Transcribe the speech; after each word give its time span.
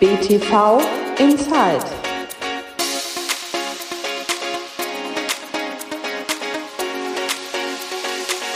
BTV 0.00 0.80
Inside. 1.18 1.84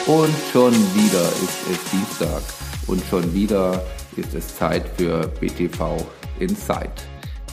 Und 0.06 0.34
schon 0.50 0.72
wieder 0.94 1.20
ist 1.20 1.58
es 1.70 1.90
Dienstag 1.90 2.40
und 2.86 3.02
schon 3.10 3.34
wieder 3.34 3.84
ist 4.16 4.34
es 4.34 4.56
Zeit 4.56 4.84
für 4.96 5.28
BTV 5.38 5.98
Inside, 6.38 6.88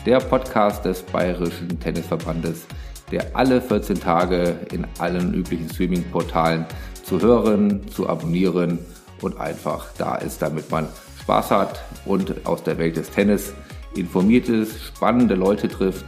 der 0.06 0.20
Podcast 0.20 0.86
des 0.86 1.02
Bayerischen 1.02 1.78
Tennisverbandes, 1.78 2.68
der 3.12 3.26
alle 3.34 3.62
14 3.62 4.00
Tage 4.00 4.58
in 4.72 4.88
allen 5.00 5.34
üblichen 5.34 5.70
Streaming-Portalen 5.70 6.66
zu 7.04 7.20
hören, 7.20 7.86
zu 7.90 8.08
abonnieren 8.08 8.80
und 9.20 9.38
einfach 9.38 9.88
da 9.98 10.16
ist, 10.16 10.42
damit 10.42 10.72
man 10.72 10.88
Spaß 11.20 11.52
hat 11.52 11.84
und 12.06 12.46
aus 12.46 12.64
der 12.64 12.78
Welt 12.78 12.96
des 12.96 13.10
Tennis 13.10 13.54
informiert 13.96 14.50
ist, 14.50 14.84
spannende 14.84 15.36
Leute 15.36 15.68
trifft 15.68 16.06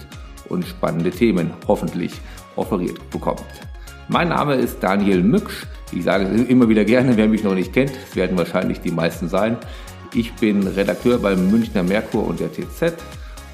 und 0.50 0.66
spannende 0.66 1.12
Themen 1.12 1.52
hoffentlich 1.68 2.14
offeriert 2.56 3.10
bekommt. 3.10 3.44
Mein 4.08 4.30
Name 4.30 4.56
ist 4.56 4.82
Daniel 4.82 5.24
Mücksch. 5.24 5.66
Ich 5.92 6.04
sage 6.04 6.26
es 6.26 6.48
immer 6.50 6.68
wieder 6.70 6.86
gerne, 6.86 7.16
wer 7.18 7.28
mich 7.28 7.44
noch 7.44 7.56
nicht 7.56 7.74
kennt, 7.74 7.92
es 8.10 8.16
werden 8.16 8.38
wahrscheinlich 8.38 8.82
die 8.82 8.92
meisten 8.92 9.30
sein. 9.30 9.58
Ich 10.14 10.34
bin 10.34 10.68
Redakteur 10.68 11.18
beim 11.20 11.50
Münchner 11.50 11.84
Merkur 11.84 12.28
und 12.28 12.40
der 12.40 12.52
TZ 12.52 12.94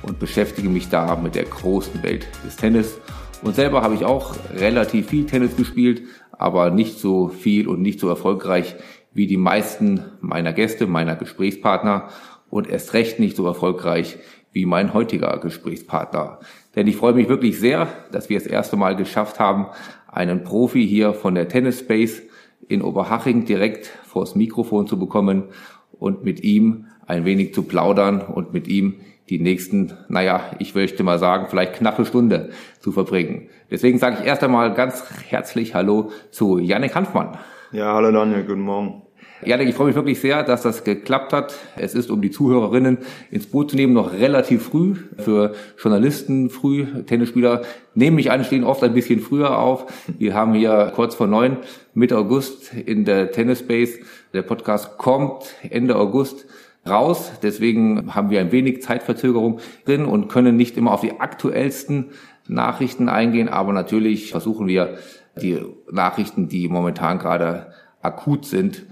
und 0.01 0.19
beschäftige 0.19 0.69
mich 0.69 0.89
da 0.89 1.15
mit 1.15 1.35
der 1.35 1.45
großen 1.45 2.01
Welt 2.03 2.27
des 2.45 2.55
Tennis. 2.55 2.97
Und 3.41 3.55
selber 3.55 3.81
habe 3.81 3.95
ich 3.95 4.05
auch 4.05 4.35
relativ 4.53 5.07
viel 5.09 5.25
Tennis 5.25 5.55
gespielt, 5.55 6.03
aber 6.31 6.71
nicht 6.71 6.99
so 6.99 7.29
viel 7.29 7.67
und 7.67 7.81
nicht 7.81 7.99
so 7.99 8.09
erfolgreich 8.09 8.75
wie 9.13 9.27
die 9.27 9.37
meisten 9.37 10.05
meiner 10.21 10.53
Gäste, 10.53 10.87
meiner 10.87 11.15
Gesprächspartner 11.15 12.09
und 12.49 12.69
erst 12.69 12.93
recht 12.93 13.19
nicht 13.19 13.35
so 13.35 13.45
erfolgreich 13.45 14.17
wie 14.51 14.65
mein 14.65 14.93
heutiger 14.93 15.37
Gesprächspartner. 15.37 16.39
Denn 16.75 16.87
ich 16.87 16.97
freue 16.97 17.13
mich 17.13 17.29
wirklich 17.29 17.59
sehr, 17.59 17.87
dass 18.11 18.29
wir 18.29 18.39
das 18.39 18.47
erste 18.47 18.77
Mal 18.77 18.95
geschafft 18.95 19.39
haben, 19.39 19.67
einen 20.07 20.43
Profi 20.43 20.87
hier 20.87 21.13
von 21.13 21.35
der 21.35 21.47
Tennis 21.47 21.79
Space 21.79 22.21
in 22.67 22.81
Oberhaching 22.81 23.45
direkt 23.45 23.85
vors 23.85 24.35
Mikrofon 24.35 24.87
zu 24.87 24.97
bekommen 24.97 25.43
und 25.91 26.23
mit 26.23 26.43
ihm 26.43 26.87
ein 27.05 27.25
wenig 27.25 27.53
zu 27.53 27.63
plaudern 27.63 28.21
und 28.21 28.53
mit 28.53 28.67
ihm 28.67 29.01
die 29.29 29.39
nächsten, 29.39 29.93
naja, 30.07 30.41
ich 30.57 30.73
möchte 30.73 31.03
mal 31.03 31.19
sagen, 31.19 31.47
vielleicht 31.49 31.73
knappe 31.73 32.05
Stunde 32.05 32.49
zu 32.79 32.91
verbringen. 32.91 33.49
Deswegen 33.69 33.99
sage 33.99 34.17
ich 34.19 34.27
erst 34.27 34.43
einmal 34.43 34.73
ganz 34.73 35.03
herzlich 35.27 35.75
Hallo 35.75 36.11
zu 36.31 36.57
Yannick 36.57 36.95
Hanfmann. 36.95 37.37
Ja, 37.71 37.93
hallo 37.93 38.11
Daniel, 38.11 38.43
guten 38.43 38.61
Morgen. 38.61 39.03
Janik, 39.45 39.69
ich 39.69 39.75
freue 39.75 39.87
mich 39.87 39.95
wirklich 39.95 40.19
sehr, 40.19 40.43
dass 40.43 40.63
das 40.63 40.83
geklappt 40.83 41.31
hat. 41.31 41.55
Es 41.77 41.95
ist, 41.95 42.11
um 42.11 42.21
die 42.21 42.29
Zuhörerinnen 42.29 42.97
ins 43.31 43.47
Boot 43.47 43.71
zu 43.71 43.77
nehmen, 43.77 43.93
noch 43.93 44.11
relativ 44.11 44.63
früh. 44.63 44.95
Für 45.17 45.53
Journalisten 45.81 46.49
früh, 46.49 46.85
Tennisspieler 47.05 47.61
nehmen 47.95 48.17
mich 48.17 48.31
an, 48.31 48.43
stehen 48.43 48.65
oft 48.65 48.83
ein 48.83 48.93
bisschen 48.93 49.21
früher 49.21 49.57
auf. 49.57 49.85
Wir 50.17 50.33
haben 50.33 50.53
hier 50.53 50.91
kurz 50.93 51.15
vor 51.15 51.27
neun, 51.27 51.55
Mitte 51.93 52.17
August 52.17 52.73
in 52.73 53.05
der 53.05 53.31
Tennis 53.31 53.59
Space. 53.59 53.99
Der 54.33 54.41
Podcast 54.41 54.97
kommt 54.97 55.55
Ende 55.69 55.95
August 55.95 56.45
raus. 56.85 57.31
Deswegen 57.41 58.13
haben 58.13 58.31
wir 58.31 58.41
ein 58.41 58.51
wenig 58.51 58.81
Zeitverzögerung 58.81 59.61
drin 59.85 60.03
und 60.03 60.27
können 60.27 60.57
nicht 60.57 60.75
immer 60.75 60.91
auf 60.91 61.01
die 61.01 61.21
aktuellsten 61.21 62.11
Nachrichten 62.49 63.07
eingehen. 63.07 63.47
Aber 63.47 63.71
natürlich 63.71 64.31
versuchen 64.31 64.67
wir, 64.67 64.97
die 65.41 65.59
Nachrichten, 65.89 66.49
die 66.49 66.67
momentan 66.67 67.19
gerade 67.19 67.67
akut 68.01 68.45
sind, 68.45 68.85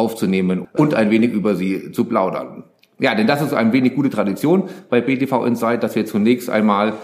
aufzunehmen 0.00 0.66
und 0.72 0.94
ein 0.94 1.10
wenig 1.10 1.32
über 1.32 1.54
sie 1.54 1.92
zu 1.92 2.06
plaudern. 2.06 2.64
Ja, 2.98 3.14
denn 3.14 3.26
das 3.26 3.42
ist 3.42 3.54
ein 3.54 3.72
wenig 3.72 3.94
gute 3.94 4.10
Tradition 4.10 4.68
bei 4.88 5.00
BTV 5.00 5.44
Insight, 5.44 5.82
dass 5.82 5.94
wir 5.94 6.06
zunächst 6.06 6.50
einmal 6.50 6.94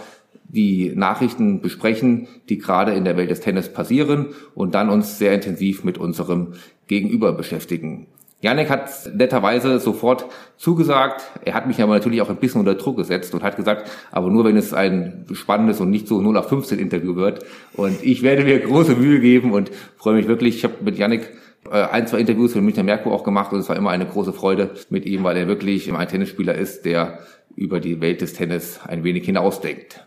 die 0.49 0.93
Nachrichten 0.95 1.61
besprechen, 1.61 2.29
die 2.49 2.59
gerade 2.59 2.93
in 2.93 3.05
der 3.05 3.17
Welt 3.17 3.31
des 3.31 3.41
Tennis 3.41 3.73
passieren 3.73 4.27
und 4.55 4.75
dann 4.75 4.91
uns 4.91 5.19
sehr 5.19 5.35
intensiv 5.35 5.85
mit 5.85 5.99
unserem 5.99 6.55
Gegenüber 6.87 7.33
beschäftigen. 7.33 8.07
Janek 8.43 8.69
hat 8.69 8.91
netterweise 9.15 9.81
sofort 9.81 10.27
zugesagt. 10.59 11.23
Er 11.45 11.55
hat 11.55 11.67
mich 11.67 11.83
aber 11.83 11.95
natürlich 11.95 12.21
auch 12.21 12.29
ein 12.29 12.37
bisschen 12.37 12.61
unter 12.61 12.75
Druck 12.75 12.99
gesetzt 12.99 13.35
und 13.35 13.43
hat 13.43 13.57
gesagt, 13.57 13.91
aber 14.13 14.31
nur 14.31 14.45
wenn 14.45 14.57
es 14.57 14.75
ein 14.75 15.25
spannendes 15.33 15.81
und 15.81 15.91
nicht 15.91 16.07
so 16.07 16.21
0 16.21 16.37
auf 16.37 16.49
15 16.49 16.79
Interview 16.79 17.17
wird. 17.17 17.45
Und 17.73 18.05
ich 18.05 18.23
werde 18.23 18.45
mir 18.45 18.61
große 18.61 18.95
Mühe 18.95 19.21
geben 19.21 19.53
und 19.53 19.71
freue 19.97 20.15
mich 20.15 20.29
wirklich. 20.29 20.57
Ich 20.57 20.65
habe 20.65 20.75
mit 20.85 20.99
Janek 20.99 21.23
äh, 21.23 21.46
ein, 21.71 22.07
zwei 22.07 22.21
Interviews 22.21 22.53
für 22.53 22.61
Münchner 22.61 22.83
Merkur 22.83 23.13
auch 23.13 23.25
gemacht 23.25 23.53
und 23.53 23.61
es 23.61 23.69
war 23.69 23.77
immer 23.77 23.91
eine 23.91 24.07
große 24.07 24.33
Freude 24.33 24.71
mit 24.91 25.07
ihm, 25.07 25.25
weil 25.25 25.37
er 25.37 25.49
wirklich 25.49 25.93
ein 25.93 26.09
Tennisspieler 26.09 26.55
ist, 26.55 26.85
der 26.85 27.21
über 27.55 27.81
die 27.81 28.01
Welt 28.01 28.21
des 28.21 28.35
Tennis 28.35 28.81
ein 28.87 29.05
wenig 29.05 29.25
hinausdenkt. 29.25 30.07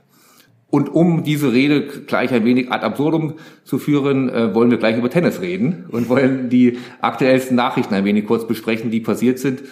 Und 0.72 0.94
um 0.94 1.24
diese 1.24 1.52
Rede 1.52 1.88
gleich 1.88 2.32
ein 2.32 2.46
wenig 2.46 2.72
ad 2.72 2.86
absurdum 2.86 3.36
zu 3.64 3.80
führen, 3.80 4.30
äh, 4.30 4.54
wollen 4.54 4.70
wir 4.70 4.78
gleich 4.78 4.98
über 4.98 5.10
Tennis 5.10 5.42
reden 5.42 5.86
und 5.90 6.10
wollen 6.10 6.50
die 6.50 6.78
aktuellsten 7.02 7.56
Nachrichten 7.56 7.96
ein 7.96 8.06
wenig 8.06 8.26
kurz 8.26 8.46
besprechen, 8.46 8.92
die 8.92 9.00
passiert 9.00 9.40
sind, 9.40 9.64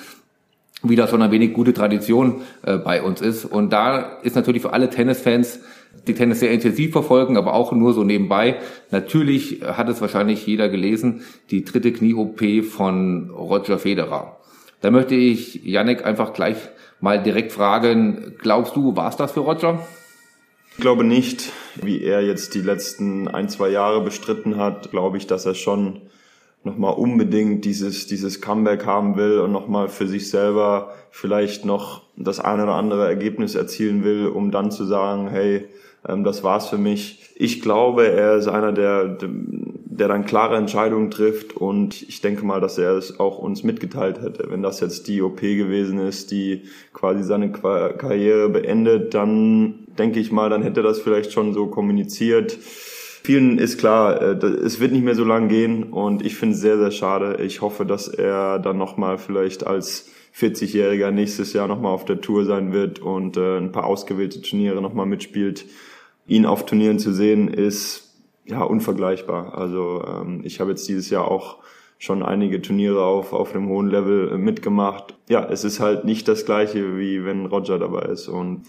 wie 0.83 0.95
das 0.95 1.09
schon 1.09 1.21
ein 1.21 1.31
wenig 1.31 1.53
gute 1.53 1.73
Tradition 1.73 2.41
äh, 2.63 2.77
bei 2.77 3.01
uns 3.01 3.21
ist. 3.21 3.45
Und 3.45 3.71
da 3.71 4.19
ist 4.21 4.35
natürlich 4.35 4.61
für 4.61 4.73
alle 4.73 4.89
Tennisfans 4.89 5.59
die 6.07 6.13
Tennis 6.13 6.39
sehr 6.39 6.51
intensiv 6.51 6.91
verfolgen, 6.91 7.37
aber 7.37 7.53
auch 7.53 7.71
nur 7.71 7.93
so 7.93 8.03
nebenbei. 8.03 8.57
Natürlich 8.91 9.61
hat 9.63 9.89
es 9.89 10.01
wahrscheinlich 10.01 10.45
jeder 10.45 10.69
gelesen, 10.69 11.21
die 11.49 11.65
dritte 11.65 11.91
Knie-OP 11.91 12.65
von 12.65 13.29
Roger 13.31 13.79
Federer. 13.79 14.37
Da 14.81 14.91
möchte 14.91 15.15
ich 15.15 15.65
Yannick 15.65 16.05
einfach 16.05 16.33
gleich 16.33 16.57
mal 16.99 17.21
direkt 17.21 17.51
fragen, 17.51 18.35
glaubst 18.37 18.75
du, 18.75 18.95
war 18.95 19.09
es 19.09 19.17
das 19.17 19.31
für 19.31 19.41
Roger? 19.41 19.85
Ich 20.71 20.81
glaube 20.81 21.03
nicht, 21.03 21.51
wie 21.81 22.03
er 22.03 22.21
jetzt 22.21 22.53
die 22.53 22.61
letzten 22.61 23.27
ein, 23.27 23.49
zwei 23.49 23.69
Jahre 23.69 24.03
bestritten 24.03 24.57
hat, 24.57 24.91
glaube 24.91 25.17
ich, 25.17 25.25
dass 25.25 25.45
er 25.45 25.55
schon 25.55 26.01
nochmal 26.67 26.93
unbedingt 26.93 27.65
dieses, 27.65 28.05
dieses 28.05 28.41
Comeback 28.41 28.85
haben 28.85 29.17
will 29.17 29.39
und 29.39 29.51
nochmal 29.51 29.89
für 29.89 30.07
sich 30.07 30.29
selber 30.29 30.93
vielleicht 31.09 31.65
noch 31.65 32.03
das 32.15 32.39
eine 32.39 32.63
oder 32.63 32.75
andere 32.75 33.07
Ergebnis 33.07 33.55
erzielen 33.55 34.03
will, 34.03 34.27
um 34.27 34.51
dann 34.51 34.69
zu 34.69 34.85
sagen, 34.85 35.29
hey, 35.29 35.65
ähm, 36.07 36.23
das 36.23 36.43
war's 36.43 36.67
für 36.67 36.77
mich. 36.77 37.31
Ich 37.35 37.61
glaube, 37.61 38.07
er 38.07 38.37
ist 38.37 38.47
einer, 38.47 38.71
der, 38.71 39.17
der 39.19 40.07
dann 40.07 40.25
klare 40.25 40.57
Entscheidungen 40.57 41.11
trifft 41.11 41.55
und 41.55 42.03
ich 42.03 42.21
denke 42.21 42.45
mal, 42.45 42.61
dass 42.61 42.77
er 42.77 42.93
es 42.93 43.19
auch 43.19 43.39
uns 43.39 43.63
mitgeteilt 43.63 44.21
hätte. 44.21 44.47
Wenn 44.49 44.61
das 44.61 44.79
jetzt 44.79 45.07
die 45.07 45.21
OP 45.21 45.41
gewesen 45.41 45.99
ist, 45.99 46.31
die 46.31 46.63
quasi 46.93 47.23
seine 47.23 47.51
Karriere 47.51 48.49
beendet, 48.49 49.13
dann 49.13 49.87
denke 49.97 50.19
ich 50.19 50.31
mal, 50.31 50.49
dann 50.49 50.63
hätte 50.63 50.81
er 50.81 50.83
das 50.83 50.99
vielleicht 50.99 51.31
schon 51.31 51.53
so 51.53 51.67
kommuniziert. 51.67 52.57
Vielen 53.27 53.57
ist 53.57 53.77
klar, 53.77 54.21
äh, 54.21 54.45
es 54.45 54.79
wird 54.79 54.93
nicht 54.93 55.03
mehr 55.03 55.13
so 55.13 55.25
lang 55.25 55.49
gehen 55.49 55.83
und 55.83 56.25
ich 56.25 56.37
finde 56.37 56.55
es 56.55 56.61
sehr, 56.61 56.77
sehr 56.77 56.91
schade. 56.91 57.43
Ich 57.43 57.59
hoffe, 57.59 57.85
dass 57.85 58.07
er 58.07 58.57
dann 58.57 58.77
nochmal 58.77 59.17
vielleicht 59.17 59.67
als 59.67 60.09
40-Jähriger 60.33 61.11
nächstes 61.11 61.51
Jahr 61.51 61.67
nochmal 61.67 61.91
auf 61.91 62.05
der 62.05 62.21
Tour 62.21 62.45
sein 62.45 62.71
wird 62.71 62.99
und 62.99 63.35
äh, 63.35 63.57
ein 63.57 63.73
paar 63.73 63.83
ausgewählte 63.83 64.41
Turniere 64.41 64.81
nochmal 64.81 65.07
mitspielt 65.07 65.65
ihn 66.25 66.45
auf 66.45 66.65
Turnieren 66.65 66.99
zu 66.99 67.11
sehen, 67.11 67.49
ist 67.49 68.13
ja 68.45 68.63
unvergleichbar. 68.63 69.57
Also 69.57 70.05
ähm, 70.07 70.39
ich 70.45 70.61
habe 70.61 70.69
jetzt 70.69 70.87
dieses 70.87 71.09
Jahr 71.09 71.29
auch 71.29 71.57
schon 71.97 72.23
einige 72.23 72.61
Turniere 72.61 73.03
auf, 73.03 73.33
auf 73.33 73.53
einem 73.53 73.67
hohen 73.67 73.89
Level 73.89 74.31
äh, 74.31 74.37
mitgemacht. 74.37 75.15
Ja, 75.27 75.45
es 75.49 75.65
ist 75.65 75.81
halt 75.81 76.05
nicht 76.05 76.29
das 76.29 76.45
gleiche, 76.45 76.97
wie 76.97 77.25
wenn 77.25 77.45
Roger 77.45 77.77
dabei 77.77 78.03
ist. 78.03 78.29
Und 78.29 78.67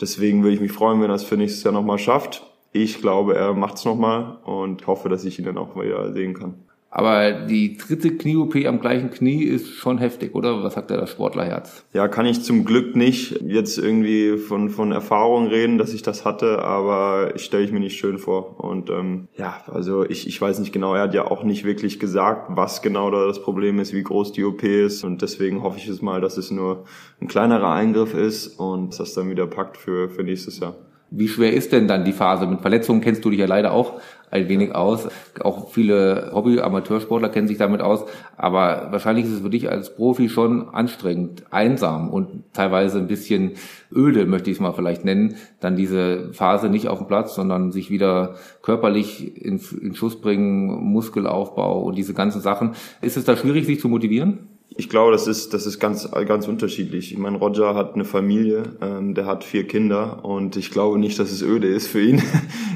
deswegen 0.00 0.42
würde 0.42 0.54
ich 0.56 0.60
mich 0.60 0.72
freuen, 0.72 1.00
wenn 1.00 1.10
er 1.10 1.14
es 1.14 1.22
für 1.22 1.36
nächstes 1.36 1.62
Jahr 1.62 1.72
nochmal 1.72 1.98
schafft. 2.00 2.49
Ich 2.72 3.00
glaube, 3.00 3.34
er 3.36 3.54
macht 3.54 3.76
es 3.76 3.84
nochmal 3.84 4.38
und 4.44 4.86
hoffe, 4.86 5.08
dass 5.08 5.24
ich 5.24 5.38
ihn 5.38 5.44
dann 5.44 5.58
auch 5.58 5.74
wieder 5.76 6.12
sehen 6.12 6.34
kann. 6.34 6.54
Aber 6.92 7.32
die 7.32 7.76
dritte 7.76 8.16
Knie-OP 8.16 8.56
am 8.66 8.80
gleichen 8.80 9.10
Knie 9.10 9.44
ist 9.44 9.74
schon 9.74 9.98
heftig, 9.98 10.34
oder? 10.34 10.64
Was 10.64 10.74
sagt 10.74 10.90
da 10.90 10.96
das 10.96 11.10
Sportlerherz? 11.10 11.84
Ja, 11.92 12.08
kann 12.08 12.26
ich 12.26 12.42
zum 12.42 12.64
Glück 12.64 12.96
nicht 12.96 13.40
jetzt 13.42 13.78
irgendwie 13.78 14.36
von, 14.38 14.70
von 14.70 14.90
Erfahrung 14.90 15.46
reden, 15.46 15.78
dass 15.78 15.94
ich 15.94 16.02
das 16.02 16.24
hatte, 16.24 16.62
aber 16.62 17.32
ich 17.36 17.44
stelle 17.44 17.62
ich 17.62 17.70
mir 17.70 17.78
nicht 17.78 17.96
schön 17.96 18.18
vor. 18.18 18.58
Und 18.58 18.90
ähm, 18.90 19.28
ja, 19.36 19.62
also 19.68 20.04
ich, 20.04 20.26
ich 20.26 20.40
weiß 20.40 20.58
nicht 20.58 20.72
genau, 20.72 20.96
er 20.96 21.02
hat 21.02 21.14
ja 21.14 21.30
auch 21.30 21.44
nicht 21.44 21.64
wirklich 21.64 22.00
gesagt, 22.00 22.56
was 22.56 22.82
genau 22.82 23.08
da 23.12 23.24
das 23.24 23.40
Problem 23.40 23.78
ist, 23.78 23.94
wie 23.94 24.02
groß 24.02 24.32
die 24.32 24.44
OP 24.44 24.64
ist. 24.64 25.04
Und 25.04 25.22
deswegen 25.22 25.62
hoffe 25.62 25.78
ich 25.78 25.86
es 25.86 26.02
mal, 26.02 26.20
dass 26.20 26.38
es 26.38 26.50
nur 26.50 26.86
ein 27.20 27.28
kleinerer 27.28 27.70
Eingriff 27.70 28.14
ist 28.14 28.58
und 28.58 28.98
das 28.98 29.14
dann 29.14 29.30
wieder 29.30 29.46
packt 29.46 29.76
für, 29.76 30.10
für 30.10 30.24
nächstes 30.24 30.58
Jahr. 30.58 30.74
Wie 31.10 31.28
schwer 31.28 31.52
ist 31.52 31.72
denn 31.72 31.88
dann 31.88 32.04
die 32.04 32.12
Phase? 32.12 32.46
Mit 32.46 32.60
Verletzungen 32.60 33.00
kennst 33.00 33.24
du 33.24 33.30
dich 33.30 33.40
ja 33.40 33.46
leider 33.46 33.72
auch 33.72 34.00
ein 34.30 34.48
wenig 34.48 34.74
aus. 34.74 35.08
Auch 35.40 35.70
viele 35.70 36.30
Hobby-Amateursportler 36.32 37.30
kennen 37.30 37.48
sich 37.48 37.58
damit 37.58 37.80
aus. 37.80 38.04
Aber 38.36 38.88
wahrscheinlich 38.90 39.26
ist 39.26 39.32
es 39.32 39.40
für 39.40 39.50
dich 39.50 39.68
als 39.68 39.94
Profi 39.96 40.28
schon 40.28 40.68
anstrengend, 40.68 41.44
einsam 41.50 42.10
und 42.10 42.44
teilweise 42.52 42.98
ein 42.98 43.08
bisschen 43.08 43.52
öde, 43.92 44.26
möchte 44.26 44.50
ich 44.50 44.58
es 44.58 44.60
mal 44.60 44.72
vielleicht 44.72 45.04
nennen. 45.04 45.34
Dann 45.58 45.74
diese 45.74 46.32
Phase 46.32 46.68
nicht 46.68 46.86
auf 46.86 46.98
dem 46.98 47.08
Platz, 47.08 47.34
sondern 47.34 47.72
sich 47.72 47.90
wieder 47.90 48.36
körperlich 48.62 49.44
in, 49.44 49.60
in 49.80 49.94
Schuss 49.94 50.20
bringen, 50.20 50.68
Muskelaufbau 50.92 51.82
und 51.82 51.96
diese 51.96 52.14
ganzen 52.14 52.40
Sachen. 52.40 52.76
Ist 53.00 53.16
es 53.16 53.24
da 53.24 53.36
schwierig, 53.36 53.66
sich 53.66 53.80
zu 53.80 53.88
motivieren? 53.88 54.49
Ich 54.76 54.88
glaube, 54.88 55.12
das 55.12 55.26
ist, 55.26 55.52
das 55.52 55.66
ist 55.66 55.78
ganz, 55.80 56.10
ganz 56.10 56.46
unterschiedlich. 56.46 57.12
Ich 57.12 57.18
meine, 57.18 57.38
Roger 57.38 57.74
hat 57.74 57.94
eine 57.94 58.04
Familie, 58.04 58.62
ähm, 58.80 59.14
der 59.14 59.26
hat 59.26 59.44
vier 59.44 59.66
Kinder 59.66 60.24
und 60.24 60.56
ich 60.56 60.70
glaube 60.70 60.98
nicht, 60.98 61.18
dass 61.18 61.32
es 61.32 61.42
öde 61.42 61.68
ist 61.68 61.88
für 61.88 62.00
ihn. 62.00 62.22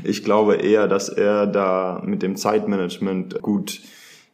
Ich 0.06 0.23
glaube 0.23 0.56
eher, 0.56 0.87
dass 0.87 1.08
er 1.08 1.46
da 1.46 2.02
mit 2.05 2.23
dem 2.23 2.37
Zeitmanagement 2.37 3.41
gut 3.41 3.81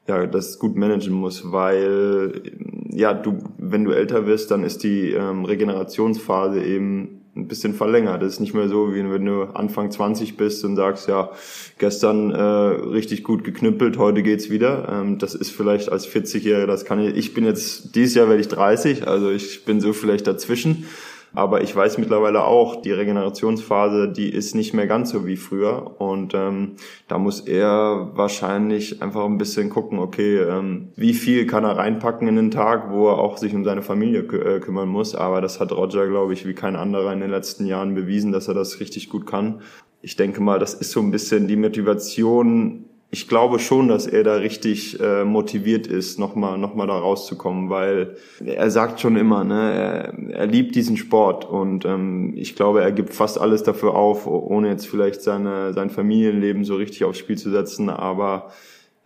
ja, 0.09 0.27
das 0.27 0.59
gut 0.59 0.75
managen 0.75 1.15
muss, 1.15 1.53
weil 1.53 2.43
ja, 2.91 3.15
du, 3.15 3.39
wenn 3.57 3.85
du 3.85 3.93
älter 3.93 4.27
wirst, 4.27 4.51
dann 4.51 4.65
ist 4.65 4.83
die 4.83 5.13
ähm, 5.13 5.45
Regenerationsphase 5.45 6.61
eben 6.65 7.20
ein 7.37 7.47
bisschen 7.47 7.75
verlängert. 7.75 8.23
Das 8.23 8.35
ist 8.35 8.41
nicht 8.41 8.55
mehr 8.55 8.69
so, 8.69 8.93
wie 8.93 9.09
wenn 9.09 9.25
du 9.25 9.43
Anfang 9.55 9.91
20 9.91 10.37
bist 10.37 10.65
und 10.65 10.77
sagst, 10.77 11.09
ja, 11.09 11.31
gestern 11.79 12.31
äh, 12.33 12.41
richtig 12.41 13.23
gut 13.23 13.45
geknüppelt, 13.45 13.99
heute 13.99 14.23
geht's 14.23 14.51
wieder. 14.51 14.89
Ähm, 14.91 15.19
das 15.19 15.35
ist 15.35 15.51
vielleicht 15.51 15.93
als 15.93 16.09
40-Jähriger, 16.09 16.67
das 16.67 16.85
kann 16.85 17.01
ich, 17.01 17.15
ich 17.17 17.35
bin 17.35 17.45
jetzt, 17.45 17.95
dieses 17.95 18.15
Jahr 18.15 18.29
werde 18.29 18.41
ich 18.41 18.49
30, 18.49 19.07
also 19.07 19.31
ich 19.31 19.65
bin 19.65 19.81
so 19.81 19.93
vielleicht 19.93 20.27
dazwischen. 20.27 20.87
Aber 21.33 21.63
ich 21.63 21.75
weiß 21.75 21.99
mittlerweile 21.99 22.45
auch, 22.45 22.83
die 22.83 22.91
Regenerationsphase, 22.91 24.09
die 24.09 24.31
ist 24.31 24.55
nicht 24.55 24.75
mehr 24.75 24.87
ganz 24.87 25.11
so 25.11 25.27
wie 25.27 25.37
früher. 25.37 26.01
Und 26.01 26.35
ähm, 26.35 26.73
da 27.07 27.19
muss 27.19 27.41
er 27.41 28.11
wahrscheinlich 28.15 29.01
einfach 29.01 29.25
ein 29.25 29.39
bisschen 29.39 29.71
gucken, 29.71 30.01
okay, 30.01 30.39
ähm, 30.39 30.89
wie 30.97 31.15
viel 31.15 31.47
kann 31.47 31.65
er 31.65 31.77
reinpacken 31.77 32.27
in 32.27 32.37
den 32.37 32.51
Tag, 32.51 32.91
wo 32.91 33.09
er 33.09 33.19
auch 33.19 33.37
sich 33.37 33.55
um 33.55 33.65
seine 33.65 33.83
Familie 33.83 34.25
kü 34.25 34.41
äh, 34.41 34.61
kümmern 34.61 34.89
muss. 34.89 35.15
Aber 35.15 35.41
das 35.41 35.61
hat 35.61 35.73
Roger, 35.73 36.09
glaube 36.09 36.33
ich, 36.33 36.47
wie 36.47 36.55
kein 36.55 36.75
anderer 36.75 37.13
in 37.13 37.21
den 37.21 37.31
letzten 37.31 37.65
Jahren 37.67 37.95
bewiesen, 37.95 38.33
dass 38.33 38.49
er 38.49 38.55
das 38.55 38.81
richtig 38.81 39.09
gut 39.09 39.27
kann. 39.27 39.61
Ich 40.03 40.17
denke 40.17 40.41
mal, 40.41 40.59
das 40.59 40.75
ist 40.75 40.91
so 40.91 41.01
ein 41.01 41.11
bisschen 41.11 41.47
die 41.47 41.57
Motivation, 41.57 42.87
ich 43.13 43.27
glaube 43.27 43.59
schon, 43.59 43.89
dass 43.89 44.07
er 44.07 44.23
da 44.23 44.37
richtig 44.37 45.01
äh, 45.01 45.25
motiviert 45.25 45.89
ist, 45.89 46.19
nochmal 46.19 46.59
noch 46.59 46.77
mal 46.77 46.87
da 46.87 46.97
rauszukommen, 46.97 47.69
weil 47.69 48.17
er 48.45 48.71
sagt 48.71 49.01
schon 49.01 49.17
immer, 49.17 49.43
ne, 49.43 49.73
er, 49.73 50.35
er 50.35 50.47
liebt 50.47 50.77
diesen 50.77 50.97
Sport 50.97 51.45
und 51.45 51.85
ähm, 51.85 52.35
ich 52.37 52.55
glaube, 52.55 52.83
er 52.83 52.93
gibt 52.93 53.13
fast 53.13 53.41
alles 53.41 53.65
dafür 53.65 53.95
auf, 53.95 54.29
ohne 54.29 54.69
jetzt 54.69 54.87
vielleicht 54.87 55.23
seine, 55.23 55.73
sein 55.73 55.91
Familienleben 55.91 56.65
so 56.65 56.77
richtig 56.77 57.05
aufs 57.05 57.19
Spiel 57.19 57.37
zu 57.37 57.51
setzen, 57.51 57.91
aber 57.91 58.53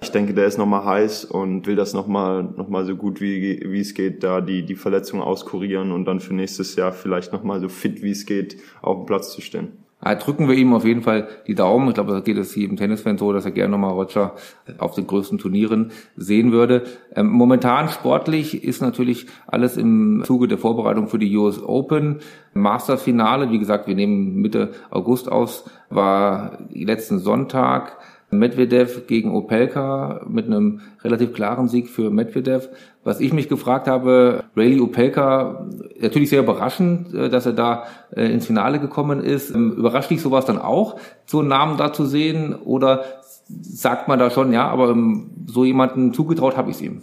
ich 0.02 0.10
denke, 0.10 0.34
der 0.34 0.44
ist 0.44 0.58
nochmal 0.58 0.84
heiß 0.84 1.24
und 1.24 1.66
will 1.66 1.76
das 1.76 1.94
nochmal 1.94 2.42
noch 2.42 2.68
mal 2.68 2.84
so 2.84 2.96
gut 2.96 3.22
wie, 3.22 3.62
wie 3.64 3.80
es 3.80 3.94
geht, 3.94 4.22
da 4.22 4.42
die, 4.42 4.66
die 4.66 4.74
Verletzung 4.74 5.22
auskurieren 5.22 5.92
und 5.92 6.04
dann 6.04 6.20
für 6.20 6.34
nächstes 6.34 6.76
Jahr 6.76 6.92
vielleicht 6.92 7.32
nochmal 7.32 7.58
so 7.60 7.70
fit 7.70 8.02
wie 8.02 8.10
es 8.10 8.26
geht 8.26 8.58
auf 8.82 8.98
dem 8.98 9.06
Platz 9.06 9.32
zu 9.32 9.40
stehen. 9.40 9.83
Ja, 10.04 10.14
drücken 10.16 10.48
wir 10.48 10.54
ihm 10.54 10.74
auf 10.74 10.84
jeden 10.84 11.02
Fall 11.02 11.28
die 11.46 11.54
Daumen. 11.54 11.88
Ich 11.88 11.94
glaube, 11.94 12.12
da 12.12 12.20
geht 12.20 12.36
es 12.36 12.54
jedem 12.54 12.76
Tennisfan 12.76 13.16
so, 13.16 13.32
dass 13.32 13.44
er 13.44 13.52
gerne 13.52 13.72
nochmal 13.72 13.92
Roger 13.92 14.34
auf 14.78 14.94
den 14.94 15.06
größten 15.06 15.38
Turnieren 15.38 15.92
sehen 16.16 16.52
würde. 16.52 16.82
Ähm, 17.14 17.28
momentan 17.28 17.88
sportlich 17.88 18.62
ist 18.64 18.82
natürlich 18.82 19.26
alles 19.46 19.76
im 19.76 20.22
Zuge 20.24 20.48
der 20.48 20.58
Vorbereitung 20.58 21.08
für 21.08 21.18
die 21.18 21.34
US 21.36 21.62
Open. 21.62 22.18
Masterfinale, 22.52 23.50
wie 23.50 23.58
gesagt, 23.58 23.86
wir 23.86 23.94
nehmen 23.94 24.36
Mitte 24.36 24.72
August 24.90 25.30
aus, 25.30 25.64
war 25.88 26.58
letzten 26.72 27.18
Sonntag. 27.18 27.98
Medvedev 28.38 29.06
gegen 29.06 29.34
Opelka 29.34 30.22
mit 30.28 30.46
einem 30.46 30.80
relativ 31.02 31.32
klaren 31.32 31.68
Sieg 31.68 31.88
für 31.88 32.10
Medvedev. 32.10 32.68
Was 33.04 33.20
ich 33.20 33.32
mich 33.32 33.48
gefragt 33.48 33.86
habe, 33.86 34.44
Rayleigh 34.56 34.80
Opelka, 34.80 35.66
natürlich 36.00 36.30
sehr 36.30 36.40
überraschend, 36.40 37.12
äh, 37.14 37.28
dass 37.28 37.46
er 37.46 37.52
da 37.52 37.84
äh, 38.14 38.32
ins 38.32 38.46
Finale 38.46 38.80
gekommen 38.80 39.20
ist. 39.20 39.54
Ähm, 39.54 39.72
überrascht 39.72 40.10
dich 40.10 40.22
sowas 40.22 40.44
dann 40.44 40.58
auch, 40.58 40.98
so 41.26 41.40
einen 41.40 41.48
Namen 41.48 41.76
da 41.76 41.92
zu 41.92 42.06
sehen? 42.06 42.54
Oder 42.54 43.04
sagt 43.48 44.08
man 44.08 44.18
da 44.18 44.30
schon, 44.30 44.52
ja, 44.52 44.68
aber 44.68 44.90
ähm, 44.90 45.30
so 45.46 45.64
jemanden 45.64 46.14
zugetraut 46.14 46.56
habe 46.56 46.70
ich 46.70 46.76
es 46.76 46.82
ihm? 46.82 47.02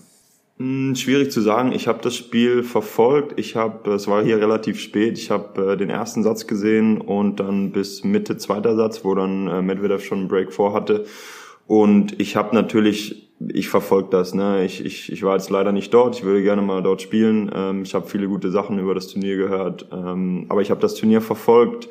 Hm, 0.62 0.96
schwierig 0.96 1.32
zu 1.32 1.42
sagen. 1.42 1.72
Ich 1.72 1.88
habe 1.88 2.04
das 2.04 2.16
Spiel 2.16 2.62
verfolgt. 2.62 3.40
Ich 3.40 3.56
habe, 3.56 3.92
es 3.94 4.08
war 4.08 4.24
hier 4.24 4.38
relativ 4.38 4.80
spät. 4.80 5.18
Ich 5.18 5.32
habe 5.32 5.72
äh, 5.72 5.78
den 5.78 5.90
ersten 5.90 6.22
Satz 6.22 6.46
gesehen 6.46 7.02
und 7.02 7.40
dann 7.40 7.72
bis 7.72 8.04
Mitte 8.04 8.38
zweiter 8.38 8.76
Satz, 8.76 9.04
wo 9.04 9.16
dann 9.16 9.48
äh, 9.48 9.64
Medvedev 9.64 10.04
schon 10.06 10.20
einen 10.20 10.28
Break 10.28 10.54
vorhatte. 10.54 11.06
Und 11.66 12.20
ich 12.20 12.36
habe 12.36 12.54
natürlich, 12.54 13.32
ich 13.40 13.70
verfolge 13.70 14.10
das. 14.12 14.36
Ne? 14.36 14.64
Ich, 14.64 14.86
ich, 14.86 15.12
ich 15.12 15.24
war 15.24 15.36
jetzt 15.36 15.50
leider 15.50 15.72
nicht 15.72 15.92
dort. 15.96 16.18
Ich 16.18 16.24
würde 16.24 16.44
gerne 16.44 16.62
mal 16.62 16.84
dort 16.84 17.02
spielen. 17.02 17.50
Ähm, 17.56 17.82
ich 17.82 17.96
habe 17.96 18.08
viele 18.08 18.28
gute 18.28 18.52
Sachen 18.52 18.78
über 18.78 18.94
das 18.94 19.08
Turnier 19.08 19.38
gehört, 19.38 19.88
ähm, 19.92 20.46
aber 20.50 20.62
ich 20.62 20.70
habe 20.70 20.82
das 20.82 20.94
Turnier 20.94 21.22
verfolgt. 21.22 21.90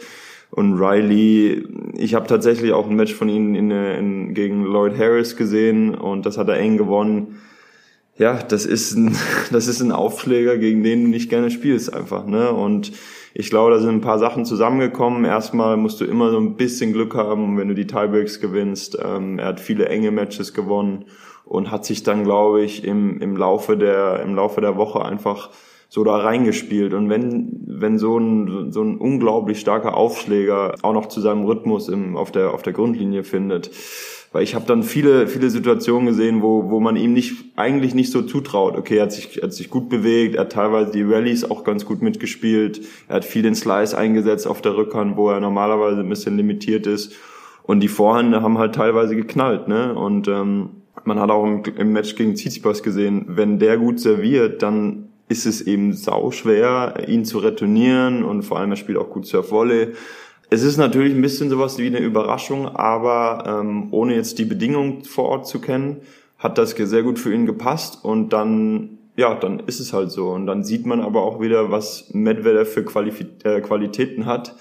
Und 0.52 0.78
Riley, 0.78 1.64
ich 1.96 2.14
habe 2.14 2.28
tatsächlich 2.28 2.72
auch 2.72 2.88
ein 2.88 2.94
Match 2.94 3.14
von 3.14 3.28
ihm 3.28 3.56
in, 3.56 3.72
in, 3.72 4.34
gegen 4.34 4.62
Lloyd 4.62 4.96
Harris 4.96 5.36
gesehen 5.36 5.96
und 5.96 6.24
das 6.24 6.38
hat 6.38 6.48
er 6.48 6.58
eng 6.58 6.76
gewonnen 6.76 7.40
ja, 8.20 8.34
das 8.34 8.66
ist 8.66 8.94
ein, 8.94 9.16
das 9.50 9.66
ist 9.66 9.80
ein 9.80 9.92
Aufschläger, 9.92 10.58
gegen 10.58 10.84
den 10.84 11.04
du 11.04 11.08
nicht 11.08 11.30
gerne 11.30 11.50
spielst 11.50 11.92
einfach, 11.92 12.26
ne? 12.26 12.52
Und 12.52 12.92
ich 13.32 13.48
glaube, 13.48 13.70
da 13.70 13.78
sind 13.78 13.88
ein 13.88 14.00
paar 14.02 14.18
Sachen 14.18 14.44
zusammengekommen. 14.44 15.24
Erstmal 15.24 15.76
musst 15.76 16.00
du 16.00 16.04
immer 16.04 16.30
so 16.30 16.38
ein 16.38 16.56
bisschen 16.56 16.92
Glück 16.92 17.14
haben, 17.14 17.56
wenn 17.56 17.68
du 17.68 17.74
die 17.74 17.86
Tiebreaks 17.86 18.40
gewinnst. 18.40 18.98
Ähm, 19.02 19.38
er 19.38 19.46
hat 19.46 19.60
viele 19.60 19.88
enge 19.88 20.10
Matches 20.10 20.52
gewonnen 20.52 21.06
und 21.44 21.70
hat 21.70 21.86
sich 21.86 22.02
dann, 22.02 22.24
glaube 22.24 22.62
ich, 22.62 22.84
im, 22.84 23.20
im 23.20 23.36
Laufe 23.36 23.78
der, 23.78 24.20
im 24.22 24.34
Laufe 24.34 24.60
der 24.60 24.76
Woche 24.76 25.02
einfach 25.02 25.50
so 25.88 26.04
da 26.04 26.16
reingespielt. 26.16 26.92
Und 26.92 27.08
wenn, 27.08 27.62
wenn 27.66 27.98
so 27.98 28.18
ein, 28.18 28.70
so 28.70 28.82
ein 28.82 28.98
unglaublich 28.98 29.60
starker 29.60 29.96
Aufschläger 29.96 30.74
auch 30.82 30.92
noch 30.92 31.06
zu 31.06 31.22
seinem 31.22 31.44
Rhythmus 31.44 31.88
im, 31.88 32.16
auf 32.16 32.32
der, 32.32 32.52
auf 32.52 32.62
der 32.62 32.74
Grundlinie 32.74 33.24
findet, 33.24 33.70
weil 34.32 34.44
ich 34.44 34.54
habe 34.54 34.64
dann 34.66 34.82
viele, 34.82 35.26
viele 35.26 35.50
Situationen 35.50 36.06
gesehen, 36.06 36.40
wo, 36.40 36.70
wo 36.70 36.78
man 36.78 36.96
ihm 36.96 37.12
nicht, 37.12 37.44
eigentlich 37.56 37.94
nicht 37.94 38.12
so 38.12 38.22
zutraut. 38.22 38.76
Okay, 38.76 38.96
er 38.96 39.04
hat 39.04 39.12
sich, 39.12 39.38
er 39.38 39.44
hat 39.44 39.52
sich 39.52 39.70
gut 39.70 39.88
bewegt, 39.88 40.36
er 40.36 40.42
hat 40.42 40.52
teilweise 40.52 40.92
die 40.92 41.02
Rallyes 41.02 41.50
auch 41.50 41.64
ganz 41.64 41.84
gut 41.84 42.00
mitgespielt, 42.00 42.80
er 43.08 43.16
hat 43.16 43.24
viel 43.24 43.42
den 43.42 43.56
Slice 43.56 43.96
eingesetzt 43.96 44.46
auf 44.46 44.62
der 44.62 44.76
Rückhand, 44.76 45.16
wo 45.16 45.30
er 45.30 45.40
normalerweise 45.40 46.00
ein 46.00 46.08
bisschen 46.08 46.36
limitiert 46.36 46.86
ist. 46.86 47.14
Und 47.64 47.80
die 47.80 47.88
Vorhände 47.88 48.42
haben 48.42 48.58
halt 48.58 48.74
teilweise 48.74 49.16
geknallt, 49.16 49.68
ne? 49.68 49.94
Und 49.94 50.28
ähm, 50.28 50.70
man 51.04 51.18
hat 51.18 51.30
auch 51.30 51.44
im, 51.44 51.62
im 51.76 51.92
Match 51.92 52.14
gegen 52.14 52.34
Tsitsipas 52.34 52.82
gesehen, 52.82 53.24
wenn 53.28 53.58
der 53.58 53.78
gut 53.78 54.00
serviert, 54.00 54.62
dann 54.62 55.08
ist 55.28 55.46
es 55.46 55.60
eben 55.62 55.92
sau 55.92 56.30
schwer, 56.32 57.04
ihn 57.06 57.24
zu 57.24 57.38
retournieren 57.38 58.24
und 58.24 58.42
vor 58.42 58.58
allem 58.58 58.70
er 58.72 58.76
spielt 58.76 58.98
auch 58.98 59.10
gut 59.10 59.26
Surf-Volley. 59.26 59.92
Es 60.52 60.64
ist 60.64 60.76
natürlich 60.76 61.14
ein 61.14 61.22
bisschen 61.22 61.48
sowas 61.48 61.78
wie 61.78 61.86
eine 61.86 62.00
Überraschung, 62.00 62.66
aber 62.66 63.44
ähm, 63.46 63.88
ohne 63.92 64.16
jetzt 64.16 64.38
die 64.38 64.44
Bedingungen 64.44 65.04
vor 65.04 65.26
Ort 65.26 65.46
zu 65.46 65.60
kennen, 65.60 65.98
hat 66.38 66.58
das 66.58 66.70
sehr 66.70 67.02
gut 67.04 67.20
für 67.20 67.32
ihn 67.32 67.46
gepasst 67.46 68.04
und 68.04 68.32
dann 68.32 68.98
ja, 69.16 69.34
dann 69.34 69.60
ist 69.60 69.80
es 69.80 69.92
halt 69.92 70.10
so. 70.10 70.30
Und 70.30 70.46
dann 70.46 70.64
sieht 70.64 70.86
man 70.86 71.00
aber 71.00 71.22
auch 71.22 71.40
wieder, 71.40 71.70
was 71.70 72.08
Medvedev 72.14 72.72
für 72.72 72.84
Qualif 72.84 73.24
äh, 73.44 73.60
Qualitäten 73.60 74.24
hat. 74.24 74.56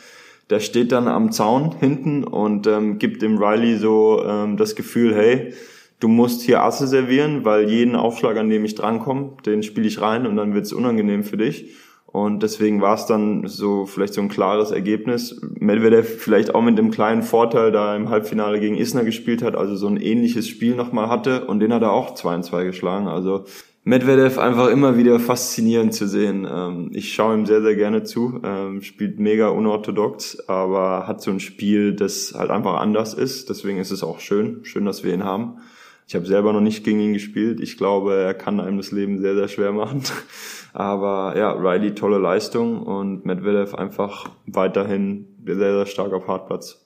Der 0.50 0.60
steht 0.60 0.91
dann 0.91 1.08
am 1.08 1.31
Zaun 1.31 1.75
hinten 1.79 2.24
und 2.24 2.67
ähm, 2.67 3.00
gibt 3.00 3.22
dem 3.22 3.38
Riley 3.38 3.77
so 3.77 4.24
ähm, 4.25 4.58
das 4.58 4.75
Gefühl, 4.75 5.15
hey, 5.15 5.53
du 6.00 6.08
musst 6.08 6.41
hier 6.41 6.62
Asse 6.63 6.88
servieren, 6.88 7.46
weil 7.46 7.69
jeden 7.69 7.96
Aufschlag, 7.96 8.38
an 8.38 8.50
dem 8.50 8.65
ich 8.65 8.75
drankomme, 8.75 9.38
den 9.46 9.63
spiele 9.63 9.88
ich 9.88 10.01
rein 10.01 10.27
und 10.27 10.36
dann 10.36 10.53
wird's 10.53 10.74
unangenehm 10.74 11.24
für 11.24 11.38
dich. 11.38 11.75
Und 12.12 12.42
deswegen 12.42 12.82
war 12.82 12.96
es 12.96 13.06
dann 13.06 13.48
so 13.48 13.86
vielleicht 13.86 14.16
so 14.16 14.22
ein 14.22 14.30
klares 14.30 14.72
Ergebnis. 14.72 15.39
Medvedev 15.60 16.18
vielleicht 16.18 16.56
auch 16.56 16.62
mit 16.63 16.78
dem 16.78 16.89
kleinen 16.89 17.22
Vorteil, 17.22 17.72
da 17.72 17.96
im 17.96 18.10
Halbfinale 18.10 18.60
gegen 18.60 18.75
Isner 18.75 19.04
gespielt 19.04 19.44
hat, 19.44 19.56
also 19.56 19.75
so 19.75 19.88
ein 19.88 19.98
ähnliches 19.98 20.48
Spiel 20.48 20.75
nochmal 20.75 21.10
hatte 21.10 21.46
und 21.46 21.60
den 21.60 21.72
hat 21.72 21.84
er 21.84 21.92
auch 21.92 22.16
2 22.16 22.42
2 22.42 22.63
geschlagen. 22.63 23.08
Also 23.08 23.46
Medvedev 23.84 24.39
einfach 24.39 24.70
immer 24.70 24.98
wieder 24.98 25.20
faszinierend 25.20 25.94
zu 25.94 26.08
sehen. 26.08 26.48
Ähm, 26.51 26.89
ich 26.94 27.13
schaue 27.13 27.36
ihm 27.36 27.46
sehr, 27.46 27.62
sehr 27.62 27.75
gerne 27.75 28.04
zu. 28.04 28.42
Ähm, 28.44 28.82
spielt 28.82 29.20
mega 29.20 29.50
unorthodox, 29.50 30.48
aber 30.50 31.08
hat 31.08 31.22
so 31.22 31.30
ein 31.32 31.39
Spiel, 31.39 31.94
das 31.94 32.34
halt 32.36 32.50
einfach 32.50 32.80
anders 32.82 33.13
ist. 33.13 33.50
Deswegen 33.50 33.80
ist 33.80 33.92
es 33.92 34.04
auch 34.04 34.20
schön. 34.20 34.60
Schön, 34.63 34.86
dass 34.86 35.04
wir 35.04 35.13
ihn 35.13 35.24
haben. 35.24 35.60
Ich 36.08 36.16
habe 36.16 36.25
selber 36.25 36.54
noch 36.54 36.62
nicht 36.62 36.84
gegen 36.84 37.00
ihn 37.00 37.13
gespielt. 37.13 37.60
Ich 37.62 37.78
glaube, 37.78 38.16
er 38.16 38.34
kann 38.34 38.60
einem 38.60 38.78
das 38.78 38.92
Leben 38.92 39.22
sehr, 39.22 39.36
sehr 39.36 39.48
schwer 39.48 39.72
machen. 39.72 40.01
Aber 40.74 41.36
ja, 41.38 41.52
Riley 41.52 41.96
tolle 41.96 42.18
Leistung 42.18 42.84
und 42.84 43.26
Medvedev 43.26 43.76
einfach 43.76 44.30
weiterhin 44.46 45.28
sehr, 45.46 45.58
sehr 45.58 45.86
stark 45.86 46.14
auf 46.14 46.28
Hartplatz. 46.28 46.86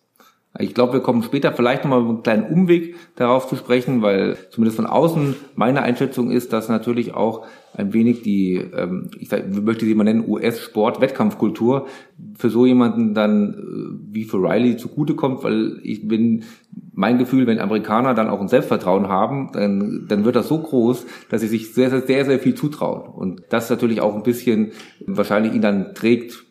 Ich 0.60 0.75
glaube, 0.75 0.94
wir 0.94 1.00
kommen 1.00 1.24
später 1.24 1.52
vielleicht 1.52 1.84
nochmal 1.84 2.02
einen 2.02 2.22
kleinen 2.22 2.46
Umweg 2.46 2.96
darauf 3.16 3.48
zu 3.48 3.56
sprechen, 3.56 4.04
weil 4.04 4.38
zumindest 4.52 4.75
von 4.75 4.86
außen 4.86 5.36
meine 5.56 5.82
Einschätzung 5.82 6.30
ist, 6.30 6.54
dass 6.54 6.70
natürlich 6.70 7.16
auch 7.16 7.48
ein 7.75 7.92
wenig 7.92 8.22
die, 8.22 8.58
ähm, 8.58 9.10
ich 9.18 9.32
möchte 9.32 9.86
sie 9.86 9.96
mal 9.96 10.04
nennen, 10.04 10.25
US-Sport-Wettkampfkultur 10.28 11.88
für 12.38 12.52
so 12.52 12.68
jemanden 12.68 13.16
dann 13.16 13.54
äh, 13.54 14.13
wie 14.13 14.25
für 14.25 14.38
Riley 14.38 14.78
zugutekommt, 14.78 15.44
weil 15.44 15.80
ich 15.82 16.08
bin 16.08 16.44
mein 16.93 17.17
Gefühl, 17.17 17.47
wenn 17.47 17.59
Amerikaner 17.59 18.13
dann 18.13 18.29
auch 18.29 18.39
ein 18.39 18.47
Selbstvertrauen 18.47 19.07
haben, 19.07 19.51
dann, 19.51 20.05
dann 20.07 20.25
wird 20.25 20.35
das 20.35 20.47
so 20.47 20.59
groß, 20.59 21.05
dass 21.29 21.41
sie 21.41 21.47
sich 21.47 21.73
sehr, 21.73 21.89
sehr, 21.89 22.01
sehr, 22.01 22.25
sehr 22.25 22.39
viel 22.39 22.53
zutrauen. 22.53 23.12
Und 23.12 23.41
das 23.50 23.69
natürlich 23.69 24.00
auch 24.00 24.15
ein 24.15 24.23
bisschen 24.23 24.71
wahrscheinlich 25.05 25.53
ihn 25.53 25.62
dann 25.62 25.95
trägt 25.95 26.45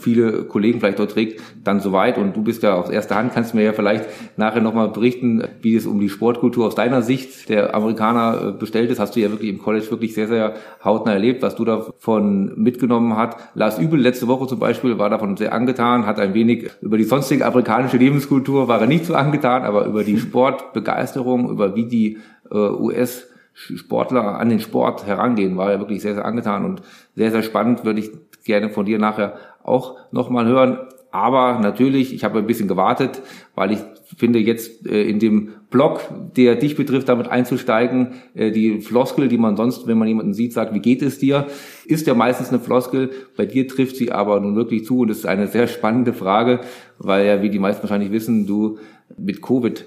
viele 0.00 0.44
Kollegen 0.44 0.80
vielleicht 0.80 0.98
dort 0.98 1.12
trägt, 1.12 1.40
dann 1.62 1.80
soweit. 1.80 2.18
Und 2.18 2.36
du 2.36 2.42
bist 2.42 2.62
ja 2.62 2.74
aus 2.74 2.90
erster 2.90 3.16
Hand, 3.16 3.32
kannst 3.32 3.54
mir 3.54 3.62
ja 3.62 3.72
vielleicht 3.72 4.06
nachher 4.36 4.60
nochmal 4.60 4.88
berichten, 4.88 5.42
wie 5.62 5.76
es 5.76 5.86
um 5.86 6.00
die 6.00 6.08
Sportkultur 6.08 6.66
aus 6.66 6.74
deiner 6.74 7.02
Sicht 7.02 7.48
der 7.48 7.74
Amerikaner 7.74 8.48
äh, 8.48 8.52
bestellt 8.52 8.90
ist. 8.90 8.98
Hast 8.98 9.16
du 9.16 9.20
ja 9.20 9.30
wirklich 9.30 9.50
im 9.50 9.58
College 9.58 9.90
wirklich 9.90 10.14
sehr, 10.14 10.28
sehr 10.28 10.54
hautnah 10.84 11.12
erlebt, 11.12 11.42
was 11.42 11.56
du 11.56 11.64
davon 11.64 12.52
mitgenommen 12.56 13.16
hast. 13.16 13.36
Lars 13.54 13.78
Übel 13.78 14.00
letzte 14.00 14.28
Woche 14.28 14.46
zum 14.46 14.58
Beispiel 14.58 14.98
war 14.98 15.10
davon 15.10 15.36
sehr 15.36 15.52
angetan, 15.52 16.06
hat 16.06 16.18
ein 16.18 16.34
wenig 16.34 16.70
über 16.80 16.96
die 16.96 17.04
sonstige 17.04 17.46
amerikanische 17.46 17.96
Lebenskultur 17.96 18.68
war 18.68 18.80
er 18.80 18.86
nicht 18.86 19.06
so 19.06 19.14
angetan, 19.14 19.62
aber 19.62 19.86
über 19.86 20.04
die 20.04 20.18
Sportbegeisterung, 20.18 21.50
über 21.50 21.74
wie 21.74 21.86
die 21.86 22.18
äh, 22.50 22.56
US 22.56 23.26
Sportler 23.52 24.38
an 24.38 24.48
den 24.48 24.60
Sport 24.60 25.06
herangehen, 25.06 25.56
war 25.56 25.70
er 25.70 25.80
wirklich 25.80 26.00
sehr, 26.00 26.14
sehr 26.14 26.24
angetan 26.24 26.64
und 26.64 26.82
sehr, 27.14 27.30
sehr 27.30 27.42
spannend, 27.42 27.84
würde 27.84 28.00
ich 28.00 28.10
gerne 28.44 28.70
von 28.70 28.86
dir 28.86 28.98
nachher 28.98 29.34
auch 29.70 29.96
nochmal 30.12 30.46
hören. 30.46 30.78
Aber 31.12 31.58
natürlich, 31.58 32.14
ich 32.14 32.22
habe 32.22 32.38
ein 32.38 32.46
bisschen 32.46 32.68
gewartet, 32.68 33.20
weil 33.56 33.72
ich 33.72 33.80
finde 34.16 34.38
jetzt 34.38 34.86
äh, 34.86 35.02
in 35.02 35.18
dem 35.18 35.50
Blog, 35.70 36.02
der 36.36 36.54
dich 36.54 36.76
betrifft, 36.76 37.08
damit 37.08 37.28
einzusteigen, 37.28 38.14
äh, 38.34 38.52
die 38.52 38.80
Floskel, 38.80 39.26
die 39.26 39.38
man 39.38 39.56
sonst, 39.56 39.88
wenn 39.88 39.98
man 39.98 40.06
jemanden 40.06 40.34
sieht, 40.34 40.52
sagt, 40.52 40.72
wie 40.72 40.80
geht 40.80 41.02
es 41.02 41.18
dir, 41.18 41.46
ist 41.86 42.06
ja 42.06 42.14
meistens 42.14 42.50
eine 42.50 42.60
Floskel. 42.60 43.10
Bei 43.36 43.44
dir 43.44 43.66
trifft 43.66 43.96
sie 43.96 44.12
aber 44.12 44.38
nun 44.38 44.54
wirklich 44.54 44.84
zu 44.84 45.00
und 45.00 45.10
es 45.10 45.18
ist 45.18 45.26
eine 45.26 45.48
sehr 45.48 45.66
spannende 45.66 46.12
Frage, 46.12 46.60
weil 46.98 47.26
ja, 47.26 47.42
wie 47.42 47.50
die 47.50 47.58
meisten 47.58 47.82
wahrscheinlich 47.82 48.12
wissen, 48.12 48.46
du 48.46 48.78
mit 49.18 49.42
Covid 49.42 49.86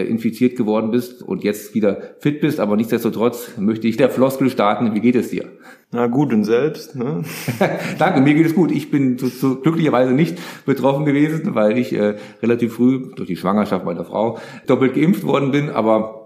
infiziert 0.00 0.56
geworden 0.56 0.90
bist 0.90 1.22
und 1.22 1.44
jetzt 1.44 1.74
wieder 1.74 2.14
fit 2.18 2.40
bist, 2.40 2.60
aber 2.60 2.76
nichtsdestotrotz 2.76 3.52
möchte 3.58 3.88
ich 3.88 3.96
der 3.96 4.10
Floskel 4.10 4.50
starten. 4.50 4.94
Wie 4.94 5.00
geht 5.00 5.16
es 5.16 5.30
dir? 5.30 5.44
Na 5.90 6.06
gut 6.06 6.32
und 6.32 6.44
selbst. 6.44 6.96
Ne? 6.96 7.22
Danke, 7.98 8.22
mir 8.22 8.32
geht 8.32 8.46
es 8.46 8.54
gut. 8.54 8.72
Ich 8.72 8.90
bin 8.90 9.18
so, 9.18 9.26
so 9.26 9.56
glücklicherweise 9.56 10.12
nicht 10.12 10.38
betroffen 10.64 11.04
gewesen, 11.04 11.54
weil 11.54 11.76
ich 11.76 11.92
äh, 11.92 12.16
relativ 12.42 12.74
früh 12.74 13.12
durch 13.14 13.28
die 13.28 13.36
Schwangerschaft 13.36 13.84
meiner 13.84 14.04
Frau 14.04 14.38
doppelt 14.66 14.94
geimpft 14.94 15.24
worden 15.24 15.50
bin. 15.50 15.68
Aber 15.68 16.21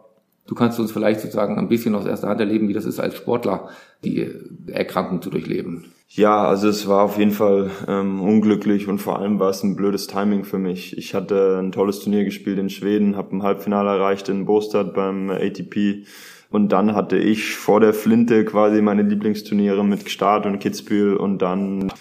du 0.46 0.54
kannst 0.54 0.78
uns 0.80 0.92
vielleicht 0.92 1.20
sozusagen 1.20 1.58
ein 1.58 1.68
bisschen 1.68 1.94
aus 1.94 2.06
erster 2.06 2.28
Hand 2.28 2.40
erleben, 2.40 2.68
wie 2.68 2.72
das 2.72 2.84
ist 2.84 3.00
als 3.00 3.16
Sportler, 3.16 3.68
die 4.04 4.28
Erkrankung 4.68 5.22
zu 5.22 5.30
durchleben. 5.30 5.84
Ja, 6.08 6.44
also 6.44 6.68
es 6.68 6.86
war 6.86 7.02
auf 7.02 7.18
jeden 7.18 7.32
Fall 7.32 7.70
ähm, 7.88 8.20
unglücklich 8.20 8.86
und 8.86 8.98
vor 8.98 9.18
allem 9.18 9.40
war 9.40 9.50
es 9.50 9.62
ein 9.62 9.74
blödes 9.74 10.06
Timing 10.06 10.44
für 10.44 10.58
mich. 10.58 10.96
Ich 10.96 11.14
hatte 11.14 11.58
ein 11.60 11.72
tolles 11.72 12.00
Turnier 12.00 12.24
gespielt 12.24 12.58
in 12.58 12.70
Schweden, 12.70 13.16
habe 13.16 13.36
ein 13.36 13.42
Halbfinale 13.42 13.90
erreicht 13.90 14.28
in 14.28 14.46
Bostad 14.46 14.94
beim 14.94 15.30
ATP 15.30 16.06
und 16.48 16.70
dann 16.70 16.94
hatte 16.94 17.18
ich 17.18 17.56
vor 17.56 17.80
der 17.80 17.92
Flinte 17.92 18.44
quasi 18.44 18.80
meine 18.82 19.02
Lieblingsturniere 19.02 19.84
mit 19.84 20.08
Start 20.08 20.46
und 20.46 20.60
Kitzbühel 20.60 21.16
und 21.16 21.42
dann 21.42 21.92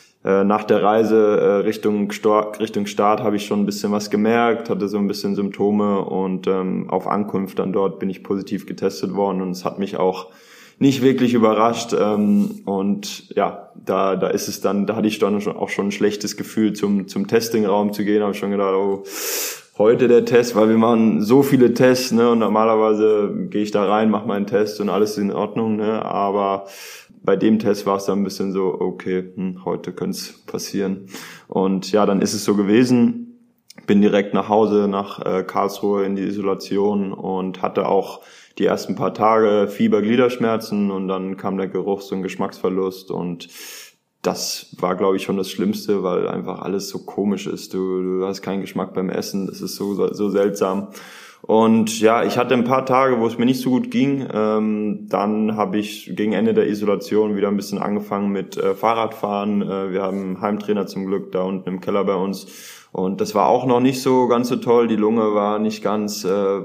nach 0.43 0.63
der 0.63 0.81
Reise 0.81 1.37
äh, 1.39 1.45
Richtung, 1.57 2.11
Start, 2.11 2.59
Richtung 2.59 2.87
Start 2.87 3.21
habe 3.21 3.35
ich 3.35 3.45
schon 3.45 3.61
ein 3.61 3.65
bisschen 3.65 3.91
was 3.91 4.09
gemerkt, 4.09 4.69
hatte 4.69 4.87
so 4.87 4.97
ein 4.97 5.07
bisschen 5.07 5.35
Symptome 5.35 6.03
und 6.03 6.47
ähm, 6.47 6.89
auf 6.89 7.07
Ankunft 7.07 7.59
dann 7.59 7.71
dort 7.71 7.99
bin 7.99 8.09
ich 8.09 8.23
positiv 8.23 8.65
getestet 8.65 9.15
worden 9.15 9.41
und 9.41 9.51
es 9.51 9.63
hat 9.63 9.77
mich 9.77 9.97
auch 9.97 10.31
nicht 10.79 11.01
wirklich 11.01 11.33
überrascht. 11.33 11.93
Ähm, 11.93 12.61
und 12.65 13.35
ja, 13.35 13.69
da, 13.75 14.15
da 14.15 14.27
ist 14.27 14.47
es 14.47 14.61
dann, 14.61 14.87
da 14.87 14.95
hatte 14.95 15.07
ich 15.07 15.19
dann 15.19 15.35
auch 15.47 15.69
schon 15.69 15.87
ein 15.87 15.91
schlechtes 15.91 16.37
Gefühl, 16.37 16.73
zum, 16.73 17.07
zum 17.07 17.27
Testingraum 17.27 17.93
zu 17.93 18.03
gehen. 18.03 18.21
habe 18.21 18.33
ich 18.33 18.39
schon 18.39 18.51
gedacht, 18.51 18.73
oh, 18.73 19.03
heute 19.77 20.07
der 20.07 20.25
Test, 20.25 20.55
weil 20.55 20.69
wir 20.69 20.77
machen 20.77 21.21
so 21.21 21.43
viele 21.43 21.73
Tests, 21.73 22.11
ne? 22.11 22.29
Und 22.29 22.39
normalerweise 22.39 23.47
gehe 23.49 23.61
ich 23.61 23.71
da 23.71 23.85
rein, 23.85 24.09
mache 24.09 24.27
meinen 24.27 24.47
Test 24.47 24.79
und 24.79 24.89
alles 24.89 25.11
ist 25.11 25.17
in 25.17 25.33
Ordnung, 25.33 25.75
ne? 25.75 26.03
Aber 26.03 26.65
bei 27.25 27.35
dem 27.35 27.59
Test 27.59 27.85
war 27.85 27.97
es 27.97 28.05
dann 28.05 28.19
ein 28.19 28.23
bisschen 28.23 28.51
so, 28.51 28.79
okay, 28.79 29.31
hm, 29.35 29.65
heute 29.65 29.91
könnte 29.91 30.17
es 30.17 30.45
passieren. 30.45 31.07
Und 31.47 31.91
ja, 31.91 32.05
dann 32.05 32.21
ist 32.21 32.33
es 32.33 32.45
so 32.45 32.55
gewesen. 32.55 33.21
Bin 33.87 34.01
direkt 34.01 34.33
nach 34.33 34.47
Hause, 34.47 34.87
nach 34.87 35.23
äh, 35.25 35.43
Karlsruhe 35.43 36.05
in 36.05 36.15
die 36.15 36.23
Isolation 36.23 37.11
und 37.11 37.61
hatte 37.61 37.87
auch 37.87 38.21
die 38.57 38.65
ersten 38.65 38.95
paar 38.95 39.13
Tage 39.13 39.67
Fieber, 39.67 40.01
Gliederschmerzen 40.01 40.91
und 40.91 41.07
dann 41.07 41.35
kam 41.35 41.57
der 41.57 41.67
Geruchs- 41.67 42.11
und 42.11 42.23
Geschmacksverlust 42.23 43.11
und 43.11 43.49
das 44.21 44.75
war, 44.79 44.95
glaube 44.95 45.17
ich, 45.17 45.23
schon 45.23 45.37
das 45.37 45.51
Schlimmste, 45.51 46.01
weil 46.03 46.27
einfach 46.27 46.61
alles 46.61 46.89
so 46.89 46.99
komisch 47.05 47.45
ist. 47.45 47.73
Du, 47.73 48.01
du 48.01 48.25
hast 48.25 48.41
keinen 48.41 48.61
Geschmack 48.61 48.93
beim 48.93 49.09
Essen, 49.09 49.45
das 49.45 49.61
ist 49.61 49.75
so, 49.75 50.13
so 50.13 50.29
seltsam. 50.29 50.87
Und 51.47 51.99
ja, 51.99 52.23
ich 52.23 52.39
hatte 52.39 52.55
ein 52.55 52.63
paar 52.63 52.87
Tage, 52.87 53.19
wo 53.19 53.27
es 53.27 53.37
mir 53.37 53.45
nicht 53.45 53.61
so 53.61 53.69
gut 53.69 53.91
ging. 53.91 54.27
Ähm, 54.33 55.05
dann 55.09 55.55
habe 55.55 55.77
ich 55.77 56.11
gegen 56.15 56.33
Ende 56.33 56.55
der 56.55 56.67
Isolation 56.67 57.35
wieder 57.35 57.49
ein 57.49 57.55
bisschen 57.55 57.77
angefangen 57.77 58.31
mit 58.31 58.57
äh, 58.57 58.73
Fahrradfahren. 58.73 59.61
Äh, 59.61 59.91
wir 59.91 60.01
haben 60.01 60.21
einen 60.21 60.41
Heimtrainer 60.41 60.87
zum 60.87 61.05
Glück 61.05 61.31
da 61.31 61.43
unten 61.43 61.69
im 61.69 61.81
Keller 61.81 62.03
bei 62.03 62.15
uns. 62.15 62.47
Und 62.91 63.21
das 63.21 63.35
war 63.35 63.47
auch 63.47 63.67
noch 63.67 63.79
nicht 63.79 64.01
so 64.01 64.27
ganz 64.27 64.47
so 64.47 64.55
toll. 64.55 64.87
Die 64.87 64.95
Lunge 64.95 65.35
war 65.35 65.59
nicht 65.59 65.83
ganz 65.83 66.23
äh, 66.23 66.61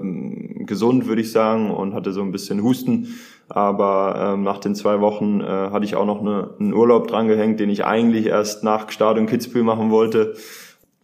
gesund, 0.65 1.07
würde 1.07 1.21
ich 1.21 1.31
sagen, 1.31 1.71
und 1.71 1.93
hatte 1.93 2.13
so 2.13 2.23
ein 2.23 2.33
bisschen 2.33 2.63
Husten. 2.63 3.19
Aber 3.51 4.33
ähm, 4.33 4.45
nach 4.45 4.59
den 4.59 4.75
zwei 4.75 5.03
Wochen 5.03 5.43
äh, 5.43 5.45
hatte 5.45 5.85
ich 5.85 5.95
auch 5.95 6.07
noch 6.07 6.23
eine, 6.23 6.55
einen 6.59 6.73
Urlaub 6.73 7.07
dran 7.09 7.29
gehängt, 7.29 7.61
den 7.61 7.69
ich 7.69 7.85
eigentlich 7.85 8.27
erst 8.27 8.65
nach 8.65 8.91
Start 8.91 9.19
und 9.19 9.27
Kitzbühel 9.27 9.65
machen 9.65 9.91
wollte. 9.91 10.37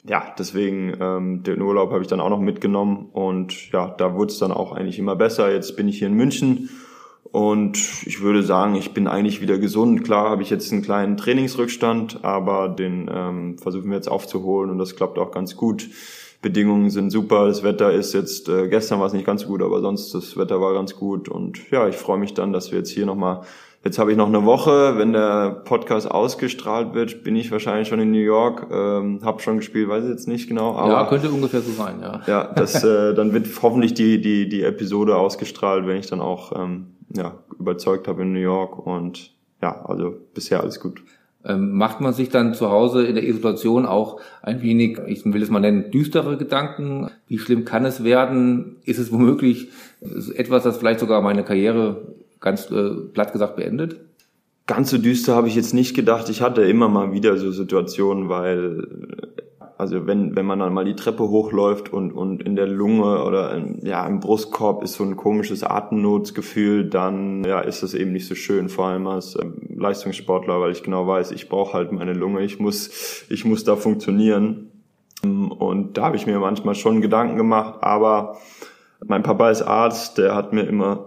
Ja, 0.09 0.35
deswegen 0.39 0.97
ähm, 1.01 1.43
den 1.43 1.61
Urlaub 1.61 1.91
habe 1.91 2.03
ich 2.03 2.09
dann 2.09 2.21
auch 2.21 2.31
noch 2.31 2.41
mitgenommen 2.41 3.09
und 3.13 3.73
ja, 3.73 3.89
da 3.89 4.15
wurde 4.15 4.33
es 4.33 4.39
dann 4.39 4.53
auch 4.53 4.73
eigentlich 4.73 4.99
immer 4.99 5.17
besser. 5.17 5.53
Jetzt 5.53 5.77
bin 5.77 5.89
ich 5.89 5.99
hier 5.99 6.07
in 6.07 6.15
München 6.15 6.71
und 7.33 7.77
ich 8.07 8.21
würde 8.21 8.43
sagen, 8.45 8.77
ich 8.77 8.95
bin 8.95 9.09
eigentlich 9.09 9.41
wieder 9.41 9.59
gesund. 9.59 10.05
Klar 10.05 10.31
habe 10.31 10.43
ich 10.43 10.51
jetzt 10.51 10.73
einen 10.73 10.83
kleinen 10.83 11.17
Trainingsrückstand, 11.17 12.25
aber 12.25 12.69
den 12.69 13.11
ähm, 13.13 13.59
versuchen 13.59 13.91
wir 13.91 13.97
jetzt 13.97 14.09
aufzuholen 14.09 14.71
und 14.71 14.79
das 14.79 14.95
klappt 14.95 15.19
auch 15.19 15.33
ganz 15.33 15.57
gut. 15.57 15.89
Bedingungen 16.41 16.91
sind 16.91 17.11
super, 17.11 17.47
das 17.47 17.65
Wetter 17.65 17.91
ist 17.93 18.13
jetzt, 18.13 18.49
äh, 18.49 18.69
gestern 18.69 19.01
war 19.01 19.07
es 19.07 19.13
nicht 19.13 19.27
ganz 19.27 19.43
so 19.43 19.49
gut, 19.49 19.63
aber 19.63 19.81
sonst 19.81 20.15
das 20.15 20.37
Wetter 20.37 20.61
war 20.61 20.75
ganz 20.75 20.95
gut 20.95 21.29
und 21.29 21.71
ja, 21.73 21.89
ich 21.89 21.97
freue 21.97 22.19
mich 22.19 22.35
dann, 22.35 22.53
dass 22.53 22.71
wir 22.71 22.79
jetzt 22.79 22.91
hier 22.91 23.07
nochmal, 23.07 23.41
jetzt 23.87 24.01
habe 24.01 24.11
ich 24.11 24.17
noch 24.17 24.27
eine 24.27 24.45
Woche, 24.45 24.99
wenn 24.99 25.13
der 25.13 25.63
Podcast 25.65 26.11
ausgestrahlt 26.11 26.93
wird, 26.93 27.23
bin 27.23 27.37
ich 27.37 27.53
wahrscheinlich 27.53 27.87
schon 27.87 28.01
in 28.01 28.11
New 28.11 28.19
York, 28.19 28.67
ähm, 28.73 29.21
habe 29.23 29.41
schon 29.41 29.59
gespielt, 29.59 29.89
weiß 29.89 30.05
ich 30.05 30.11
jetzt 30.11 30.27
nicht 30.27 30.49
genau. 30.49 30.75
Aber, 30.75 30.93
ja, 30.93 31.07
könnte 31.07 31.31
ungefähr 31.31 31.61
so 31.61 31.71
sein, 31.71 32.01
ja. 32.03 32.21
Ja, 32.27 32.53
das, 32.53 32.83
äh, 32.85 33.15
dann 33.15 33.33
wird 33.33 33.47
hoffentlich 33.63 33.95
die, 33.95 34.21
die, 34.21 34.49
die 34.49 34.63
Episode 34.63 35.17
ausgestrahlt, 35.17 35.87
wenn 35.87 35.99
ich 35.99 36.09
dann 36.09 36.21
auch 36.21 36.53
ähm, 36.61 36.89
ja, 37.15 37.35
überzeugt 37.61 38.09
habe 38.09 38.23
in 38.23 38.33
New 38.33 38.41
York 38.41 38.85
und 38.85 39.31
ja, 39.63 39.85
also 39.85 40.15
bisher 40.35 40.61
alles 40.61 40.81
gut. 40.81 41.01
Ähm, 41.45 41.77
macht 41.77 42.01
man 42.01 42.13
sich 42.13 42.29
dann 42.29 42.55
zu 42.55 42.71
Hause 42.71 43.07
in 43.07 43.15
der 43.15 43.23
Isolation 43.23 43.87
auch 43.87 44.21
ein 44.43 44.63
wenig, 44.63 44.99
ich 45.07 45.25
will 45.25 45.43
es 45.43 45.49
mal 45.49 45.61
nennen, 45.61 45.93
düstere 45.93 46.37
Gedanken? 46.37 47.09
Wie 47.29 47.39
schlimm 47.39 47.65
kann 47.65 47.85
es 47.85 48.03
werden? 48.03 48.77
Ist 48.85 48.99
es 48.99 49.13
womöglich 49.13 49.69
etwas, 50.35 50.65
das 50.65 50.77
vielleicht 50.77 50.99
sogar 50.99 51.23
meine 51.23 51.45
Karriere 51.45 52.03
ganz 52.41 52.71
äh, 52.71 52.91
platt 53.13 53.33
gesagt 53.33 53.57
beendet? 53.57 54.01
Ganz 54.67 54.91
so 54.91 54.99
düster 54.99 55.35
habe 55.35 55.49
ich 55.49 55.55
jetzt 55.55 55.75
nicht 55.75 55.95
gedacht. 55.95 56.29
Ich 56.29 56.43
hatte 56.43 56.63
immer 56.63 56.89
mal 56.89 57.13
wieder 57.13 57.37
so 57.37 57.53
Situationen, 57.53 58.29
weil 58.29 58.83
also 59.79 60.07
wenn, 60.07 60.35
wenn 60.37 60.47
man 60.47 60.59
dann 60.59 60.73
mal 60.73 60.87
die 60.87 60.97
Treppe 60.97 61.29
hochläuft 61.29 61.93
und, 61.93 62.13
und 62.13 62.43
in 62.43 62.57
der 62.57 62.67
Lunge 62.67 63.23
oder 63.25 63.55
in, 63.55 63.85
ja, 63.85 64.07
im 64.07 64.21
Brustkorb 64.21 64.83
ist 64.83 64.95
so 64.95 65.05
ein 65.05 65.17
komisches 65.17 65.63
Atemnotsgefühl, 65.63 66.89
dann 66.89 67.45
ja, 67.45 67.61
ist 67.61 67.83
das 67.83 67.93
eben 67.93 68.13
nicht 68.13 68.27
so 68.27 68.35
schön, 68.35 68.71
vor 68.71 68.87
allem 68.87 69.07
als 69.07 69.39
ähm, 69.39 69.55
Leistungssportler, 69.77 70.61
weil 70.61 70.73
ich 70.73 70.83
genau 70.83 71.07
weiß, 71.07 71.31
ich 71.33 71.51
brauche 71.51 71.75
halt 71.75 71.93
meine 71.93 72.15
Lunge, 72.15 72.43
ich 72.43 72.59
muss, 72.59 73.27
ich 73.29 73.45
muss 73.45 73.65
da 73.65 73.77
funktionieren. 73.77 74.71
Und 75.23 75.99
da 75.99 76.07
habe 76.07 76.17
ich 76.17 76.27
mir 76.27 76.39
manchmal 76.39 76.75
schon 76.75 77.01
Gedanken 77.03 77.37
gemacht, 77.37 77.83
aber 77.83 78.39
mein 79.05 79.23
Papa 79.23 79.51
ist 79.51 79.63
Arzt, 79.63 80.17
der 80.17 80.35
hat 80.35 80.55
mir 80.55 80.63
immer 80.63 81.06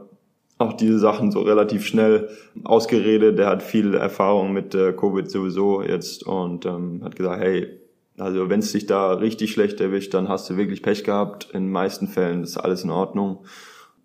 auch 0.60 0.74
diese 0.74 1.00
Sachen 1.00 1.32
so 1.32 1.42
relativ 1.42 1.86
schnell 1.86 2.30
ausgeredet. 2.64 3.40
Der 3.40 3.48
hat 3.48 3.64
viel 3.64 3.96
Erfahrung 3.96 4.52
mit 4.54 4.76
äh, 4.76 4.92
Covid 4.94 5.32
sowieso 5.32 5.82
jetzt 5.82 6.24
und 6.28 6.66
ähm, 6.66 7.02
hat 7.04 7.16
gesagt, 7.16 7.42
hey, 7.42 7.80
also 8.18 8.50
wenn 8.50 8.60
es 8.60 8.74
dich 8.74 8.86
da 8.86 9.14
richtig 9.14 9.54
schlecht 9.54 9.80
erwischt, 9.80 10.14
dann 10.14 10.28
hast 10.28 10.50
du 10.50 10.58
wirklich 10.58 10.84
Pech 10.84 11.06
gehabt. 11.06 11.50
In 11.54 11.64
den 11.64 11.72
meisten 11.72 12.10
Fällen 12.10 12.44
ist 12.44 12.58
alles 12.58 12.84
in 12.84 12.90
Ordnung. 12.90 13.46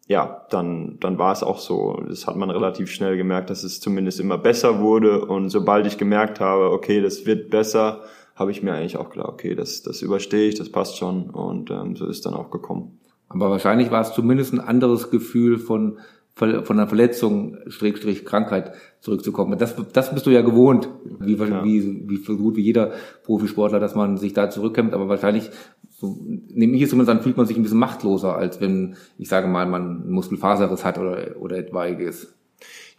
Ja, 0.06 0.46
dann, 0.50 0.99
dann 1.00 1.18
war 1.18 1.32
es 1.32 1.42
auch 1.42 1.58
so. 1.58 2.00
Das 2.08 2.28
hat 2.28 2.37
man 2.37 2.50
relativ 2.50 2.88
schnell 2.88 3.16
gemerkt, 3.16 3.50
dass 3.50 3.64
es 3.64 3.80
zumindest 3.80 4.20
immer 4.20 4.38
besser 4.38 4.80
wurde. 4.80 5.25
Und 5.25 5.49
sobald 5.49 5.87
ich 5.87 5.99
gemerkt 5.99 6.38
habe, 6.38 6.70
okay, 6.70 7.02
das 7.02 7.26
wird 7.26 7.50
besser, 7.50 8.02
habe 8.37 8.52
ich 8.52 8.62
mir 8.62 8.75
eigentlich 8.75 8.96
auch 8.96 9.11
klar, 9.11 9.28
okay, 9.28 9.56
das, 9.56 9.82
das 9.82 10.02
überstehe 10.02 10.49
ich, 10.49 10.54
das 10.54 10.70
passt 10.70 10.99
schon. 10.99 11.30
Und 11.30 11.70
ähm, 11.73 11.96
so 11.96 12.06
ist 12.06 12.26
dann 12.26 12.34
auch 12.34 12.50
gekommen. 12.50 13.00
Aber 13.28 13.50
wahrscheinlich 13.50 13.90
war 13.90 14.02
es 14.02 14.12
zumindest 14.12 14.52
ein 14.52 14.61
anderes 14.61 15.11
Gefühl 15.11 15.58
von 15.58 15.99
von 16.35 16.64
einer 16.71 16.88
Verletzung, 16.88 17.59
Schrägstrich 17.69 18.25
Krankheit 18.25 18.73
zurückzukommen. 19.00 19.57
Das, 19.57 19.76
das 19.93 20.12
bist 20.12 20.26
du 20.26 20.31
ja 20.31 20.43
gewohnt, 20.43 20.88
wie, 21.21 21.37
ja. 21.37 21.64
wie, 21.64 22.09
wie 22.09 22.17
so 22.17 22.37
gut 22.37 22.57
wie 22.57 22.62
jeder 22.62 22.93
Profisportler, 23.23 23.79
dass 23.79 23.95
man 23.95 24.17
sich 24.17 24.33
da 24.33 24.50
zurückkämpft. 24.50 24.95
Aber 24.95 25.09
wahrscheinlich, 25.09 25.50
so, 25.91 26.19
nehme 26.49 26.75
ich 26.76 26.83
es 26.83 26.91
zumindest 26.91 27.17
an, 27.17 27.23
fühlt 27.23 27.37
man 27.37 27.47
sich 27.47 27.57
ein 27.57 27.62
bisschen 27.62 27.79
machtloser, 27.79 28.37
als 28.37 28.61
wenn, 28.61 28.97
ich 29.17 29.29
sage 29.29 29.47
mal, 29.47 29.67
man 29.67 30.11
Muskelfaserriss 30.11 30.85
hat 30.85 30.99
oder, 30.99 31.37
oder 31.38 31.57
etwaiges. 31.57 32.35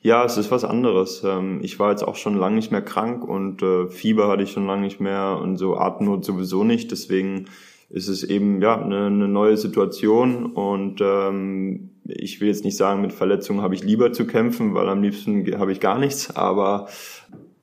Ja, 0.01 0.23
es 0.23 0.37
ist 0.37 0.51
was 0.51 0.63
anderes. 0.63 1.23
Ähm, 1.25 1.59
ich 1.61 1.77
war 1.77 1.89
jetzt 1.89 2.07
auch 2.07 2.15
schon 2.15 2.37
lange 2.37 2.55
nicht 2.55 2.71
mehr 2.71 2.83
krank 2.83 3.27
und 3.27 3.61
äh, 3.63 3.87
Fieber 3.87 4.29
hatte 4.29 4.43
ich 4.43 4.51
schon 4.51 4.67
lange 4.67 4.83
nicht 4.83 5.01
mehr 5.01 5.39
und 5.41 5.57
so 5.57 5.75
Atemnot 5.75 6.23
sowieso 6.23 6.63
nicht. 6.63 6.91
Deswegen 6.91 7.45
ist 7.89 8.07
es 8.07 8.23
eben 8.23 8.61
ja 8.61 8.79
eine, 8.79 9.07
eine 9.07 9.27
neue 9.27 9.57
Situation 9.57 10.45
und 10.45 11.01
ähm, 11.01 11.89
ich 12.07 12.39
will 12.39 12.47
jetzt 12.47 12.63
nicht 12.63 12.77
sagen, 12.77 13.01
mit 13.01 13.13
Verletzungen 13.13 13.61
habe 13.61 13.75
ich 13.75 13.83
lieber 13.83 14.11
zu 14.13 14.27
kämpfen, 14.27 14.73
weil 14.73 14.87
am 14.89 15.01
liebsten 15.01 15.45
habe 15.59 15.71
ich 15.71 15.79
gar 15.79 15.97
nichts, 15.97 16.35
aber 16.35 16.87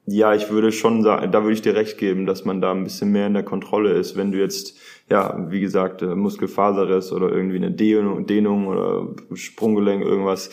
ja, 0.04 0.34
ich 0.34 0.50
würde 0.50 0.72
schon 0.72 1.04
sagen, 1.04 1.30
da 1.30 1.42
würde 1.42 1.54
ich 1.54 1.62
dir 1.62 1.76
recht 1.76 1.96
geben, 1.96 2.26
dass 2.26 2.44
man 2.44 2.60
da 2.60 2.72
ein 2.72 2.82
bisschen 2.82 3.12
mehr 3.12 3.28
in 3.28 3.34
der 3.34 3.44
Kontrolle 3.44 3.92
ist. 3.92 4.16
Wenn 4.16 4.32
du 4.32 4.38
jetzt, 4.38 4.76
ja, 5.08 5.46
wie 5.48 5.60
gesagt, 5.60 6.02
äh, 6.02 6.16
Muskelfaserriss 6.16 7.12
oder 7.12 7.30
irgendwie 7.30 7.56
eine 7.56 7.70
Dehnung, 7.70 8.26
Dehnung 8.26 8.66
oder 8.66 9.14
Sprunggelenk, 9.32 10.02
irgendwas, 10.02 10.50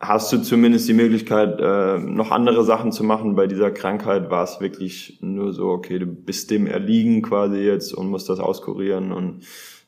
hast 0.00 0.30
du 0.34 0.42
zumindest 0.42 0.86
die 0.86 0.92
Möglichkeit, 0.92 1.58
äh, 1.60 1.98
noch 1.98 2.30
andere 2.30 2.62
Sachen 2.62 2.92
zu 2.92 3.04
machen. 3.04 3.36
Bei 3.36 3.46
dieser 3.46 3.70
Krankheit 3.70 4.30
war 4.30 4.44
es 4.44 4.60
wirklich 4.60 5.18
nur 5.22 5.54
so, 5.54 5.70
okay, 5.70 5.98
du 5.98 6.06
bist 6.06 6.50
dem 6.50 6.66
erliegen 6.66 7.22
quasi 7.22 7.60
jetzt 7.60 7.94
und 7.94 8.08
musst 8.08 8.28
das 8.28 8.38
auskurieren 8.38 9.12
und 9.12 9.44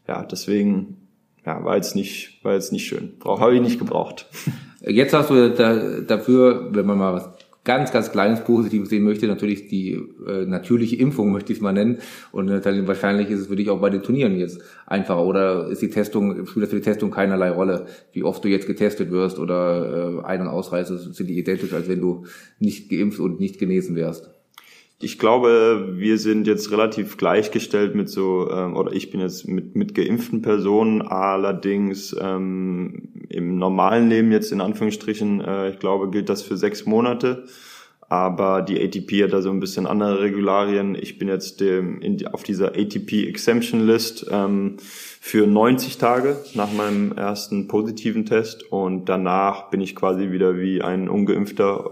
ja, 0.09 0.25
deswegen 0.25 1.06
ja, 1.47 1.65
war 1.65 1.77
jetzt 1.77 1.95
nicht, 1.95 2.41
war 2.43 2.55
jetzt 2.55 2.73
nicht 2.73 2.87
schön. 2.87 3.13
Habe 3.25 3.55
ich 3.55 3.63
nicht 3.63 3.79
gebraucht. 3.79 4.27
Jetzt 4.81 5.15
hast 5.15 5.31
du 5.31 5.51
da, 5.51 6.01
dafür, 6.01 6.69
wenn 6.73 6.87
man 6.87 6.99
mal 6.99 7.15
was 7.15 7.29
ganz, 7.65 7.91
ganz 7.93 8.13
kleines 8.13 8.45
Positives 8.45 8.89
sehen 8.89 9.03
möchte, 9.03 9.27
natürlich 9.27 9.67
die 9.67 9.93
äh, 10.27 10.45
natürliche 10.47 10.97
Impfung, 10.97 11.33
möchte 11.33 11.53
ich 11.53 11.59
es 11.59 11.63
mal 11.63 11.73
nennen. 11.73 11.99
Und 12.31 12.49
äh, 12.49 12.87
wahrscheinlich 12.87 13.31
ist 13.31 13.41
es 13.41 13.47
für 13.47 13.57
dich 13.57 13.71
auch 13.71 13.81
bei 13.81 13.91
den 13.91 14.03
Turnieren 14.03 14.39
jetzt 14.39 14.61
einfacher. 14.87 15.25
Oder 15.25 15.69
ist 15.69 15.83
die 15.83 15.91
Testung, 15.91 16.47
spielt 16.47 16.65
das 16.65 16.71
für 16.71 16.77
die 16.77 16.83
Testung 16.83 17.11
keinerlei 17.11 17.51
Rolle, 17.51 17.87
wie 18.13 18.23
oft 18.23 18.45
du 18.45 18.49
jetzt 18.49 18.67
getestet 18.67 19.11
wirst 19.11 19.39
oder 19.39 20.21
äh, 20.21 20.25
Ein- 20.25 20.43
und 20.43 20.49
Ausreise 20.49 20.99
sind 20.99 21.29
die 21.29 21.39
identisch, 21.39 21.73
als 21.73 21.89
wenn 21.89 22.01
du 22.01 22.27
nicht 22.59 22.89
geimpft 22.91 23.19
und 23.19 23.41
nicht 23.41 23.59
genesen 23.59 23.97
wärst? 23.97 24.36
Ich 24.99 25.19
glaube, 25.19 25.93
wir 25.97 26.17
sind 26.17 26.47
jetzt 26.47 26.71
relativ 26.71 27.19
gleichgestellt 27.19 27.95
mit 27.95 28.09
so, 28.09 28.51
ähm, 28.51 28.75
oder 28.77 28.93
ich 28.93 29.11
bin 29.11 29.21
jetzt 29.21 29.47
mit, 29.47 29.77
mit 29.77 29.95
geimpften 29.95 30.41
Personen, 30.41 31.03
allerdings 31.03 32.17
ähm, 32.19 33.11
im 33.29 33.59
normalen 33.59 34.09
Leben 34.09 34.33
jetzt 34.33 34.53
in 34.53 34.63
Anführungsstrichen, 34.63 35.43
äh, 35.43 35.69
ich 35.71 35.79
glaube, 35.81 36.09
gilt 36.09 36.31
das 36.31 36.43
für 36.43 36.57
sechs 36.57 36.87
Monate. 36.87 37.45
Aber 38.09 38.63
die 38.63 38.81
ATP 38.81 39.25
hat 39.25 39.33
da 39.33 39.43
so 39.43 39.51
ein 39.51 39.59
bisschen 39.59 39.87
andere 39.87 40.21
Regularien. 40.21 40.95
Ich 40.95 41.19
bin 41.19 41.27
jetzt 41.27 41.61
dem, 41.61 42.01
in, 42.01 42.25
auf 42.29 42.45
dieser 42.45 42.69
ATP 42.69 43.27
Exemption 43.29 43.85
List 43.85 44.27
ähm, 44.31 44.77
für 44.79 45.47
90 45.47 45.99
Tage 45.99 46.37
nach 46.55 46.73
meinem 46.73 47.13
ersten 47.13 47.67
positiven 47.67 48.25
Test 48.25 48.63
und 48.71 49.07
danach 49.09 49.71
bin 49.71 49.81
ich 49.81 49.97
quasi 49.97 50.31
wieder 50.31 50.57
wie 50.57 50.83
ein 50.83 51.09
ungeimpfter 51.09 51.91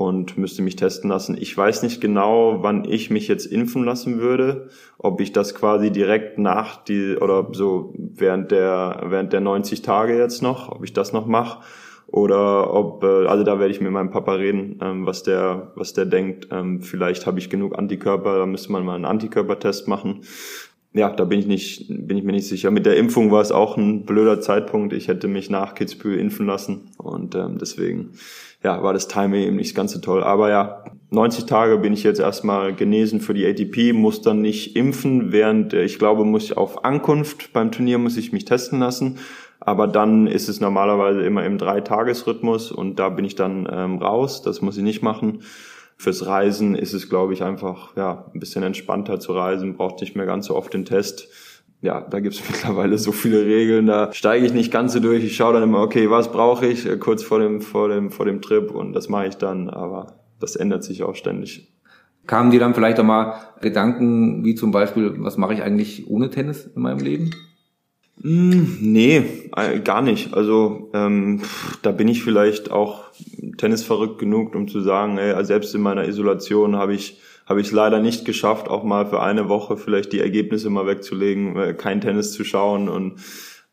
und 0.00 0.38
müsste 0.38 0.62
mich 0.62 0.76
testen 0.76 1.10
lassen. 1.10 1.36
Ich 1.38 1.54
weiß 1.54 1.82
nicht 1.82 2.00
genau, 2.00 2.62
wann 2.62 2.86
ich 2.86 3.10
mich 3.10 3.28
jetzt 3.28 3.44
impfen 3.44 3.84
lassen 3.84 4.18
würde, 4.18 4.70
ob 4.96 5.20
ich 5.20 5.32
das 5.32 5.54
quasi 5.54 5.90
direkt 5.90 6.38
nach 6.38 6.82
die 6.82 7.18
oder 7.18 7.48
so 7.52 7.92
während 7.96 8.50
der 8.50 9.02
während 9.08 9.34
der 9.34 9.42
90 9.42 9.82
Tage 9.82 10.16
jetzt 10.16 10.42
noch, 10.42 10.70
ob 10.70 10.84
ich 10.84 10.94
das 10.94 11.12
noch 11.12 11.26
mache 11.26 11.62
oder 12.06 12.72
ob 12.72 13.04
äh, 13.04 13.26
also 13.26 13.44
da 13.44 13.58
werde 13.58 13.74
ich 13.74 13.82
mit 13.82 13.92
meinem 13.92 14.10
Papa 14.10 14.32
reden, 14.32 14.78
ähm, 14.80 15.04
was 15.04 15.22
der 15.22 15.72
was 15.74 15.92
der 15.92 16.06
denkt. 16.06 16.48
Ähm, 16.50 16.80
vielleicht 16.80 17.26
habe 17.26 17.38
ich 17.38 17.50
genug 17.50 17.76
Antikörper, 17.76 18.38
da 18.38 18.46
müsste 18.46 18.72
man 18.72 18.86
mal 18.86 18.94
einen 18.94 19.04
Antikörpertest 19.04 19.86
machen. 19.86 20.22
Ja, 20.92 21.10
da 21.10 21.24
bin 21.24 21.38
ich 21.38 21.46
nicht 21.46 21.86
bin 21.88 22.16
ich 22.16 22.24
mir 22.24 22.32
nicht 22.32 22.48
sicher. 22.48 22.70
Mit 22.70 22.84
der 22.84 22.96
Impfung 22.96 23.30
war 23.30 23.40
es 23.40 23.52
auch 23.52 23.76
ein 23.76 24.04
blöder 24.04 24.40
Zeitpunkt. 24.40 24.92
Ich 24.92 25.06
hätte 25.06 25.28
mich 25.28 25.48
nach 25.48 25.74
Kitzbühel 25.74 26.18
impfen 26.18 26.46
lassen 26.46 26.90
und 26.98 27.34
ähm, 27.36 27.58
deswegen 27.60 28.10
ja, 28.62 28.82
war 28.82 28.92
das 28.92 29.08
Timing 29.08 29.42
eben 29.42 29.56
nicht 29.56 29.74
ganz 29.74 29.92
so 29.92 30.00
toll. 30.00 30.22
Aber 30.22 30.50
ja, 30.50 30.84
90 31.10 31.46
Tage 31.46 31.78
bin 31.78 31.92
ich 31.92 32.02
jetzt 32.02 32.20
erstmal 32.20 32.74
genesen 32.74 33.20
für 33.20 33.34
die 33.34 33.46
ATP, 33.46 33.92
muss 33.92 34.20
dann 34.20 34.40
nicht 34.42 34.76
impfen, 34.76 35.32
während 35.32 35.72
ich 35.72 35.98
glaube, 35.98 36.24
muss 36.24 36.44
ich 36.44 36.56
auf 36.56 36.84
Ankunft 36.84 37.52
beim 37.52 37.72
Turnier 37.72 37.98
muss 37.98 38.16
ich 38.16 38.32
mich 38.32 38.44
testen 38.44 38.80
lassen. 38.80 39.18
Aber 39.60 39.86
dann 39.86 40.26
ist 40.26 40.48
es 40.48 40.60
normalerweise 40.60 41.20
immer 41.20 41.44
im 41.44 41.58
Dreitagesrhythmus 41.58 42.72
und 42.72 42.98
da 42.98 43.10
bin 43.10 43.24
ich 43.24 43.34
dann 43.34 43.68
ähm, 43.70 43.98
raus. 43.98 44.42
Das 44.42 44.62
muss 44.62 44.76
ich 44.76 44.82
nicht 44.82 45.02
machen. 45.02 45.42
Fürs 46.00 46.26
Reisen 46.26 46.74
ist 46.74 46.94
es, 46.94 47.08
glaube 47.08 47.34
ich, 47.34 47.42
einfach 47.42 47.96
ja 47.96 48.30
ein 48.34 48.40
bisschen 48.40 48.62
entspannter 48.62 49.20
zu 49.20 49.32
reisen, 49.32 49.76
braucht 49.76 50.00
nicht 50.00 50.16
mehr 50.16 50.26
ganz 50.26 50.46
so 50.46 50.56
oft 50.56 50.72
den 50.72 50.84
Test 50.84 51.28
ja, 51.82 52.00
da 52.00 52.20
gibt's 52.20 52.42
mittlerweile 52.50 52.98
so 52.98 53.12
viele 53.12 53.44
Regeln, 53.44 53.86
da 53.86 54.12
steige 54.12 54.44
ich 54.46 54.52
nicht 54.52 54.72
ganz 54.72 54.92
so 54.92 55.00
durch. 55.00 55.24
Ich 55.24 55.36
schaue 55.36 55.54
dann 55.54 55.62
immer, 55.62 55.80
okay, 55.80 56.10
was 56.10 56.30
brauche 56.30 56.66
ich 56.66 56.86
äh, 56.86 56.96
kurz 56.96 57.22
vor 57.22 57.40
dem, 57.40 57.60
vor 57.60 57.88
dem, 57.88 58.10
vor 58.10 58.26
dem 58.26 58.42
Trip 58.42 58.70
und 58.70 58.92
das 58.92 59.08
mache 59.08 59.28
ich 59.28 59.36
dann, 59.36 59.70
aber 59.70 60.20
das 60.38 60.56
ändert 60.56 60.84
sich 60.84 61.02
auch 61.02 61.14
ständig. 61.14 61.72
Kamen 62.26 62.50
dir 62.50 62.60
dann 62.60 62.74
vielleicht 62.74 63.00
auch 63.00 63.04
mal 63.04 63.34
Gedanken, 63.60 64.44
wie 64.44 64.54
zum 64.54 64.70
Beispiel, 64.70 65.14
was 65.18 65.36
mache 65.36 65.54
ich 65.54 65.62
eigentlich 65.62 66.08
ohne 66.08 66.30
Tennis 66.30 66.66
in 66.66 66.82
meinem 66.82 67.00
Leben? 67.00 67.30
Mm, 68.22 68.76
nee, 68.80 69.24
äh, 69.56 69.80
gar 69.80 70.02
nicht. 70.02 70.34
Also 70.34 70.90
ähm, 70.92 71.42
da 71.82 71.90
bin 71.90 72.08
ich 72.08 72.22
vielleicht 72.22 72.70
auch 72.70 73.04
tennisverrückt 73.56 74.18
genug, 74.18 74.54
um 74.54 74.68
zu 74.68 74.80
sagen, 74.80 75.16
ey, 75.18 75.42
selbst 75.44 75.74
in 75.74 75.80
meiner 75.80 76.06
Isolation 76.06 76.76
habe 76.76 76.94
ich 76.94 77.18
habe 77.46 77.60
ich 77.60 77.66
es 77.66 77.72
leider 77.72 77.98
nicht 77.98 78.24
geschafft, 78.24 78.68
auch 78.68 78.84
mal 78.84 79.06
für 79.06 79.20
eine 79.20 79.48
Woche 79.48 79.76
vielleicht 79.76 80.12
die 80.12 80.20
Ergebnisse 80.20 80.70
mal 80.70 80.86
wegzulegen, 80.86 81.56
äh, 81.56 81.74
kein 81.74 82.00
Tennis 82.00 82.32
zu 82.32 82.44
schauen 82.44 82.88
und 82.88 83.14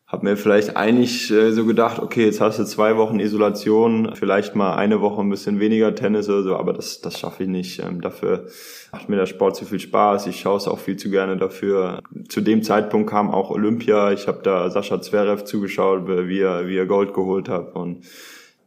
habe 0.08 0.24
mir 0.24 0.36
vielleicht 0.38 0.74
eigentlich 0.74 1.30
äh, 1.30 1.52
so 1.52 1.66
gedacht, 1.66 2.00
okay, 2.00 2.24
jetzt 2.24 2.40
hast 2.40 2.58
du 2.58 2.64
zwei 2.64 2.96
Wochen 2.96 3.20
Isolation, 3.20 4.12
vielleicht 4.14 4.56
mal 4.56 4.74
eine 4.74 5.02
Woche 5.02 5.20
ein 5.20 5.28
bisschen 5.28 5.60
weniger 5.60 5.94
Tennis 5.94 6.30
oder 6.30 6.42
so, 6.42 6.56
aber 6.56 6.72
das, 6.72 7.02
das 7.02 7.18
schaffe 7.18 7.42
ich 7.42 7.48
nicht. 7.48 7.80
Ähm, 7.80 8.00
dafür 8.00 8.46
macht 8.90 9.10
mir 9.10 9.16
der 9.16 9.26
Sport 9.26 9.56
zu 9.56 9.66
viel 9.66 9.80
Spaß. 9.80 10.26
Ich 10.26 10.40
schaue 10.40 10.56
es 10.56 10.66
auch 10.66 10.78
viel 10.78 10.96
zu 10.96 11.10
gerne 11.10 11.36
dafür. 11.36 12.00
Zu 12.30 12.40
dem 12.40 12.62
Zeitpunkt 12.62 13.10
kam 13.10 13.30
auch 13.30 13.50
Olympia. 13.50 14.12
Ich 14.12 14.28
habe 14.28 14.40
da 14.42 14.70
Sascha 14.70 14.98
Zverev 15.02 15.44
zugeschaut, 15.44 16.08
wie 16.08 16.40
er, 16.40 16.66
wie 16.66 16.78
er 16.78 16.86
Gold 16.86 17.12
geholt 17.12 17.50
hat 17.50 17.74
und 17.74 18.06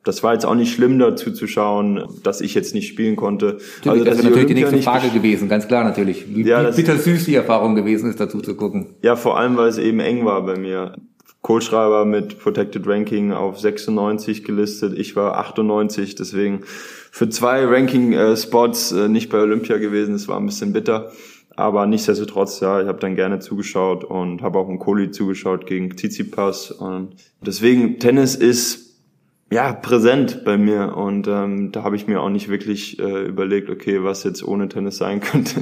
das 0.04 0.24
war 0.24 0.34
jetzt 0.34 0.46
auch 0.46 0.56
nicht 0.56 0.74
schlimm 0.74 0.98
dazu 0.98 1.32
zu 1.32 1.48
schauen, 1.48 2.04
dass 2.24 2.42
ich 2.42 2.56
jetzt 2.56 2.74
nicht 2.74 2.88
spielen 2.88 3.16
konnte. 3.16 3.60
Natürlich, 3.84 3.86
also 3.86 4.06
das 4.06 4.18
wäre 4.18 4.28
natürlich 4.30 4.48
die 4.48 4.54
nächste 4.56 4.82
Frage 4.82 5.10
gewesen, 5.10 5.48
ganz 5.48 5.68
klar 5.68 5.84
natürlich. 5.84 6.26
Wie, 6.36 6.44
ja, 6.44 6.72
wie 6.72 6.76
bitter 6.76 6.98
süß 6.98 7.26
die 7.26 7.36
Erfahrung 7.36 7.76
gewesen 7.76 8.10
ist, 8.10 8.20
dazu 8.20 8.42
zu 8.42 8.56
gucken. 8.56 8.96
Ja, 9.04 9.16
vor 9.16 9.38
allem, 9.38 9.58
weil 9.58 9.70
es 9.70 9.78
eben 9.78 10.00
eng 10.00 10.26
war 10.26 10.44
bei 10.44 10.58
mir. 10.58 10.96
Kohlschreiber 11.42 12.06
mit 12.06 12.40
Protected 12.40 12.88
Ranking 12.88 13.32
auf 13.34 13.60
96 13.60 14.44
gelistet, 14.44 14.98
ich 14.98 15.16
war 15.16 15.38
98, 15.40 16.16
deswegen 16.16 16.62
für 16.66 17.30
zwei 17.30 17.66
Ranking-Spots 17.66 18.92
äh, 18.92 19.08
nicht 19.08 19.30
bei 19.30 19.40
Olympia 19.40 19.78
gewesen, 19.78 20.14
das 20.14 20.28
war 20.28 20.40
ein 20.40 20.46
bisschen 20.46 20.72
bitter. 20.72 21.12
Aber 21.56 21.86
nichtsdestotrotz, 21.86 22.60
ja, 22.62 22.82
ich 22.82 22.88
habe 22.88 23.00
dann 23.00 23.16
gerne 23.16 23.40
zugeschaut 23.40 24.04
und 24.04 24.42
habe 24.42 24.58
auch 24.58 24.70
einen 24.70 24.80
Kohli 24.80 25.12
zugeschaut 25.12 25.66
gegen 25.66 25.96
Tsitsipas. 25.96 26.72
Und 26.72 27.16
deswegen, 27.42 28.00
Tennis 28.00 28.36
ist 28.36 28.91
ja, 29.52 29.74
präsent 29.74 30.46
bei 30.46 30.58
mir 30.58 30.96
und 30.96 31.28
ähm, 31.28 31.74
da 31.74 31.84
habe 31.84 31.98
ich 31.98 32.08
mir 32.08 32.22
auch 32.22 32.30
nicht 32.30 32.48
wirklich 32.48 33.00
äh, 33.00 33.26
überlegt, 33.26 33.70
okay, 33.70 34.02
was 34.02 34.24
jetzt 34.24 34.44
ohne 34.48 34.70
Tennis 34.70 34.96
sein 34.96 35.20
könnte. 35.20 35.62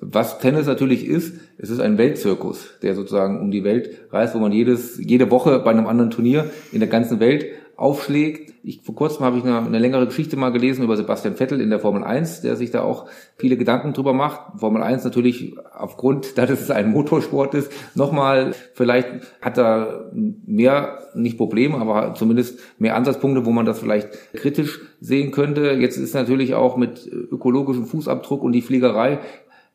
Was 0.00 0.38
Tennis 0.38 0.66
natürlich 0.66 1.04
ist, 1.04 1.34
es 1.58 1.70
ist 1.70 1.80
ein 1.80 1.98
Weltzirkus, 1.98 2.78
der 2.82 2.94
sozusagen 2.94 3.40
um 3.40 3.50
die 3.50 3.64
Welt 3.64 3.90
reist, 4.12 4.36
wo 4.36 4.38
man 4.38 4.52
jedes 4.52 4.98
jede 4.98 5.30
Woche 5.32 5.58
bei 5.58 5.72
einem 5.72 5.88
anderen 5.88 6.10
Turnier 6.10 6.50
in 6.70 6.78
der 6.78 6.88
ganzen 6.88 7.18
Welt 7.18 7.46
aufschlägt. 7.76 8.54
Ich, 8.62 8.80
vor 8.82 8.94
kurzem 8.94 9.24
habe 9.24 9.36
ich 9.36 9.44
eine, 9.44 9.58
eine, 9.58 9.78
längere 9.78 10.06
Geschichte 10.06 10.36
mal 10.36 10.50
gelesen 10.50 10.82
über 10.82 10.96
Sebastian 10.96 11.36
Vettel 11.36 11.60
in 11.60 11.68
der 11.68 11.78
Formel 11.78 12.04
1, 12.04 12.40
der 12.40 12.56
sich 12.56 12.70
da 12.70 12.82
auch 12.82 13.06
viele 13.36 13.58
Gedanken 13.58 13.92
drüber 13.92 14.14
macht. 14.14 14.58
Formel 14.58 14.82
1 14.82 15.04
natürlich 15.04 15.56
aufgrund, 15.76 16.38
dass 16.38 16.50
es 16.50 16.70
ein 16.70 16.90
Motorsport 16.90 17.54
ist, 17.54 17.70
nochmal, 17.94 18.54
vielleicht 18.74 19.08
hat 19.42 19.58
er 19.58 20.10
mehr, 20.12 20.98
nicht 21.14 21.36
Probleme, 21.36 21.76
aber 21.76 22.14
zumindest 22.14 22.58
mehr 22.78 22.96
Ansatzpunkte, 22.96 23.44
wo 23.44 23.50
man 23.50 23.66
das 23.66 23.78
vielleicht 23.78 24.08
kritisch 24.32 24.80
sehen 25.00 25.30
könnte. 25.30 25.72
Jetzt 25.72 25.98
ist 25.98 26.14
natürlich 26.14 26.54
auch 26.54 26.76
mit 26.76 27.06
ökologischem 27.06 27.84
Fußabdruck 27.84 28.42
und 28.42 28.52
die 28.52 28.62
Fliegerei 28.62 29.18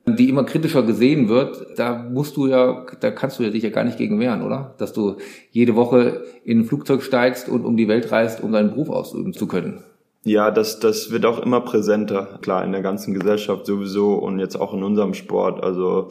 die 0.05 0.29
immer 0.29 0.43
kritischer 0.43 0.83
gesehen 0.83 1.29
wird, 1.29 1.77
da 1.77 1.95
musst 1.95 2.35
du 2.35 2.47
ja, 2.47 2.85
da 2.99 3.11
kannst 3.11 3.39
du 3.39 3.43
ja 3.43 3.49
dich 3.49 3.63
ja 3.63 3.69
gar 3.69 3.83
nicht 3.83 3.97
gegen 3.97 4.19
wehren, 4.19 4.41
oder? 4.41 4.73
Dass 4.77 4.93
du 4.93 5.17
jede 5.51 5.75
Woche 5.75 6.23
in 6.43 6.59
ein 6.59 6.65
Flugzeug 6.65 7.03
steigst 7.03 7.49
und 7.49 7.65
um 7.65 7.77
die 7.77 7.87
Welt 7.87 8.11
reist, 8.11 8.41
um 8.41 8.51
deinen 8.51 8.71
Beruf 8.71 8.89
ausüben 8.89 9.33
zu 9.33 9.47
können. 9.47 9.83
Ja, 10.23 10.51
das, 10.51 10.79
das 10.79 11.09
wird 11.09 11.25
auch 11.25 11.39
immer 11.39 11.61
präsenter, 11.61 12.37
klar, 12.43 12.63
in 12.63 12.71
der 12.71 12.83
ganzen 12.83 13.15
Gesellschaft 13.15 13.65
sowieso 13.65 14.13
und 14.13 14.37
jetzt 14.37 14.55
auch 14.55 14.71
in 14.75 14.83
unserem 14.83 15.15
Sport. 15.15 15.63
Also 15.63 16.09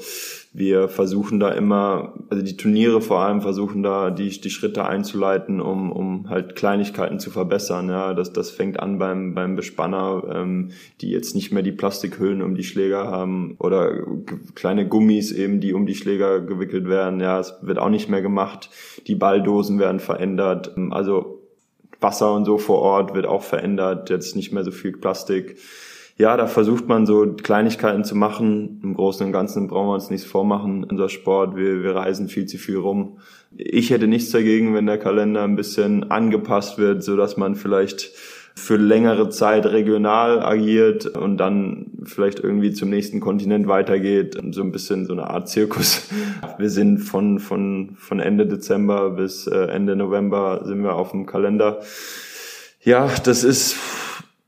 wir 0.53 0.89
versuchen 0.89 1.39
da 1.39 1.51
immer, 1.53 2.15
also 2.29 2.43
die 2.43 2.57
Turniere 2.57 3.03
vor 3.03 3.21
allem 3.21 3.41
versuchen 3.41 3.85
da 3.85 4.11
die, 4.11 4.29
die 4.29 4.51
Schritte 4.51 4.85
einzuleiten, 4.85 5.61
um, 5.61 5.93
um 5.93 6.29
halt 6.29 6.57
Kleinigkeiten 6.57 7.21
zu 7.21 7.31
verbessern. 7.31 7.89
Ja, 7.89 8.13
das, 8.13 8.33
das 8.33 8.51
fängt 8.51 8.81
an 8.81 8.99
beim, 8.99 9.35
beim 9.37 9.55
Bespanner, 9.55 10.25
ähm, 10.35 10.73
die 11.03 11.11
jetzt 11.11 11.37
nicht 11.37 11.53
mehr 11.53 11.63
die 11.63 11.71
Plastikhüllen 11.71 12.43
um 12.43 12.57
die 12.57 12.65
Schläger 12.65 13.07
haben 13.07 13.55
oder 13.61 13.93
kleine 14.57 14.89
Gummis 14.89 15.31
eben, 15.31 15.61
die 15.61 15.73
um 15.73 15.87
die 15.87 15.95
Schläger 15.95 16.41
gewickelt 16.41 16.89
werden. 16.89 17.21
Ja, 17.21 17.39
es 17.39 17.55
wird 17.63 17.79
auch 17.79 17.91
nicht 17.91 18.09
mehr 18.09 18.23
gemacht. 18.23 18.71
Die 19.07 19.15
Balldosen 19.15 19.79
werden 19.79 20.01
verändert. 20.01 20.75
Also 20.91 21.40
Wasser 22.01 22.35
und 22.35 22.45
so 22.45 22.59
vor 22.59 22.81
Ort 22.81 23.15
wird 23.15 23.27
auch 23.27 23.43
verändert, 23.43 24.11
jetzt 24.11 24.37
nicht 24.37 24.53
mehr 24.53 24.65
so 24.65 24.71
viel 24.71 24.93
Plastik. 24.93 25.57
Ja, 26.17 26.37
da 26.37 26.47
versucht 26.47 26.87
man 26.87 27.07
so 27.07 27.33
Kleinigkeiten 27.33 28.05
zu 28.05 28.15
machen. 28.15 28.81
Im 28.83 28.93
Großen 28.93 29.27
und 29.27 29.33
Ganzen 29.33 29.69
brauchen 29.69 29.89
wir 29.89 29.95
uns 29.95 30.11
nichts 30.11 30.27
vormachen. 30.27 30.85
Unser 30.85 31.09
Sport, 31.09 31.57
wir, 31.57 31.83
wir 31.83 31.97
reisen 31.97 32.29
viel 32.29 32.45
zu 32.45 32.59
viel 32.59 32.77
rum. 32.77 33.21
Ich 33.57 33.89
hätte 33.89 34.07
nichts 34.07 34.31
dagegen, 34.31 34.75
wenn 34.75 34.85
der 34.85 34.99
Kalender 34.99 35.45
ein 35.45 35.57
bisschen 35.57 36.11
angepasst 36.11 36.77
wird, 36.77 37.03
so 37.03 37.17
dass 37.17 37.39
man 37.39 37.55
vielleicht 37.55 38.13
für 38.61 38.77
längere 38.77 39.31
Zeit 39.31 39.65
regional 39.65 40.43
agiert 40.43 41.07
und 41.07 41.39
dann 41.39 41.87
vielleicht 42.05 42.41
irgendwie 42.41 42.73
zum 42.73 42.91
nächsten 42.91 43.19
Kontinent 43.19 43.69
weitergeht. 43.69 44.37
So 44.51 44.61
ein 44.61 44.71
bisschen 44.71 45.07
so 45.07 45.15
eine 45.15 45.31
Art 45.31 45.49
Zirkus. 45.49 46.11
Wir 46.59 46.69
sind 46.69 46.99
von, 46.99 47.39
von, 47.39 47.97
von 47.97 48.21
Ende 48.21 48.47
Dezember 48.47 49.11
bis 49.11 49.47
äh, 49.47 49.57
Ende 49.57 49.97
November 49.97 50.61
sind 50.65 50.83
wir 50.83 50.95
auf 50.95 51.13
dem 51.13 51.25
Kalender. 51.25 51.81
Ja, 52.83 53.09
das 53.25 53.45
ist 53.45 53.77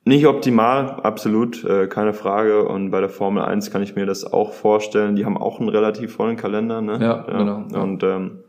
nicht 0.04 0.26
optimal, 0.26 1.00
absolut, 1.02 1.64
äh, 1.64 1.86
keine 1.86 2.12
Frage. 2.12 2.66
Und 2.66 2.90
bei 2.90 3.00
der 3.00 3.08
Formel 3.08 3.42
1 3.42 3.70
kann 3.70 3.82
ich 3.82 3.96
mir 3.96 4.04
das 4.04 4.30
auch 4.30 4.52
vorstellen. 4.52 5.16
Die 5.16 5.24
haben 5.24 5.38
auch 5.38 5.58
einen 5.58 5.68
relativ 5.70 6.14
vollen 6.14 6.36
Kalender, 6.36 6.82
ne? 6.82 6.98
Ja, 7.00 7.24
ja. 7.26 7.38
genau. 7.38 7.82
Und 7.82 8.02
ähm, 8.02 8.40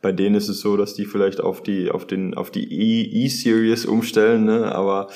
bei 0.00 0.12
denen 0.12 0.36
ist 0.36 0.48
es 0.48 0.60
so, 0.60 0.76
dass 0.76 0.94
die 0.94 1.04
vielleicht 1.04 1.40
auf 1.40 1.62
die 1.62 1.90
auf 1.90 2.06
den 2.06 2.34
auf 2.34 2.50
die 2.50 3.24
E-Series 3.24 3.86
umstellen, 3.86 4.44
ne? 4.44 4.74
Aber 4.74 5.08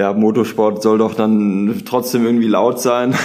ja, 0.00 0.14
Motorsport 0.14 0.82
soll 0.82 0.98
doch 0.98 1.14
dann 1.14 1.82
trotzdem 1.84 2.24
irgendwie 2.24 2.48
laut 2.48 2.80
sein. 2.80 3.14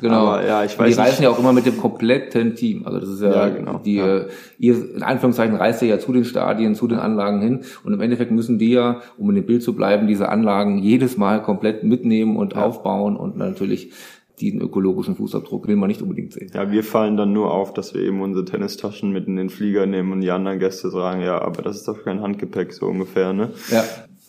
Genau. 0.00 0.26
Aber, 0.26 0.46
ja, 0.46 0.64
ich 0.64 0.78
weiß 0.78 0.94
die 0.94 1.00
reisen 1.00 1.12
nicht. 1.12 1.22
ja 1.22 1.30
auch 1.30 1.38
immer 1.38 1.54
mit 1.54 1.64
dem 1.64 1.78
kompletten 1.78 2.56
Team. 2.56 2.84
Also 2.84 3.00
das 3.00 3.08
ist 3.08 3.22
ja, 3.22 3.30
ja 3.30 3.48
genau. 3.48 3.78
die 3.82 3.94
ja. 3.94 4.18
Äh, 4.18 4.28
ihr 4.58 4.74
in 4.96 5.02
Anführungszeichen 5.02 5.54
reist 5.56 5.80
ihr 5.80 5.88
ja 5.88 5.98
zu 5.98 6.12
den 6.12 6.26
Stadien, 6.26 6.74
zu 6.74 6.88
den 6.88 6.98
Anlagen 6.98 7.40
hin 7.40 7.60
und 7.84 7.94
im 7.94 8.00
Endeffekt 8.02 8.30
müssen 8.30 8.58
die 8.58 8.72
ja, 8.72 9.00
um 9.16 9.30
in 9.30 9.36
dem 9.36 9.46
Bild 9.46 9.62
zu 9.62 9.74
bleiben, 9.74 10.06
diese 10.06 10.28
Anlagen 10.28 10.78
jedes 10.78 11.16
Mal 11.16 11.40
komplett 11.40 11.84
mitnehmen 11.84 12.36
und 12.36 12.52
ja. 12.52 12.66
aufbauen 12.66 13.16
und 13.16 13.38
natürlich 13.38 13.92
diesen 14.40 14.60
ökologischen 14.60 15.16
Fußabdruck 15.16 15.68
will 15.68 15.76
man 15.76 15.88
nicht 15.88 16.02
unbedingt 16.02 16.32
sehen. 16.32 16.50
Ja, 16.54 16.70
wir 16.70 16.82
fallen 16.82 17.16
dann 17.16 17.32
nur 17.32 17.52
auf, 17.52 17.72
dass 17.72 17.94
wir 17.94 18.02
eben 18.02 18.20
unsere 18.20 18.44
Tennistaschen 18.44 19.12
mit 19.12 19.26
in 19.26 19.36
den 19.36 19.50
Flieger 19.50 19.86
nehmen 19.86 20.12
und 20.12 20.20
die 20.20 20.30
anderen 20.30 20.58
Gäste 20.58 20.90
sagen, 20.90 21.20
ja, 21.20 21.40
aber 21.40 21.62
das 21.62 21.76
ist 21.76 21.88
doch 21.88 22.02
kein 22.02 22.20
Handgepäck, 22.20 22.72
so 22.72 22.86
ungefähr, 22.86 23.32
ne? 23.32 23.50
Ja. 23.70 23.84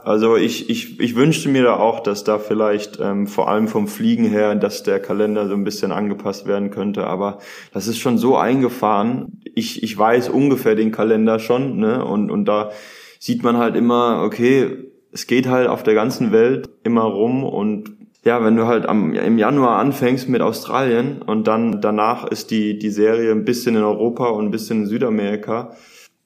Also 0.05 0.37
ich, 0.37 0.69
ich, 0.69 0.99
ich 0.99 1.15
wünschte 1.15 1.49
mir 1.49 1.63
da 1.63 1.77
auch, 1.77 1.99
dass 1.99 2.23
da 2.23 2.37
vielleicht 2.37 2.99
ähm, 3.01 3.25
vor 3.25 3.49
allem 3.49 3.67
vom 3.67 3.87
Fliegen 3.87 4.25
her, 4.25 4.53
dass 4.53 4.83
der 4.83 4.99
Kalender 4.99 5.47
so 5.47 5.55
ein 5.55 5.63
bisschen 5.63 5.91
angepasst 5.91 6.45
werden 6.45 6.69
könnte. 6.69 7.07
Aber 7.07 7.39
das 7.73 7.87
ist 7.87 7.97
schon 7.97 8.19
so 8.19 8.37
eingefahren. 8.37 9.41
Ich, 9.55 9.81
ich 9.81 9.97
weiß 9.97 10.29
ungefähr 10.29 10.75
den 10.75 10.91
Kalender 10.91 11.39
schon, 11.39 11.79
ne? 11.79 12.05
Und, 12.05 12.29
und 12.29 12.45
da 12.45 12.69
sieht 13.17 13.41
man 13.41 13.57
halt 13.57 13.75
immer, 13.75 14.21
okay, 14.23 14.77
es 15.11 15.25
geht 15.25 15.47
halt 15.47 15.67
auf 15.67 15.81
der 15.81 15.95
ganzen 15.95 16.31
Welt 16.31 16.69
immer 16.83 17.03
rum 17.03 17.43
und 17.43 17.94
ja, 18.25 18.43
wenn 18.43 18.55
du 18.55 18.65
halt 18.65 18.87
am, 18.87 19.13
im 19.13 19.37
Januar 19.37 19.77
anfängst 19.77 20.27
mit 20.29 20.41
Australien 20.41 21.21
und 21.21 21.47
dann 21.47 21.79
danach 21.79 22.25
ist 22.25 22.49
die, 22.49 22.79
die 22.79 22.89
Serie 22.89 23.31
ein 23.31 23.45
bisschen 23.45 23.75
in 23.75 23.83
Europa 23.83 24.29
und 24.29 24.45
ein 24.45 24.51
bisschen 24.51 24.81
in 24.81 24.87
Südamerika, 24.87 25.75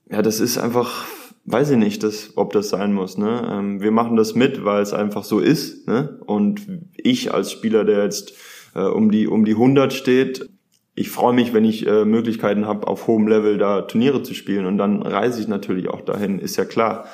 ja, 0.10 0.22
das 0.22 0.40
ist 0.40 0.58
einfach, 0.58 1.06
weiß 1.44 1.72
ich 1.72 1.78
nicht, 1.78 2.04
das, 2.04 2.38
ob 2.38 2.54
das 2.54 2.70
sein 2.70 2.94
muss. 2.94 3.18
Ne? 3.18 3.50
Ähm, 3.52 3.82
wir 3.82 3.92
machen 3.92 4.16
das 4.16 4.34
mit, 4.34 4.64
weil 4.64 4.82
es 4.82 4.94
einfach 4.94 5.26
so 5.26 5.40
ist. 5.40 5.90
Ne? 5.90 6.18
Und 6.26 6.66
ich 6.96 7.34
als 7.34 7.52
Spieler, 7.52 7.84
der 7.84 8.06
jetzt 8.06 8.34
äh, 8.76 8.80
um 8.80 9.12
die 9.12 9.28
um 9.28 9.44
die 9.44 9.54
100 9.54 9.92
steht, 9.92 10.50
ich 10.96 11.10
freue 11.10 11.34
mich, 11.34 11.54
wenn 11.54 11.66
ich 11.66 11.86
äh, 11.86 12.06
Möglichkeiten 12.06 12.66
habe, 12.66 12.88
auf 12.88 13.08
hohem 13.08 13.28
Level 13.28 13.58
da 13.58 13.82
Turniere 13.82 14.24
zu 14.24 14.34
spielen. 14.34 14.66
Und 14.66 14.78
dann 14.78 15.02
reise 15.02 15.42
ich 15.42 15.50
natürlich 15.50 15.90
auch 15.90 16.02
dahin, 16.02 16.40
ist 16.40 16.56
ja 16.56 16.64
klar. 16.64 17.06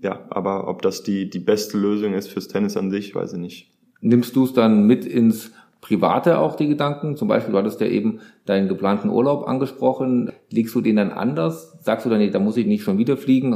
Ja, 0.00 0.24
aber 0.30 0.68
ob 0.68 0.80
das 0.80 1.02
die, 1.02 1.28
die 1.28 1.38
beste 1.38 1.76
Lösung 1.76 2.14
ist 2.14 2.28
fürs 2.28 2.48
Tennis 2.48 2.78
an 2.78 2.90
sich, 2.90 3.14
weiß 3.14 3.34
ich 3.34 3.38
nicht 3.38 3.75
nimmst 4.00 4.36
du 4.36 4.44
es 4.44 4.52
dann 4.52 4.86
mit 4.86 5.04
ins 5.04 5.52
Private 5.80 6.38
auch 6.38 6.56
die 6.56 6.68
Gedanken? 6.68 7.16
Zum 7.16 7.28
Beispiel, 7.28 7.52
du 7.52 7.58
hattest 7.58 7.80
ja 7.80 7.86
eben 7.86 8.20
deinen 8.44 8.68
geplanten 8.68 9.08
Urlaub 9.08 9.46
angesprochen. 9.46 10.32
Legst 10.50 10.74
du 10.74 10.80
den 10.80 10.96
dann 10.96 11.10
anders? 11.10 11.78
Sagst 11.80 12.06
du 12.06 12.10
dann, 12.10 12.18
nee, 12.18 12.30
da 12.30 12.38
muss 12.38 12.56
ich 12.56 12.66
nicht 12.66 12.82
schon 12.82 12.98
wieder 12.98 13.16
fliegen? 13.16 13.54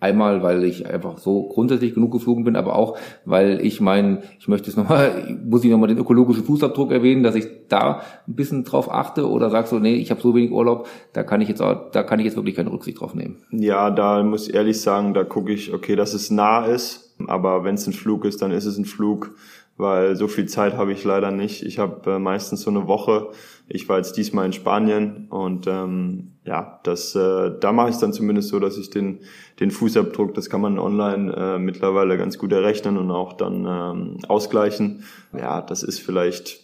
Einmal, 0.00 0.44
weil 0.44 0.62
ich 0.62 0.86
einfach 0.86 1.18
so 1.18 1.48
grundsätzlich 1.48 1.94
genug 1.94 2.12
geflogen 2.12 2.44
bin, 2.44 2.54
aber 2.54 2.76
auch, 2.76 2.96
weil 3.24 3.60
ich 3.66 3.80
mein, 3.80 4.22
ich 4.38 4.46
möchte 4.46 4.70
es 4.70 4.76
nochmal, 4.76 5.36
muss 5.44 5.64
ich 5.64 5.70
nochmal 5.72 5.88
den 5.88 5.98
ökologischen 5.98 6.44
Fußabdruck 6.44 6.92
erwähnen, 6.92 7.24
dass 7.24 7.34
ich 7.34 7.48
da 7.68 8.02
ein 8.28 8.36
bisschen 8.36 8.62
drauf 8.62 8.92
achte 8.92 9.28
oder 9.28 9.50
sagst 9.50 9.72
du, 9.72 9.80
nee, 9.80 9.96
ich 9.96 10.12
habe 10.12 10.20
so 10.20 10.36
wenig 10.36 10.52
Urlaub, 10.52 10.86
da 11.12 11.24
kann 11.24 11.40
ich 11.40 11.48
jetzt 11.48 11.60
auch, 11.60 11.90
da 11.90 12.04
kann 12.04 12.20
ich 12.20 12.26
jetzt 12.26 12.36
wirklich 12.36 12.54
keine 12.54 12.70
Rücksicht 12.70 13.00
drauf 13.00 13.16
nehmen. 13.16 13.38
Ja, 13.50 13.90
da 13.90 14.22
muss 14.22 14.46
ich 14.46 14.54
ehrlich 14.54 14.80
sagen, 14.80 15.14
da 15.14 15.24
gucke 15.24 15.52
ich, 15.52 15.74
okay, 15.74 15.96
dass 15.96 16.14
es 16.14 16.30
nah 16.30 16.64
ist, 16.64 17.16
aber 17.26 17.64
wenn 17.64 17.74
es 17.74 17.88
ein 17.88 17.92
Flug 17.92 18.24
ist, 18.24 18.40
dann 18.40 18.52
ist 18.52 18.66
es 18.66 18.78
ein 18.78 18.84
Flug 18.84 19.32
weil 19.78 20.16
so 20.16 20.28
viel 20.28 20.46
Zeit 20.46 20.76
habe 20.76 20.92
ich 20.92 21.04
leider 21.04 21.30
nicht. 21.30 21.62
Ich 21.62 21.78
habe 21.78 22.12
äh, 22.12 22.18
meistens 22.18 22.62
so 22.62 22.70
eine 22.70 22.86
Woche. 22.88 23.28
Ich 23.68 23.88
war 23.88 23.96
jetzt 23.96 24.16
diesmal 24.16 24.44
in 24.44 24.52
Spanien 24.52 25.28
und 25.30 25.66
ähm, 25.66 26.32
ja, 26.44 26.80
das 26.82 27.14
äh, 27.14 27.52
da 27.58 27.72
mache 27.72 27.88
ich 27.88 27.94
es 27.94 28.00
dann 28.00 28.12
zumindest 28.12 28.48
so, 28.48 28.58
dass 28.58 28.76
ich 28.76 28.90
den 28.90 29.20
den 29.60 29.70
Fußabdruck, 29.70 30.34
das 30.34 30.50
kann 30.50 30.60
man 30.60 30.78
online 30.78 31.32
äh, 31.34 31.58
mittlerweile 31.58 32.18
ganz 32.18 32.38
gut 32.38 32.52
errechnen 32.52 32.98
und 32.98 33.10
auch 33.10 33.34
dann 33.34 33.66
ähm, 33.66 34.18
ausgleichen. 34.26 35.04
Ja, 35.32 35.62
das 35.62 35.82
ist 35.82 36.00
vielleicht 36.00 36.60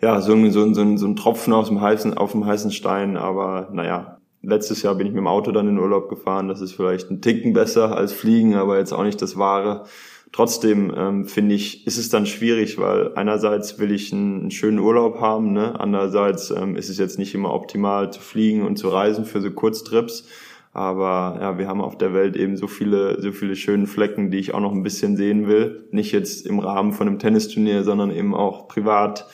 ja 0.00 0.20
so 0.20 0.32
ein, 0.32 0.50
so, 0.52 0.62
ein, 0.62 0.74
so, 0.74 0.82
ein, 0.82 0.98
so 0.98 1.06
ein 1.06 1.16
Tropfen 1.16 1.52
aus 1.52 1.68
dem 1.68 1.80
heißen 1.80 2.16
auf 2.16 2.32
dem 2.32 2.44
heißen 2.44 2.70
Stein, 2.70 3.16
aber 3.16 3.68
naja, 3.72 4.18
Letztes 4.42 4.80
Jahr 4.80 4.94
bin 4.94 5.06
ich 5.06 5.12
mit 5.12 5.18
dem 5.18 5.26
Auto 5.26 5.52
dann 5.52 5.68
in 5.68 5.78
Urlaub 5.78 6.08
gefahren. 6.08 6.48
Das 6.48 6.62
ist 6.62 6.72
vielleicht 6.72 7.10
ein 7.10 7.20
Ticken 7.20 7.52
besser 7.52 7.94
als 7.94 8.14
Fliegen, 8.14 8.54
aber 8.54 8.78
jetzt 8.78 8.92
auch 8.92 9.02
nicht 9.02 9.20
das 9.20 9.36
Wahre. 9.36 9.84
Trotzdem 10.32 10.92
ähm, 10.96 11.26
finde 11.26 11.56
ich, 11.56 11.86
ist 11.88 11.98
es 11.98 12.08
dann 12.08 12.24
schwierig, 12.24 12.78
weil 12.78 13.14
einerseits 13.14 13.80
will 13.80 13.90
ich 13.90 14.12
einen, 14.12 14.42
einen 14.42 14.50
schönen 14.52 14.78
Urlaub 14.78 15.20
haben, 15.20 15.52
ne? 15.52 15.78
andererseits 15.80 16.50
ähm, 16.50 16.76
ist 16.76 16.88
es 16.88 16.98
jetzt 16.98 17.18
nicht 17.18 17.34
immer 17.34 17.52
optimal 17.52 18.12
zu 18.12 18.20
fliegen 18.20 18.62
und 18.64 18.76
zu 18.76 18.88
reisen 18.88 19.24
für 19.24 19.40
so 19.40 19.50
Kurztrips. 19.50 20.28
Aber 20.72 21.38
ja, 21.40 21.58
wir 21.58 21.66
haben 21.66 21.80
auf 21.80 21.98
der 21.98 22.14
Welt 22.14 22.36
eben 22.36 22.56
so 22.56 22.68
viele, 22.68 23.20
so 23.20 23.32
viele 23.32 23.56
schöne 23.56 23.88
Flecken, 23.88 24.30
die 24.30 24.38
ich 24.38 24.54
auch 24.54 24.60
noch 24.60 24.72
ein 24.72 24.84
bisschen 24.84 25.16
sehen 25.16 25.48
will. 25.48 25.88
Nicht 25.90 26.12
jetzt 26.12 26.46
im 26.46 26.60
Rahmen 26.60 26.92
von 26.92 27.08
einem 27.08 27.18
Tennisturnier, 27.18 27.82
sondern 27.82 28.12
eben 28.12 28.34
auch 28.34 28.68
privat. 28.68 29.26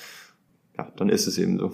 Ja, 0.79 0.89
dann 0.97 1.11
ist 1.11 1.27
es 1.27 1.37
eben 1.37 1.59
so. 1.59 1.73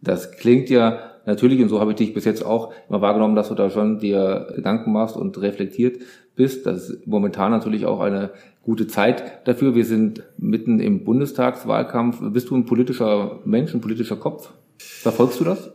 Das 0.00 0.32
klingt 0.32 0.70
ja 0.70 0.98
natürlich, 1.24 1.60
und 1.62 1.68
so 1.68 1.78
habe 1.78 1.92
ich 1.92 1.96
dich 1.96 2.14
bis 2.14 2.24
jetzt 2.24 2.44
auch 2.44 2.72
immer 2.88 3.00
wahrgenommen, 3.00 3.36
dass 3.36 3.48
du 3.48 3.54
da 3.54 3.70
schon 3.70 4.00
dir 4.00 4.48
Gedanken 4.56 4.92
machst 4.92 5.16
und 5.16 5.40
reflektiert 5.40 6.00
bist. 6.34 6.66
Das 6.66 6.88
ist 6.88 7.06
momentan 7.06 7.52
natürlich 7.52 7.86
auch 7.86 8.00
eine 8.00 8.32
gute 8.66 8.88
Zeit 8.88 9.46
dafür. 9.46 9.76
Wir 9.76 9.84
sind 9.84 10.24
mitten 10.38 10.80
im 10.80 11.04
Bundestagswahlkampf. 11.04 12.18
Bist 12.32 12.50
du 12.50 12.56
ein 12.56 12.66
politischer 12.66 13.38
Mensch, 13.44 13.72
ein 13.72 13.80
politischer 13.80 14.16
Kopf? 14.16 14.50
Verfolgst 14.78 15.38
du 15.38 15.44
das? 15.44 15.70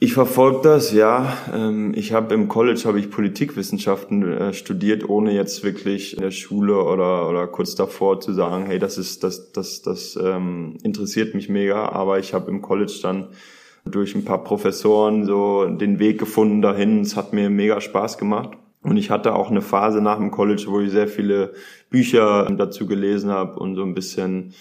Ich 0.00 0.12
verfolge 0.12 0.60
das, 0.62 0.92
ja. 0.92 1.34
Ähm, 1.54 1.92
ich 1.94 2.12
habe 2.12 2.34
im 2.34 2.48
College 2.48 2.82
habe 2.84 2.98
ich 3.00 3.10
Politikwissenschaften 3.10 4.22
äh, 4.22 4.52
studiert, 4.52 5.08
ohne 5.08 5.32
jetzt 5.32 5.64
wirklich 5.64 6.14
in 6.14 6.22
der 6.22 6.30
Schule 6.30 6.82
oder 6.84 7.28
oder 7.28 7.46
kurz 7.46 7.74
davor 7.74 8.20
zu 8.20 8.32
sagen, 8.34 8.66
hey, 8.66 8.78
das 8.78 8.98
ist 8.98 9.24
das 9.24 9.52
das 9.52 9.80
das 9.82 10.18
ähm, 10.22 10.76
interessiert 10.82 11.34
mich 11.34 11.48
mega. 11.48 11.88
Aber 11.88 12.18
ich 12.18 12.34
habe 12.34 12.50
im 12.50 12.60
College 12.60 12.98
dann 13.02 13.28
durch 13.86 14.14
ein 14.14 14.24
paar 14.24 14.44
Professoren 14.44 15.24
so 15.24 15.64
den 15.66 15.98
Weg 15.98 16.18
gefunden 16.18 16.60
dahin. 16.60 17.00
Es 17.00 17.16
hat 17.16 17.32
mir 17.32 17.48
mega 17.48 17.80
Spaß 17.80 18.18
gemacht. 18.18 18.50
Und 18.82 18.96
ich 18.96 19.10
hatte 19.10 19.34
auch 19.34 19.50
eine 19.50 19.60
Phase 19.62 20.00
nach 20.00 20.16
dem 20.16 20.30
College, 20.30 20.64
wo 20.68 20.80
ich 20.80 20.90
sehr 20.90 21.08
viele 21.08 21.52
Bücher 21.90 22.46
dazu 22.50 22.86
gelesen 22.86 23.30
habe 23.30 23.58
und 23.58 23.76
so 23.76 23.82
ein 23.82 23.94
bisschen 23.94 24.54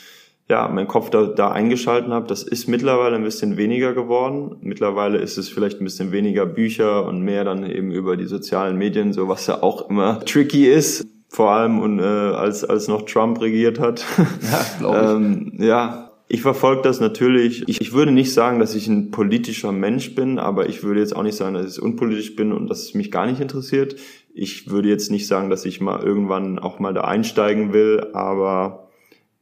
ja, 0.49 0.67
meinen 0.67 0.87
Kopf 0.87 1.11
da, 1.11 1.27
da 1.27 1.51
eingeschalten 1.51 2.11
habe. 2.11 2.27
Das 2.27 2.43
ist 2.43 2.67
mittlerweile 2.67 3.15
ein 3.15 3.23
bisschen 3.23 3.55
weniger 3.55 3.93
geworden. 3.93 4.57
Mittlerweile 4.61 5.19
ist 5.19 5.37
es 5.37 5.47
vielleicht 5.47 5.79
ein 5.79 5.83
bisschen 5.83 6.11
weniger 6.11 6.45
Bücher 6.47 7.05
und 7.05 7.21
mehr 7.21 7.43
dann 7.43 7.69
eben 7.69 7.91
über 7.91 8.17
die 8.17 8.25
sozialen 8.25 8.75
Medien, 8.75 9.13
so 9.13 9.27
was 9.27 9.45
ja 9.47 9.61
auch 9.61 9.89
immer 9.89 10.19
tricky 10.25 10.65
ist. 10.65 11.07
Vor 11.31 11.51
allem 11.51 11.79
und 11.79 11.99
äh, 11.99 12.03
als 12.03 12.63
als 12.63 12.87
noch 12.87 13.03
Trump 13.03 13.39
regiert 13.39 13.79
hat. 13.79 14.03
Ja, 14.17 14.65
glaube 14.79 14.97
ich. 14.97 15.09
ähm, 15.11 15.53
ja, 15.59 16.08
ich 16.31 16.43
verfolge 16.43 16.83
das 16.83 16.99
natürlich. 16.99 17.67
Ich, 17.67 17.81
ich 17.81 17.91
würde 17.91 18.11
nicht 18.11 18.33
sagen, 18.33 18.59
dass 18.59 18.75
ich 18.75 18.87
ein 18.87 19.09
politischer 19.09 19.71
Mensch 19.71 20.13
bin, 20.13 20.37
aber 20.37 20.69
ich 20.69 20.83
würde 20.83 20.99
jetzt 20.99 21.15
auch 21.15 21.23
nicht 21.23 21.35
sagen, 21.35 21.55
dass 21.55 21.75
ich 21.75 21.81
unpolitisch 21.81 22.35
bin 22.35 22.53
und 22.53 22.69
dass 22.69 22.83
es 22.83 22.93
mich 22.93 23.09
gar 23.09 23.25
nicht 23.25 23.41
interessiert. 23.41 23.95
Ich 24.35 24.69
würde 24.69 24.89
jetzt 24.89 25.09
nicht 25.09 25.25
sagen, 25.25 25.49
dass 25.49 25.65
ich 25.65 25.81
mal 25.81 26.03
irgendwann 26.03 26.59
auch 26.59 26.77
mal 26.77 26.93
da 26.93 27.01
einsteigen 27.01 27.73
will, 27.73 28.11
aber 28.13 28.89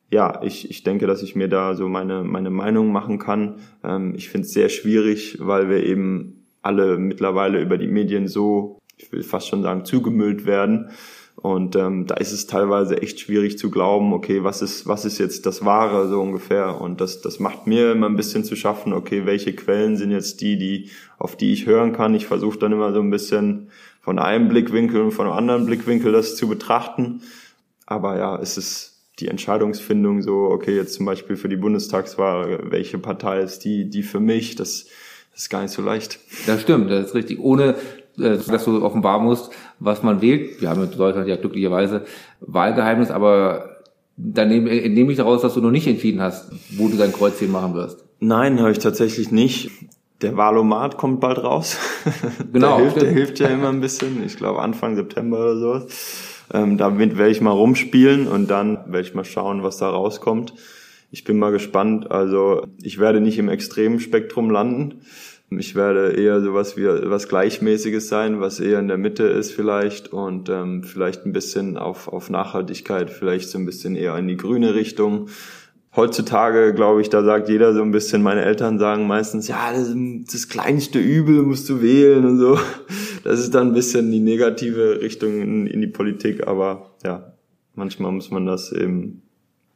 ja, 0.09 0.41
ich, 0.43 0.71
ich 0.71 0.83
denke, 0.83 1.07
dass 1.07 1.21
ich 1.21 1.35
mir 1.35 1.49
da 1.49 1.75
so 1.75 1.89
meine, 1.89 2.23
meine 2.23 2.51
Meinung 2.51 2.93
machen 2.93 3.19
kann. 3.19 3.55
Ähm, 3.83 4.13
ich 4.15 4.29
finde 4.29 4.45
es 4.45 4.53
sehr 4.53 4.69
schwierig, 4.69 5.39
weil 5.41 5.69
wir 5.69 5.83
eben 5.83 6.45
alle 6.61 6.97
mittlerweile 6.97 7.61
über 7.61 7.77
die 7.77 7.87
Medien 7.87 8.29
so, 8.29 8.79
ich 8.95 9.11
will 9.11 9.23
fast 9.23 9.49
schon 9.49 9.61
sagen, 9.61 9.83
zugemüllt 9.83 10.45
werden 10.45 10.91
und 11.53 11.75
ähm, 11.75 12.07
da 12.07 12.15
ist 12.15 12.31
es 12.31 12.47
teilweise 12.47 13.01
echt 13.01 13.19
schwierig 13.19 13.57
zu 13.57 13.69
glauben, 13.69 14.13
okay, 14.13 14.43
was 14.43 14.61
ist, 14.61 14.87
was 14.87 15.05
ist 15.05 15.17
jetzt 15.17 15.45
das 15.45 15.63
Wahre 15.63 16.07
so 16.09 16.21
ungefähr? 16.21 16.81
Und 16.81 17.01
das, 17.01 17.21
das 17.21 17.39
macht 17.39 17.67
mir 17.67 17.91
immer 17.91 18.07
ein 18.07 18.15
bisschen 18.15 18.43
zu 18.43 18.55
schaffen, 18.55 18.93
okay, 18.93 19.25
welche 19.25 19.53
Quellen 19.53 19.97
sind 19.97 20.11
jetzt 20.11 20.41
die, 20.41 20.57
die, 20.57 20.89
auf 21.17 21.35
die 21.35 21.53
ich 21.53 21.65
hören 21.65 21.93
kann. 21.93 22.15
Ich 22.15 22.27
versuche 22.27 22.59
dann 22.59 22.71
immer 22.71 22.93
so 22.93 22.99
ein 22.99 23.09
bisschen 23.09 23.69
von 24.01 24.19
einem 24.19 24.49
Blickwinkel 24.49 25.01
und 25.01 25.11
von 25.11 25.25
einem 25.25 25.37
anderen 25.37 25.65
Blickwinkel 25.65 26.11
das 26.11 26.35
zu 26.35 26.47
betrachten. 26.47 27.21
Aber 27.85 28.17
ja, 28.17 28.39
es 28.39 28.57
ist 28.57 28.97
die 29.19 29.27
Entscheidungsfindung 29.27 30.21
so, 30.21 30.49
okay, 30.51 30.75
jetzt 30.75 30.93
zum 30.93 31.05
Beispiel 31.05 31.35
für 31.35 31.49
die 31.49 31.55
Bundestagswahl, 31.55 32.71
welche 32.71 32.99
Partei 32.99 33.39
ist 33.39 33.59
die, 33.59 33.89
die 33.89 34.03
für 34.03 34.19
mich, 34.19 34.55
das, 34.55 34.85
das 35.31 35.43
ist 35.43 35.49
gar 35.49 35.61
nicht 35.61 35.71
so 35.71 35.81
leicht. 35.81 36.19
Das 36.45 36.61
stimmt, 36.61 36.91
das 36.91 37.07
ist 37.07 37.15
richtig. 37.15 37.39
Ohne, 37.39 37.75
äh, 38.19 38.37
dass 38.37 38.65
du 38.65 38.83
offenbar 38.83 39.19
musst, 39.19 39.51
was 39.79 40.03
man 40.03 40.21
wählt. 40.21 40.61
Wir 40.61 40.69
haben 40.69 40.83
in 40.83 40.91
Deutschland 40.91 41.27
ja 41.27 41.35
glücklicherweise 41.35 42.05
Wahlgeheimnis, 42.41 43.11
aber 43.11 43.77
dann 44.17 44.49
nehme, 44.49 44.69
entnehme 44.81 45.11
ich 45.11 45.17
daraus, 45.17 45.41
dass 45.41 45.53
du 45.53 45.61
noch 45.61 45.71
nicht 45.71 45.87
entschieden 45.87 46.21
hast, 46.21 46.51
wo 46.77 46.87
du 46.87 46.97
dein 46.97 47.13
Kreuzchen 47.13 47.51
machen 47.51 47.75
wirst. 47.75 48.03
Nein, 48.19 48.59
habe 48.59 48.71
ich 48.71 48.79
tatsächlich 48.79 49.31
nicht. 49.31 49.69
Der 50.21 50.35
Valomat 50.35 50.97
kommt 50.97 51.19
bald 51.19 51.43
raus. 51.43 51.77
Genau. 52.51 52.77
der, 52.77 52.85
hilft, 52.85 53.01
der 53.01 53.11
hilft 53.11 53.39
ja 53.39 53.47
immer 53.49 53.69
ein 53.69 53.81
bisschen. 53.81 54.23
Ich 54.25 54.37
glaube 54.37 54.61
Anfang 54.61 54.95
September 54.95 55.39
oder 55.39 55.57
sowas. 55.57 55.85
Ähm, 56.53 56.77
damit 56.77 57.17
werde 57.17 57.31
ich 57.31 57.41
mal 57.41 57.51
rumspielen 57.51 58.27
und 58.27 58.49
dann 58.49 58.77
werde 58.87 59.01
ich 59.01 59.13
mal 59.13 59.25
schauen, 59.25 59.63
was 59.63 59.77
da 59.77 59.89
rauskommt. 59.89 60.53
Ich 61.11 61.23
bin 61.23 61.37
mal 61.37 61.51
gespannt. 61.51 62.09
Also 62.09 62.65
ich 62.81 62.97
werde 62.97 63.21
nicht 63.21 63.37
im 63.37 63.49
extremen 63.49 63.99
Spektrum 63.99 64.49
landen. 64.49 65.01
Ich 65.49 65.75
werde 65.75 66.11
eher 66.11 66.41
sowas 66.41 66.75
wie 66.75 66.85
was 66.85 67.29
Gleichmäßiges 67.29 68.09
sein, 68.09 68.41
was 68.41 68.59
eher 68.59 68.79
in 68.79 68.89
der 68.89 68.97
Mitte 68.97 69.23
ist 69.23 69.53
vielleicht 69.53 70.11
und 70.11 70.49
ähm, 70.49 70.83
vielleicht 70.83 71.25
ein 71.25 71.31
bisschen 71.31 71.77
auf, 71.77 72.09
auf 72.09 72.29
Nachhaltigkeit, 72.29 73.09
vielleicht 73.09 73.49
so 73.49 73.57
ein 73.57 73.65
bisschen 73.65 73.95
eher 73.95 74.17
in 74.17 74.27
die 74.27 74.35
grüne 74.35 74.75
Richtung 74.75 75.29
heutzutage, 75.97 76.73
glaube 76.73 77.01
ich, 77.01 77.09
da 77.09 77.23
sagt 77.23 77.49
jeder 77.49 77.73
so 77.73 77.81
ein 77.81 77.91
bisschen, 77.91 78.21
meine 78.21 78.45
Eltern 78.45 78.79
sagen 78.79 79.07
meistens, 79.07 79.47
ja, 79.47 79.73
das, 79.73 79.93
das 80.31 80.47
kleinste 80.47 80.99
Übel 80.99 81.41
musst 81.41 81.67
du 81.69 81.81
wählen 81.81 82.23
und 82.23 82.37
so. 82.37 82.57
Das 83.23 83.39
ist 83.39 83.53
dann 83.53 83.69
ein 83.69 83.73
bisschen 83.73 84.09
die 84.11 84.21
negative 84.21 85.01
Richtung 85.01 85.41
in, 85.41 85.67
in 85.67 85.81
die 85.81 85.87
Politik, 85.87 86.47
aber 86.47 86.91
ja, 87.03 87.33
manchmal 87.73 88.13
muss 88.13 88.31
man 88.31 88.45
das 88.45 88.71
eben 88.71 89.23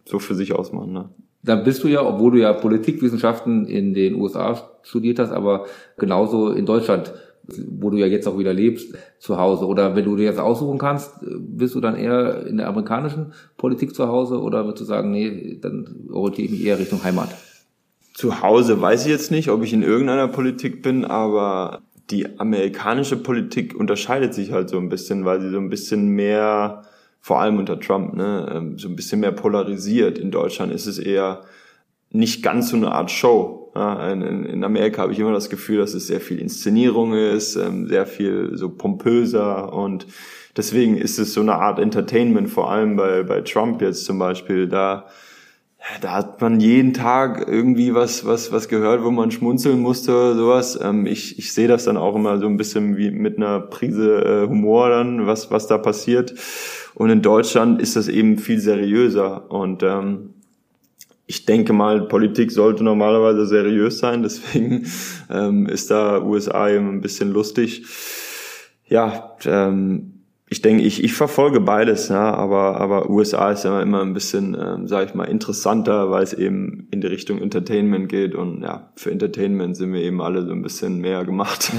so 0.06 0.20
für 0.20 0.36
sich 0.36 0.54
ausmachen. 0.54 0.94
Ne? 0.94 1.10
Dann 1.44 1.64
bist 1.64 1.84
du 1.84 1.88
ja, 1.88 2.06
obwohl 2.06 2.34
du 2.34 2.40
ja 2.40 2.54
Politikwissenschaften 2.54 3.66
in 3.66 3.94
den 3.94 4.16
USA 4.16 4.62
studiert 4.84 5.20
hast, 5.20 5.32
aber 5.32 5.66
genauso 5.98 6.52
in 6.52 6.66
Deutschland 6.66 7.14
wo 7.68 7.90
du 7.90 7.98
ja 7.98 8.06
jetzt 8.06 8.28
auch 8.28 8.38
wieder 8.38 8.54
lebst, 8.54 8.96
zu 9.20 9.38
Hause? 9.38 9.66
Oder 9.66 9.96
wenn 9.96 10.06
du 10.06 10.16
dir 10.16 10.24
jetzt 10.26 10.40
aussuchen 10.40 10.78
kannst, 10.78 11.12
bist 11.22 11.76
du 11.76 11.82
dann 11.82 11.96
eher 11.96 12.46
in 12.46 12.58
der 12.58 12.68
amerikanischen 12.68 13.34
Politik 13.58 13.96
zu 13.96 14.08
Hause 14.08 14.40
oder 14.40 14.66
würdest 14.66 14.82
du 14.82 14.86
sagen, 14.86 15.12
nee, 15.12 15.58
dann 15.62 16.08
orientiere 16.12 16.46
ich 16.46 16.52
mich 16.52 16.66
eher 16.66 16.80
Richtung 16.80 17.04
Heimat? 17.04 17.30
Zu 18.14 18.42
Hause 18.42 18.82
weiß 18.82 19.06
ich 19.06 19.12
jetzt 19.12 19.32
nicht, 19.32 19.50
ob 19.50 19.64
ich 19.64 19.74
in 19.74 19.84
irgendeiner 19.84 20.28
Politik 20.28 20.82
bin, 20.84 21.06
aber 21.06 21.82
die 22.10 22.40
amerikanische 22.40 23.16
Politik 23.16 23.76
unterscheidet 23.76 24.34
sich 24.34 24.52
halt 24.52 24.70
so 24.70 24.78
ein 24.78 24.90
bisschen, 24.90 25.26
weil 25.26 25.42
sie 25.42 25.50
so 25.50 25.58
ein 25.58 25.70
bisschen 25.70 26.10
mehr, 26.10 26.84
vor 27.22 27.40
allem 27.40 27.60
unter 27.60 27.80
Trump, 27.80 28.16
ne, 28.16 28.52
ähm, 28.54 28.78
so 28.78 28.90
ein 28.90 28.96
bisschen 28.96 29.20
mehr 29.20 29.32
polarisiert. 29.32 30.18
In 30.18 30.32
Deutschland 30.32 30.74
ist 30.74 30.88
es 30.88 30.98
eher 30.98 31.42
nicht 32.10 32.44
ganz 32.44 32.70
so 32.70 32.76
eine 32.76 32.92
Art 32.92 33.10
Show. 33.10 33.72
In 33.74 34.66
Amerika 34.66 35.02
habe 35.02 35.14
ich 35.14 35.20
immer 35.20 35.32
das 35.32 35.50
Gefühl, 35.50 35.78
dass 35.78 35.94
es 35.94 36.08
sehr 36.08 36.20
viel 36.20 36.40
Inszenierung 36.40 37.14
ist, 37.14 37.56
ähm, 37.56 37.88
sehr 37.88 38.06
viel 38.06 38.52
so 38.56 38.68
pompöser 38.68 39.72
und 39.72 40.08
deswegen 40.58 40.98
ist 40.98 41.20
es 41.20 41.34
so 41.34 41.40
eine 41.40 41.56
Art 41.56 41.80
Entertainment, 41.80 42.50
vor 42.50 42.70
allem 42.70 42.98
bei, 42.98 43.24
bei 43.24 43.40
Trump 43.40 43.82
jetzt 43.82 44.04
zum 44.04 44.20
Beispiel. 44.20 44.68
Da, 44.68 45.06
da 46.02 46.12
hat 46.12 46.42
man 46.42 46.60
jeden 46.60 46.94
Tag 46.94 47.48
irgendwie 47.48 47.94
was, 47.94 48.26
was, 48.26 48.52
was 48.52 48.68
gehört, 48.68 49.04
wo 49.06 49.12
man 49.12 49.32
schmunzeln 49.32 49.80
musste 49.80 50.12
oder 50.12 50.36
sowas. 50.36 50.78
Ähm, 50.82 51.06
ich, 51.06 51.40
ich 51.40 51.54
sehe 51.54 51.70
das 51.70 51.86
dann 51.86 51.96
auch 51.96 52.16
immer 52.16 52.40
so 52.40 52.48
ein 52.48 52.58
bisschen 52.58 52.98
wie 52.98 53.12
mit 53.12 53.38
einer 53.38 53.62
Prise 53.62 54.44
äh, 54.44 54.48
Humor 54.50 54.90
dann, 54.90 55.28
was, 55.28 55.50
was 55.50 55.68
da 55.68 55.78
passiert. 55.78 56.34
Und 56.96 57.10
in 57.10 57.22
Deutschland 57.22 57.82
ist 57.82 57.96
das 57.96 58.08
eben 58.08 58.38
viel 58.38 58.60
seriöser 58.60 59.50
und 59.52 59.84
ähm, 59.84 60.34
ich 61.32 61.46
denke 61.46 61.72
mal, 61.72 62.08
Politik 62.08 62.52
sollte 62.52 62.84
normalerweise 62.84 63.46
seriös 63.46 64.00
sein, 64.00 64.22
deswegen 64.24 64.86
ähm, 65.30 65.66
ist 65.66 65.90
da 65.90 66.22
USA 66.22 66.70
eben 66.70 66.90
ein 66.90 67.02
bisschen 67.02 67.32
lustig. 67.32 67.86
Ja, 68.86 69.38
ähm, 69.46 70.22
ich 70.50 70.62
denke, 70.62 70.84
ich, 70.84 71.02
ich 71.02 71.14
verfolge 71.14 71.62
beides, 71.62 72.10
ja, 72.10 72.34
aber, 72.34 72.82
aber 72.82 73.10
USA 73.10 73.52
ist 73.52 73.64
ja 73.64 73.82
immer 73.82 74.02
ein 74.02 74.14
bisschen, 74.14 74.58
ähm, 74.62 74.86
sage 74.86 75.06
ich 75.06 75.14
mal, 75.16 75.24
interessanter, 75.24 76.12
weil 76.12 76.24
es 76.24 76.34
eben 76.34 76.90
in 76.92 77.00
die 77.00 77.08
Richtung 77.08 77.42
Entertainment 77.42 78.10
geht 78.10 78.36
und 78.36 78.62
ja, 78.62 78.92
für 78.98 79.12
Entertainment 79.12 79.78
sind 79.78 79.94
wir 79.94 80.02
eben 80.02 80.22
alle 80.22 80.46
so 80.46 80.52
ein 80.52 80.62
bisschen 80.62 81.00
mehr 81.00 81.24
gemacht. 81.24 81.72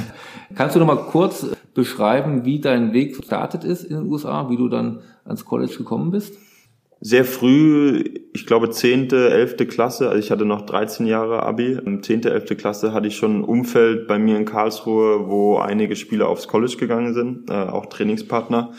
Kannst 0.55 0.75
du 0.75 0.81
noch 0.81 0.87
mal 0.87 0.97
kurz 0.97 1.47
beschreiben, 1.75 2.45
wie 2.45 2.61
dein 2.61 2.93
Weg 2.93 3.17
gestartet 3.17 3.65
ist 3.65 3.85
in 3.85 3.97
den 3.97 4.07
USA, 4.07 4.51
wie 4.51 4.57
du 4.57 4.69
dann 4.69 5.01
ans 5.25 5.45
College 5.45 5.75
gekommen 5.77 6.11
bist? 6.11 6.35
sehr 7.05 7.25
früh, 7.25 8.05
ich 8.33 8.47
glaube 8.47 8.71
zehnte, 8.71 9.31
elfte 9.31 9.67
Klasse, 9.67 10.09
also 10.09 10.21
ich 10.21 10.31
hatte 10.31 10.45
noch 10.45 10.63
13 10.63 11.05
Jahre 11.05 11.43
Abi, 11.43 11.77
zehnte, 12.01 12.31
elfte 12.31 12.55
Klasse 12.55 12.93
hatte 12.93 13.09
ich 13.09 13.17
schon 13.17 13.41
ein 13.41 13.45
Umfeld 13.45 14.07
bei 14.07 14.21
mir 14.21 14.37
in 14.37 14.45
Karlsruhe, 14.45 15.29
wo 15.29 15.59
einige 15.59 15.97
Spieler 15.97 16.29
aufs 16.29 16.47
College 16.47 16.77
gegangen 16.79 17.13
sind, 17.13 17.51
äh, 17.51 17.55
auch 17.55 17.87
Trainingspartner. 17.87 18.73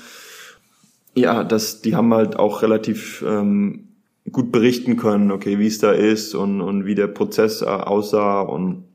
Ja, 1.16 1.44
das, 1.44 1.82
die 1.82 1.98
haben 1.98 2.14
halt 2.14 2.38
auch 2.38 2.62
relativ 2.62 3.26
ähm, 3.28 3.90
gut 4.32 4.54
berichten 4.54 4.96
können, 4.96 5.30
okay, 5.30 5.60
wie 5.60 5.68
es 5.68 5.80
da 5.80 5.92
ist 5.92 6.34
und, 6.34 6.62
und 6.62 6.86
wie 6.86 6.96
der 6.96 7.08
Prozess 7.08 7.62
äh, 7.62 7.66
aussah 7.66 8.40
und 8.40 8.86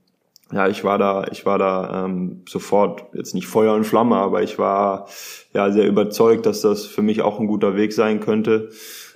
ja, 0.53 0.69
ich 0.69 0.83
war 0.83 0.99
da, 0.99 1.27
ich 1.31 1.45
war 1.45 1.59
da 1.59 2.05
ähm, 2.05 2.43
sofort 2.49 3.05
jetzt 3.13 3.35
nicht 3.35 3.47
Feuer 3.47 3.75
und 3.75 3.85
Flamme, 3.85 4.17
aber 4.17 4.43
ich 4.43 4.59
war 4.59 5.07
ja 5.53 5.71
sehr 5.71 5.87
überzeugt, 5.87 6.47
dass 6.47 6.63
das 6.63 6.87
für 6.87 7.03
mich 7.03 7.23
auch 7.23 7.39
ein 7.39 7.47
guter 7.47 7.77
Weg 7.77 7.93
sein 7.93 8.21
könnte. 8.21 8.71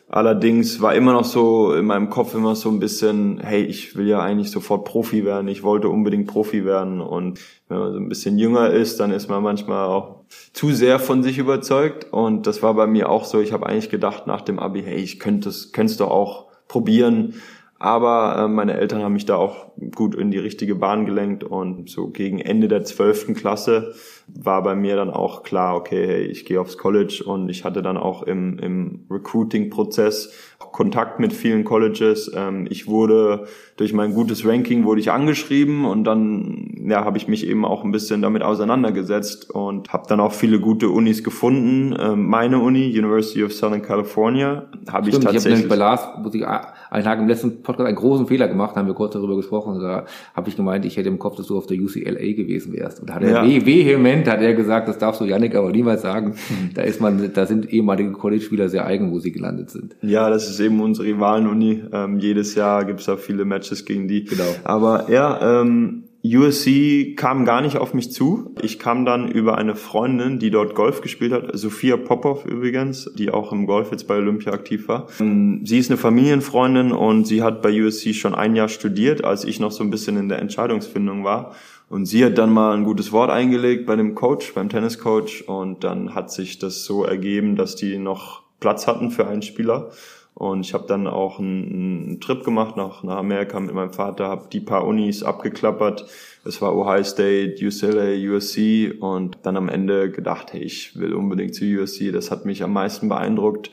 Allerdings 0.09 0.83
war 0.83 0.95
immer 0.95 1.14
noch 1.14 1.25
so 1.25 1.73
in 1.73 1.87
meinem 1.87 2.11
Kopf 2.11 2.35
immer 2.35 2.55
so 2.55 2.68
ein 2.68 2.81
bisschen, 2.81 3.40
hey, 3.40 3.62
ich 3.62 3.97
will 3.97 4.07
ja 4.07 4.21
eigentlich 4.21 4.51
sofort 4.51 4.85
Profi 4.85 5.25
werden. 5.25 5.49
Ich 5.49 5.62
wollte 5.62 5.88
unbedingt 5.88 6.27
Profi 6.27 6.66
werden. 6.66 7.01
Und 7.01 7.40
wenn 7.68 7.79
man 7.79 7.92
so 7.95 7.99
ein 7.99 8.11
bisschen 8.11 8.37
jünger 8.37 8.68
ist, 8.68 9.01
dann 9.01 9.11
ist 9.11 9.31
man 9.31 9.42
manchmal 9.42 9.87
auch 9.87 10.25
zu 10.53 10.71
sehr 10.71 10.99
von 10.99 11.23
sich 11.23 11.38
überzeugt. 11.38 12.12
Und 12.12 12.47
das 12.47 12.62
war 12.62 12.75
bei 12.75 12.87
mir 12.87 13.09
auch 13.09 13.25
so. 13.25 13.40
Ich 13.40 13.55
habe 13.55 13.66
eigentlich 13.66 13.88
gedacht 13.88 14.27
nach 14.27 14.42
dem 14.42 14.59
Abi, 14.59 14.83
hey, 14.83 14.97
ich 14.97 15.18
könnte 15.18 15.49
es, 15.49 15.73
könnte 15.73 15.92
es 15.92 15.97
doch 15.97 16.11
auch 16.11 16.49
probieren. 16.68 17.37
Aber 17.79 18.37
äh, 18.37 18.49
meine 18.49 18.75
Eltern 18.75 19.03
haben 19.03 19.14
mich 19.14 19.25
da 19.25 19.37
auch 19.37 19.72
gut 19.95 20.15
in 20.15 20.31
die 20.31 20.39
richtige 20.39 20.75
Bahn 20.75 21.07
gelenkt 21.07 21.45
und 21.45 21.89
so 21.91 22.09
gegen 22.09 22.39
Ende 22.39 22.69
der 22.69 22.85
zwölften 22.85 23.35
Klasse 23.35 23.95
war 24.29 24.63
bei 24.63 24.75
mir 24.75 24.97
dann 24.97 25.11
auch 25.11 25.43
klar, 25.43 25.77
okay, 25.77 26.07
hey, 26.07 26.23
ich 26.25 26.45
gehe 26.45 26.61
aufs 26.61 26.79
College 26.79 27.23
und 27.27 27.49
ich 27.49 27.65
hatte 27.65 27.83
dann 27.83 27.97
auch 27.97 28.23
im, 28.23 28.59
im 28.59 29.07
Recruiting-Prozess 29.11 30.33
Kontakt 30.73 31.21
mit 31.21 31.33
vielen 31.33 31.65
Colleges. 31.65 32.33
Ähm, 32.35 32.67
ich 32.69 32.87
wurde 32.87 33.47
durch 33.77 33.93
mein 33.93 34.15
gutes 34.15 34.47
Ranking 34.47 34.85
wurde 34.85 35.01
ich 35.01 35.11
angeschrieben 35.11 35.85
und 35.85 36.05
dann 36.05 36.87
ja, 36.89 37.05
habe 37.05 37.19
ich 37.19 37.29
mich 37.29 37.47
eben 37.47 37.65
auch 37.65 37.85
ein 37.85 37.93
bisschen 37.93 38.23
damit 38.23 38.43
auseinandergesetzt 38.43 39.51
und 39.51 39.93
habe 39.93 40.05
dann 40.09 40.21
auch 40.21 40.33
viele 40.33 40.61
gute 40.61 40.89
Unis 40.89 41.23
gefunden. 41.23 41.95
Ähm, 41.99 42.27
meine 42.27 42.59
Uni, 42.59 42.87
University 42.87 43.45
of 43.45 43.53
Southern 43.53 43.83
California, 43.83 44.65
habe 44.91 45.11
ich 45.11 45.19
tatsächlich. 45.19 45.55
Ich 45.55 45.59
habe 45.61 45.69
bei 45.69 45.77
Lars, 45.77 46.09
muss 46.23 46.35
ich 46.35 46.47
einen 46.47 47.05
Tag 47.05 47.19
im 47.19 47.29
letzten 47.29 47.63
Podcast 47.63 47.87
einen 47.87 47.97
großen 47.97 48.27
Fehler 48.27 48.49
gemacht, 48.49 48.77
haben 48.77 48.87
wir 48.87 48.95
kurz 48.95 49.13
darüber 49.13 49.37
gesprochen. 49.37 49.62
Da 49.66 50.07
habe 50.35 50.48
ich 50.48 50.57
gemeint, 50.57 50.85
ich 50.85 50.96
hätte 50.96 51.09
im 51.09 51.18
Kopf, 51.18 51.37
dass 51.37 51.46
du 51.46 51.57
auf 51.57 51.66
der 51.66 51.79
UCLA 51.79 52.33
gewesen 52.33 52.72
wärst. 52.72 53.01
Und 53.01 53.11
da 53.11 53.14
hat 53.14 53.22
er 53.22 53.44
ja. 53.44 53.66
vehement 53.66 54.29
hat 54.29 54.40
er 54.40 54.55
gesagt, 54.55 54.88
das 54.88 54.98
darfst 54.98 55.20
du 55.20 55.25
Janik 55.25 55.55
aber 55.55 55.70
niemals 55.70 56.03
sagen. 56.03 56.31
Mhm. 56.31 56.75
Da 56.75 56.83
ist 56.83 57.01
man, 57.01 57.33
da 57.33 57.46
sind 57.46 57.72
ehemalige 57.72 58.12
College-Spieler 58.12 58.68
sehr 58.68 58.87
eigen, 58.87 59.11
wo 59.11 59.18
sie 59.18 59.33
gelandet 59.33 59.70
sind. 59.70 59.96
Ja, 60.03 60.31
das 60.31 60.48
ist 60.48 60.61
eben 60.61 60.81
unsere 60.81 61.09
Rivalen-Uni. 61.09 61.85
Ähm, 61.92 62.18
jedes 62.18 62.55
Jahr 62.55 62.85
gibt's 62.85 63.05
da 63.05 63.16
viele 63.16 63.44
Matches 63.44 63.85
gegen 63.85 64.09
die. 64.09 64.25
Genau. 64.25 64.44
Aber 64.64 65.11
ja, 65.11 65.61
ähm, 65.62 66.05
USC 66.25 67.17
kam 67.17 67.45
gar 67.45 67.61
nicht 67.63 67.79
auf 67.79 67.95
mich 67.95 68.13
zu. 68.13 68.55
Ich 68.63 68.79
kam 68.79 69.05
dann 69.05 69.29
über 69.29 69.59
eine 69.59 69.75
Freundin, 69.75 70.39
die 70.39 70.51
dort 70.51 70.77
Golf 70.77 71.01
gespielt 71.01 71.33
hat, 71.33 71.51
Sophia 71.55 71.97
Popov 71.97 72.47
übrigens, 72.47 73.11
die 73.15 73.31
auch 73.31 73.51
im 73.51 73.67
Golf 73.67 73.91
jetzt 73.91 74.07
bei 74.07 74.17
Olympia 74.17 74.53
aktiv 74.53 74.87
war. 74.87 75.09
Ähm, 75.19 75.63
sie 75.65 75.79
ist 75.79 75.91
eine 75.91 75.97
Familienfreundin 75.97 76.93
und 76.93 77.27
sie 77.27 77.43
hat 77.43 77.61
bei 77.61 77.71
USC 77.71 78.15
schon 78.15 78.37
ein 78.37 78.55
Jahr 78.55 78.69
studiert, 78.69 79.25
als 79.25 79.45
ich 79.45 79.59
noch 79.59 79.73
so 79.73 79.83
ein 79.83 79.91
bisschen 79.91 80.17
in 80.17 80.29
der 80.29 80.39
Entscheidungsfindung 80.39 81.25
war. 81.25 81.57
Und 81.89 82.07
sie 82.07 82.25
hat 82.25 82.39
dann 82.39 82.53
mal 82.53 82.75
ein 82.75 82.85
gutes 82.85 83.11
Wort 83.11 83.31
eingelegt 83.31 83.85
bei 83.87 83.97
dem 83.97 84.15
Coach, 84.15 84.55
beim 84.55 84.69
Tenniscoach 84.69 85.49
und 85.49 85.83
dann 85.83 86.15
hat 86.15 86.31
sich 86.31 86.59
das 86.59 86.85
so 86.85 87.05
ergeben, 87.05 87.57
dass 87.57 87.75
die 87.75 87.99
noch 87.99 88.43
Platz 88.61 88.87
hatten 88.87 89.11
für 89.11 89.27
einen 89.27 89.43
Spieler. 89.43 89.91
Und 90.35 90.61
ich 90.61 90.73
habe 90.73 90.87
dann 90.87 91.07
auch 91.07 91.38
einen, 91.38 92.09
einen, 92.09 92.21
Trip 92.21 92.42
gemacht 92.42 92.77
nach, 92.77 93.03
nach 93.03 93.16
Amerika 93.16 93.61
mit 93.61 93.75
meinem 93.75 93.92
Vater, 93.92 94.29
habe 94.29 94.49
die 94.51 94.61
paar 94.61 94.87
Unis 94.87 95.23
abgeklappert. 95.23 96.07
Es 96.45 96.62
war 96.62 96.75
Ohio 96.75 97.05
State, 97.05 97.64
UCLA, 97.64 98.35
USC 98.35 98.92
und 98.99 99.38
dann 99.42 99.57
am 99.57 99.68
Ende 99.68 100.11
gedacht, 100.11 100.53
hey, 100.53 100.62
ich 100.62 100.99
will 100.99 101.12
unbedingt 101.12 101.55
zu 101.55 101.64
USC. 101.64 102.12
Das 102.12 102.31
hat 102.31 102.47
mich 102.47 102.62
am 102.62 102.73
meisten 102.73 103.09
beeindruckt 103.09 103.71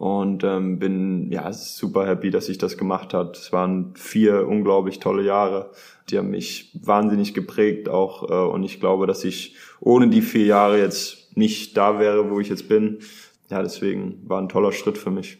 und 0.00 0.44
ähm, 0.44 0.78
bin 0.78 1.30
ja 1.30 1.52
super 1.52 2.06
happy, 2.06 2.30
dass 2.30 2.48
ich 2.48 2.56
das 2.56 2.78
gemacht 2.78 3.12
hat. 3.12 3.36
Es 3.36 3.52
waren 3.52 3.92
vier 3.94 4.48
unglaublich 4.48 4.98
tolle 4.98 5.22
Jahre, 5.22 5.70
die 6.08 6.16
haben 6.16 6.30
mich 6.30 6.70
wahnsinnig 6.82 7.34
geprägt 7.34 7.90
auch 7.90 8.30
äh, 8.30 8.50
und 8.50 8.64
ich 8.64 8.80
glaube, 8.80 9.06
dass 9.06 9.24
ich 9.24 9.56
ohne 9.78 10.08
die 10.08 10.22
vier 10.22 10.46
Jahre 10.46 10.78
jetzt 10.78 11.36
nicht 11.36 11.76
da 11.76 11.98
wäre, 11.98 12.30
wo 12.30 12.40
ich 12.40 12.48
jetzt 12.48 12.66
bin. 12.66 13.00
Ja, 13.50 13.62
deswegen 13.62 14.22
war 14.26 14.40
ein 14.40 14.48
toller 14.48 14.72
Schritt 14.72 14.96
für 14.96 15.10
mich. 15.10 15.38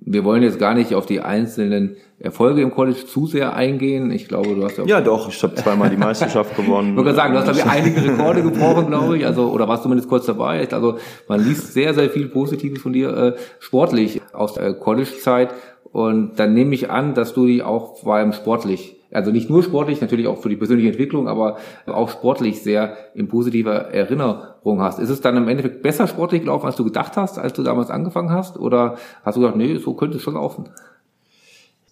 Wir 0.00 0.24
wollen 0.24 0.42
jetzt 0.42 0.58
gar 0.58 0.74
nicht 0.74 0.94
auf 0.94 1.06
die 1.06 1.20
einzelnen 1.20 1.96
Erfolge 2.20 2.62
im 2.62 2.70
College 2.70 3.06
zu 3.06 3.26
sehr 3.26 3.54
eingehen. 3.54 4.10
Ich 4.10 4.26
glaube, 4.26 4.54
du 4.54 4.64
hast 4.64 4.78
ja 4.78 4.84
Ja, 4.84 5.00
doch, 5.00 5.28
ich 5.28 5.42
habe 5.42 5.54
zweimal 5.54 5.90
die 5.90 5.96
Meisterschaft 5.96 6.56
gewonnen. 6.56 6.90
Ich 6.90 6.96
würde 6.96 7.14
sagen, 7.14 7.32
du 7.32 7.38
hast 7.40 7.44
glaube 7.44 7.60
ich 7.60 7.66
einige 7.66 8.04
Rekorde 8.04 8.42
gebrochen, 8.42 8.86
glaube 8.86 9.18
ich, 9.18 9.26
also 9.26 9.50
oder 9.50 9.68
warst 9.68 9.82
zumindest 9.82 10.08
kurz 10.08 10.26
dabei. 10.26 10.66
Also 10.70 10.98
man 11.28 11.44
liest 11.44 11.74
sehr 11.74 11.94
sehr 11.94 12.10
viel 12.10 12.28
Positives 12.28 12.82
von 12.82 12.92
dir 12.92 13.16
äh, 13.16 13.32
sportlich 13.60 14.20
aus 14.32 14.54
der 14.54 14.74
College-Zeit 14.74 15.50
und 15.92 16.38
dann 16.38 16.54
nehme 16.54 16.74
ich 16.74 16.90
an, 16.90 17.14
dass 17.14 17.34
du 17.34 17.46
die 17.46 17.62
auch 17.62 17.98
vor 17.98 18.16
allem 18.16 18.32
sportlich 18.32 18.97
also 19.10 19.30
nicht 19.30 19.48
nur 19.48 19.62
sportlich, 19.62 20.00
natürlich 20.00 20.26
auch 20.26 20.38
für 20.38 20.48
die 20.48 20.56
persönliche 20.56 20.88
Entwicklung, 20.88 21.28
aber 21.28 21.56
auch 21.86 22.10
sportlich 22.10 22.62
sehr 22.62 22.96
in 23.14 23.28
positiver 23.28 23.92
Erinnerung 23.92 24.82
hast. 24.82 24.98
Ist 24.98 25.10
es 25.10 25.20
dann 25.20 25.36
im 25.36 25.48
Endeffekt 25.48 25.82
besser 25.82 26.06
sportlich 26.06 26.42
gelaufen, 26.42 26.66
als 26.66 26.76
du 26.76 26.84
gedacht 26.84 27.16
hast, 27.16 27.38
als 27.38 27.54
du 27.54 27.62
damals 27.62 27.90
angefangen 27.90 28.30
hast? 28.30 28.58
Oder 28.58 28.96
hast 29.24 29.36
du 29.36 29.40
gedacht, 29.40 29.56
nee, 29.56 29.76
so 29.76 29.94
könnte 29.94 30.18
es 30.18 30.22
schon 30.22 30.34
laufen? 30.34 30.68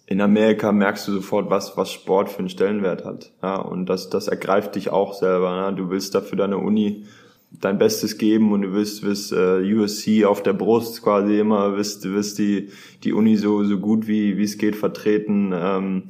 In 0.05 0.21
Amerika 0.21 0.71
merkst 0.71 1.07
du 1.07 1.11
sofort, 1.11 1.49
was, 1.49 1.75
was 1.75 1.91
Sport 1.91 2.29
für 2.29 2.39
einen 2.39 2.49
Stellenwert 2.49 3.03
hat. 3.03 3.31
Ja, 3.43 3.57
und 3.57 3.87
das, 3.87 4.09
das 4.09 4.27
ergreift 4.27 4.75
dich 4.75 4.89
auch 4.89 5.13
selber. 5.13 5.69
Ne? 5.69 5.75
Du 5.75 5.89
willst 5.89 6.15
dafür 6.15 6.37
deine 6.37 6.59
Uni 6.59 7.05
dein 7.51 7.77
Bestes 7.77 8.17
geben 8.17 8.51
und 8.51 8.61
du 8.61 8.73
wirst, 8.73 9.03
wirst 9.03 9.31
äh, 9.31 9.61
USC 9.73 10.25
auf 10.25 10.43
der 10.43 10.53
Brust 10.53 11.01
quasi 11.01 11.39
immer, 11.39 11.75
wirst, 11.77 12.03
wirst 12.05 12.39
die, 12.39 12.69
die 13.03 13.13
Uni 13.13 13.37
so, 13.37 13.63
so 13.63 13.79
gut 13.79 14.07
wie, 14.07 14.37
wie 14.37 14.43
es 14.43 14.57
geht 14.57 14.75
vertreten. 14.75 15.53
Ähm, 15.55 16.03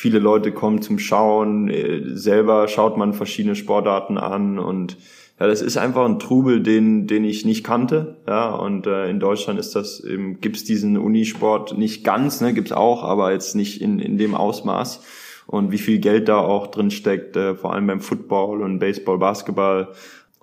viele 0.00 0.18
Leute 0.18 0.50
kommen 0.50 0.80
zum 0.80 0.98
Schauen, 0.98 1.68
äh, 1.68 2.00
selber 2.16 2.68
schaut 2.68 2.96
man 2.96 3.12
verschiedene 3.12 3.54
Sportarten 3.54 4.16
an 4.16 4.58
und 4.58 4.96
ja, 5.38 5.46
das 5.46 5.60
ist 5.60 5.76
einfach 5.76 6.06
ein 6.06 6.18
Trubel, 6.18 6.62
den, 6.62 7.06
den 7.06 7.24
ich 7.24 7.44
nicht 7.44 7.64
kannte. 7.64 8.16
Ja, 8.26 8.50
und 8.50 8.86
äh, 8.86 9.10
in 9.10 9.20
Deutschland 9.20 9.58
ist 9.58 9.76
das 9.76 10.00
eben, 10.00 10.40
gibt's 10.40 10.64
diesen 10.64 10.96
Unisport 10.96 11.76
nicht 11.76 12.02
ganz, 12.02 12.40
ne, 12.40 12.54
gibt's 12.54 12.72
auch, 12.72 13.04
aber 13.04 13.32
jetzt 13.32 13.54
nicht 13.54 13.82
in, 13.82 13.98
in 13.98 14.16
dem 14.16 14.34
Ausmaß. 14.34 15.02
Und 15.46 15.70
wie 15.70 15.78
viel 15.78 15.98
Geld 15.98 16.28
da 16.28 16.38
auch 16.38 16.68
drin 16.68 16.90
steckt, 16.90 17.36
äh, 17.36 17.54
vor 17.54 17.74
allem 17.74 17.86
beim 17.86 18.00
Football 18.00 18.62
und 18.62 18.78
Baseball, 18.78 19.18
Basketball. 19.18 19.88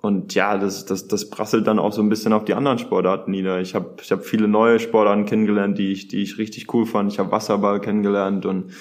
Und 0.00 0.34
ja, 0.34 0.56
das, 0.56 0.84
das, 0.84 1.08
das 1.08 1.30
prasselt 1.30 1.66
dann 1.66 1.80
auch 1.80 1.92
so 1.92 2.02
ein 2.02 2.08
bisschen 2.08 2.32
auf 2.32 2.44
die 2.44 2.54
anderen 2.54 2.78
Sportarten 2.78 3.32
nieder. 3.32 3.60
Ich 3.60 3.74
habe 3.74 3.96
ich 4.00 4.12
hab 4.12 4.24
viele 4.24 4.46
neue 4.46 4.78
Sportarten 4.78 5.26
kennengelernt, 5.26 5.78
die 5.78 5.90
ich, 5.90 6.06
die 6.06 6.22
ich 6.22 6.38
richtig 6.38 6.72
cool 6.74 6.86
fand. 6.86 7.12
Ich 7.12 7.18
habe 7.18 7.32
Wasserball 7.32 7.80
kennengelernt 7.80 8.46
und 8.46 8.72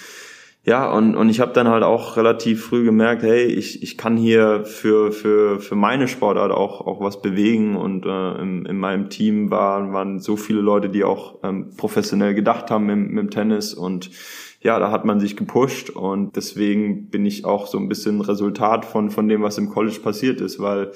ja, 0.68 0.92
und, 0.92 1.16
und 1.16 1.30
ich 1.30 1.40
habe 1.40 1.54
dann 1.54 1.70
halt 1.70 1.84
auch 1.84 2.18
relativ 2.18 2.66
früh 2.66 2.84
gemerkt, 2.84 3.24
hey, 3.24 3.46
ich, 3.46 3.82
ich 3.84 3.98
kann 3.98 4.18
hier 4.18 4.66
für, 4.66 5.14
für, 5.14 5.62
für 5.62 5.76
meine 5.76 6.10
Sportart 6.10 6.52
auch, 6.52 6.86
auch 6.86 7.00
was 7.00 7.22
bewegen. 7.22 7.78
Und 7.78 8.06
äh, 8.06 8.42
in, 8.42 8.66
in 8.66 8.78
meinem 8.78 9.10
Team 9.10 9.50
waren, 9.50 9.94
waren 9.94 10.20
so 10.20 10.36
viele 10.36 10.60
Leute, 10.60 10.90
die 10.90 11.06
auch 11.06 11.40
ähm, 11.42 11.70
professionell 11.78 12.34
gedacht 12.34 12.70
haben 12.70 12.90
im, 12.90 13.18
im 13.18 13.30
Tennis. 13.30 13.74
Und 13.74 14.10
ja, 14.60 14.78
da 14.78 14.92
hat 14.92 15.06
man 15.06 15.22
sich 15.22 15.38
gepusht. 15.38 15.90
Und 15.90 16.36
deswegen 16.36 17.10
bin 17.10 17.26
ich 17.26 17.46
auch 17.46 17.68
so 17.68 17.78
ein 17.78 17.88
bisschen 17.88 18.20
Resultat 18.20 18.84
von, 18.84 19.10
von 19.10 19.30
dem, 19.30 19.44
was 19.44 19.58
im 19.58 19.70
College 19.70 20.00
passiert 20.04 20.42
ist, 20.42 20.60
weil 20.60 20.92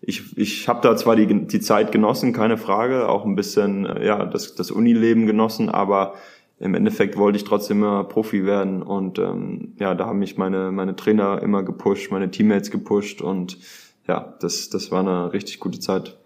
ich, 0.00 0.36
ich 0.36 0.66
habe 0.66 0.80
da 0.82 0.96
zwar 0.96 1.14
die, 1.14 1.46
die 1.46 1.60
Zeit 1.60 1.92
genossen, 1.92 2.32
keine 2.32 2.56
Frage, 2.56 3.08
auch 3.08 3.24
ein 3.24 3.36
bisschen 3.36 3.86
äh, 3.86 4.04
ja 4.04 4.26
das, 4.26 4.56
das 4.56 4.72
Unileben 4.72 5.26
genossen, 5.26 5.68
aber 5.68 6.14
im 6.62 6.74
Endeffekt 6.74 7.16
wollte 7.16 7.36
ich 7.36 7.44
trotzdem 7.44 7.78
immer 7.78 8.04
Profi 8.04 8.46
werden 8.46 8.82
und 8.82 9.18
ähm, 9.18 9.72
ja, 9.80 9.94
da 9.96 10.06
haben 10.06 10.20
mich 10.20 10.38
meine 10.38 10.70
meine 10.70 10.94
Trainer 10.94 11.42
immer 11.42 11.64
gepusht, 11.64 12.12
meine 12.12 12.30
Teammates 12.30 12.70
gepusht 12.70 13.20
und 13.20 13.58
ja, 14.06 14.34
das 14.40 14.70
das 14.70 14.92
war 14.92 15.00
eine 15.00 15.32
richtig 15.32 15.58
gute 15.58 15.80
Zeit. 15.80 16.18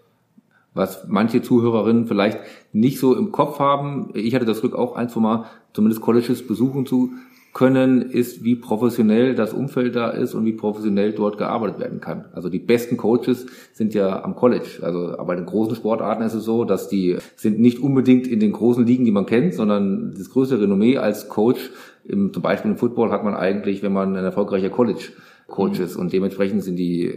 Was 0.75 1.07
manche 1.07 1.41
Zuhörerinnen 1.41 2.05
vielleicht 2.05 2.39
nicht 2.71 2.99
so 2.99 3.15
im 3.15 3.31
Kopf 3.31 3.57
haben, 3.57 4.11
ich 4.13 4.35
hatte 4.35 4.45
das 4.45 4.61
Glück 4.61 4.75
auch 4.75 4.95
ein, 4.95 5.09
zwei 5.09 5.21
Mal 5.21 5.45
zumindest 5.73 6.01
Colleges 6.01 6.45
besuchen 6.45 6.85
zu 6.85 7.13
können, 7.57 8.03
ist, 8.03 8.43
wie 8.43 8.55
professionell 8.55 9.33
das 9.33 9.51
Umfeld 9.51 9.95
da 9.95 10.11
ist 10.11 10.35
und 10.35 10.45
wie 10.45 10.53
professionell 10.53 11.13
dort 11.13 11.39
gearbeitet 11.39 11.79
werden 11.79 11.99
kann. 11.99 12.25
Also 12.31 12.49
die 12.49 12.59
besten 12.59 12.97
Coaches 12.97 13.47
sind 13.73 13.95
ja 13.95 14.23
am 14.23 14.35
College. 14.35 14.81
Also 14.83 15.17
aber 15.17 15.35
in 15.35 15.47
großen 15.47 15.75
Sportarten 15.75 16.21
ist 16.21 16.35
es 16.35 16.43
so, 16.43 16.65
dass 16.65 16.87
die 16.87 17.17
sind 17.35 17.59
nicht 17.59 17.79
unbedingt 17.79 18.27
in 18.27 18.39
den 18.39 18.51
großen 18.51 18.85
Ligen, 18.85 19.05
die 19.05 19.11
man 19.11 19.25
kennt, 19.25 19.55
sondern 19.55 20.13
das 20.15 20.29
größte 20.29 20.61
Renommee 20.61 20.97
als 20.97 21.29
Coach, 21.29 21.71
im, 22.05 22.31
zum 22.31 22.43
Beispiel 22.43 22.69
im 22.69 22.77
Football 22.77 23.09
hat 23.09 23.23
man 23.23 23.33
eigentlich, 23.33 23.81
wenn 23.81 23.91
man 23.91 24.15
ein 24.15 24.23
erfolgreicher 24.23 24.69
College 24.69 25.13
Coach 25.47 25.79
ist. 25.79 25.95
Und 25.95 26.13
dementsprechend 26.13 26.63
sind 26.63 26.75
die 26.75 27.15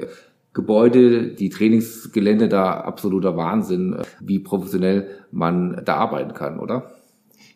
Gebäude, 0.55 1.35
die 1.35 1.50
Trainingsgelände 1.50 2.48
da 2.48 2.81
absoluter 2.81 3.37
Wahnsinn, 3.37 3.98
wie 4.20 4.38
professionell 4.38 5.07
man 5.31 5.83
da 5.85 5.96
arbeiten 5.96 6.33
kann, 6.33 6.59
oder? 6.59 6.90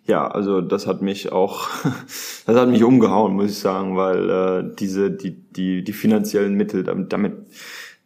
Ja, 0.07 0.27
also 0.29 0.61
das 0.61 0.87
hat 0.87 1.03
mich 1.03 1.33
auch, 1.33 1.69
das 2.47 2.57
hat 2.57 2.69
mich 2.69 2.85
umgehauen, 2.85 3.35
muss 3.35 3.51
ich 3.51 3.59
sagen, 3.59 3.97
weil 3.97 4.31
äh, 4.31 4.75
diese, 4.79 5.11
die, 5.11 5.31
die, 5.31 5.83
die 5.83 5.93
finanziellen 5.93 6.55
Mittel, 6.55 6.85
damit, 6.85 7.13
damit 7.13 7.35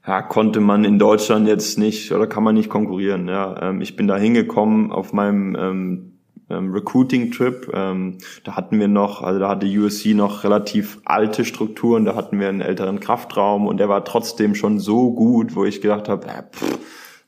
ja, 0.07 0.23
konnte 0.23 0.61
man 0.61 0.85
in 0.85 0.99
Deutschland 0.99 1.49
jetzt 1.49 1.79
nicht 1.79 2.13
oder 2.13 2.27
kann 2.27 2.45
man 2.45 2.55
nicht 2.55 2.71
konkurrieren. 2.71 3.29
Ja, 3.29 3.71
ähm, 3.71 3.81
ich 3.81 3.97
bin 3.97 4.07
da 4.07 4.17
hingekommen 4.17 4.93
auf 4.93 5.13
meinem 5.13 5.57
ähm, 5.57 6.13
ähm, 6.51 6.73
Recruiting-Trip. 6.73 7.71
Ähm, 7.75 8.19
da 8.45 8.57
hatten 8.57 8.79
wir 8.79 8.89
noch, 8.89 9.23
also 9.23 9.41
da 9.41 9.51
hatte 9.51 9.67
USC 9.67 10.15
noch 10.15 10.45
relativ 10.45 10.99
alte 11.05 11.45
Strukturen, 11.45 12.05
da 12.05 12.15
hatten 12.15 12.41
wir 12.41 12.49
einen 12.49 12.61
älteren 12.61 13.01
Kraftraum 13.01 13.67
und 13.67 13.79
der 13.79 13.89
war 13.89 14.05
trotzdem 14.05 14.55
schon 14.55 14.79
so 14.79 15.13
gut, 15.13 15.55
wo 15.57 15.65
ich 15.65 15.81
gedacht 15.81 16.09
habe, 16.09 16.27
äh, 16.27 16.43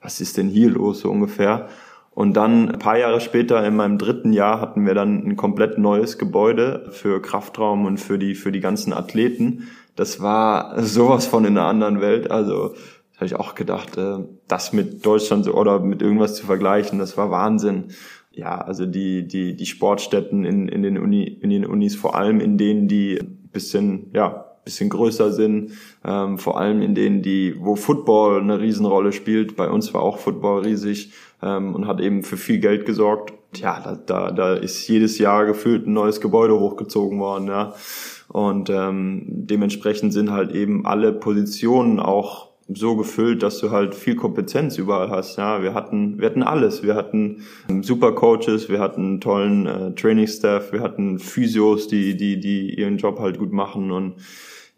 was 0.00 0.20
ist 0.20 0.37
denn 0.37 0.48
hier 0.48 0.70
los 0.70 1.00
so 1.00 1.11
ungefähr? 1.11 1.68
Und 2.12 2.34
dann 2.36 2.68
ein 2.70 2.78
paar 2.78 2.98
Jahre 2.98 3.20
später, 3.20 3.64
in 3.64 3.76
meinem 3.76 3.96
dritten 3.96 4.32
Jahr, 4.32 4.60
hatten 4.60 4.84
wir 4.84 4.94
dann 4.94 5.26
ein 5.26 5.36
komplett 5.36 5.78
neues 5.78 6.18
Gebäude 6.18 6.88
für 6.90 7.22
Kraftraum 7.22 7.86
und 7.86 7.98
für 7.98 8.18
die, 8.18 8.34
für 8.34 8.52
die 8.52 8.60
ganzen 8.60 8.92
Athleten. 8.92 9.68
Das 9.96 10.20
war 10.20 10.82
sowas 10.82 11.26
von 11.26 11.44
in 11.44 11.56
einer 11.56 11.66
anderen 11.66 12.00
Welt. 12.00 12.30
Also, 12.30 12.74
habe 13.20 13.26
ich 13.26 13.36
auch 13.36 13.54
gedacht, 13.54 13.98
äh, 13.98 14.18
das 14.48 14.72
mit 14.72 15.04
Deutschland 15.04 15.46
oder 15.46 15.78
mit 15.78 16.00
irgendwas 16.00 16.36
zu 16.36 16.46
vergleichen, 16.46 16.98
das 16.98 17.18
war 17.18 17.30
Wahnsinn. 17.30 17.88
Ja, 18.32 18.58
also 18.58 18.86
die, 18.86 19.28
die, 19.28 19.56
die 19.56 19.66
Sportstätten 19.66 20.44
in, 20.46 20.68
in 20.68 20.82
den 20.82 20.96
Uni, 20.96 21.24
in 21.24 21.50
den 21.50 21.66
Unis, 21.66 21.96
vor 21.96 22.14
allem 22.14 22.40
in 22.40 22.56
denen, 22.56 22.88
die 22.88 23.18
bisschen, 23.52 24.10
ja, 24.14 24.46
bisschen 24.64 24.88
größer 24.88 25.32
sind, 25.32 25.72
ähm, 26.04 26.38
vor 26.38 26.58
allem 26.58 26.80
in 26.80 26.94
denen, 26.94 27.22
die, 27.22 27.56
wo 27.58 27.76
Football 27.76 28.40
eine 28.40 28.60
Riesenrolle 28.60 29.12
spielt. 29.12 29.56
Bei 29.56 29.68
uns 29.68 29.92
war 29.92 30.02
auch 30.02 30.18
Football 30.18 30.62
riesig 30.62 31.12
ähm, 31.42 31.74
und 31.74 31.87
hat 31.87 32.00
eben 32.00 32.22
für 32.22 32.37
viel 32.37 32.59
Geld 32.59 32.87
gesorgt. 32.87 33.33
Ja, 33.57 33.81
da, 33.81 33.94
da, 33.94 34.31
da 34.31 34.55
ist 34.55 34.87
jedes 34.87 35.18
Jahr 35.18 35.44
gefühlt 35.44 35.87
ein 35.87 35.92
neues 35.92 36.20
Gebäude 36.20 36.59
hochgezogen 36.59 37.18
worden, 37.18 37.48
ja. 37.48 37.74
Und 38.29 38.70
ähm, 38.70 39.24
dementsprechend 39.26 40.12
sind 40.12 40.31
halt 40.31 40.53
eben 40.53 40.87
alle 40.87 41.12
Positionen 41.12 41.98
auch 41.98 42.50
so 42.72 42.94
gefüllt, 42.96 43.42
dass 43.42 43.59
du 43.59 43.70
halt 43.70 43.94
viel 43.94 44.14
Kompetenz 44.14 44.79
überall 44.79 45.11
hast. 45.11 45.37
Ja, 45.37 45.62
wir 45.62 45.74
hatten, 45.74 46.20
wir 46.20 46.26
hatten 46.26 46.42
alles. 46.42 46.83
Wir 46.83 46.94
hatten 46.94 47.42
ähm, 47.68 47.83
super 47.83 48.12
Coaches, 48.12 48.68
wir 48.68 48.79
hatten 48.79 49.20
tollen 49.20 49.66
äh, 49.66 49.94
Training 49.94 50.29
Staff, 50.29 50.72
wir 50.72 50.81
hatten 50.81 51.18
Physios, 51.18 51.88
die, 51.88 52.16
die, 52.16 52.38
die 52.38 52.74
ihren 52.79 52.98
Job 52.98 53.18
halt 53.18 53.38
gut 53.38 53.53
machen 53.53 53.90
und 53.90 54.14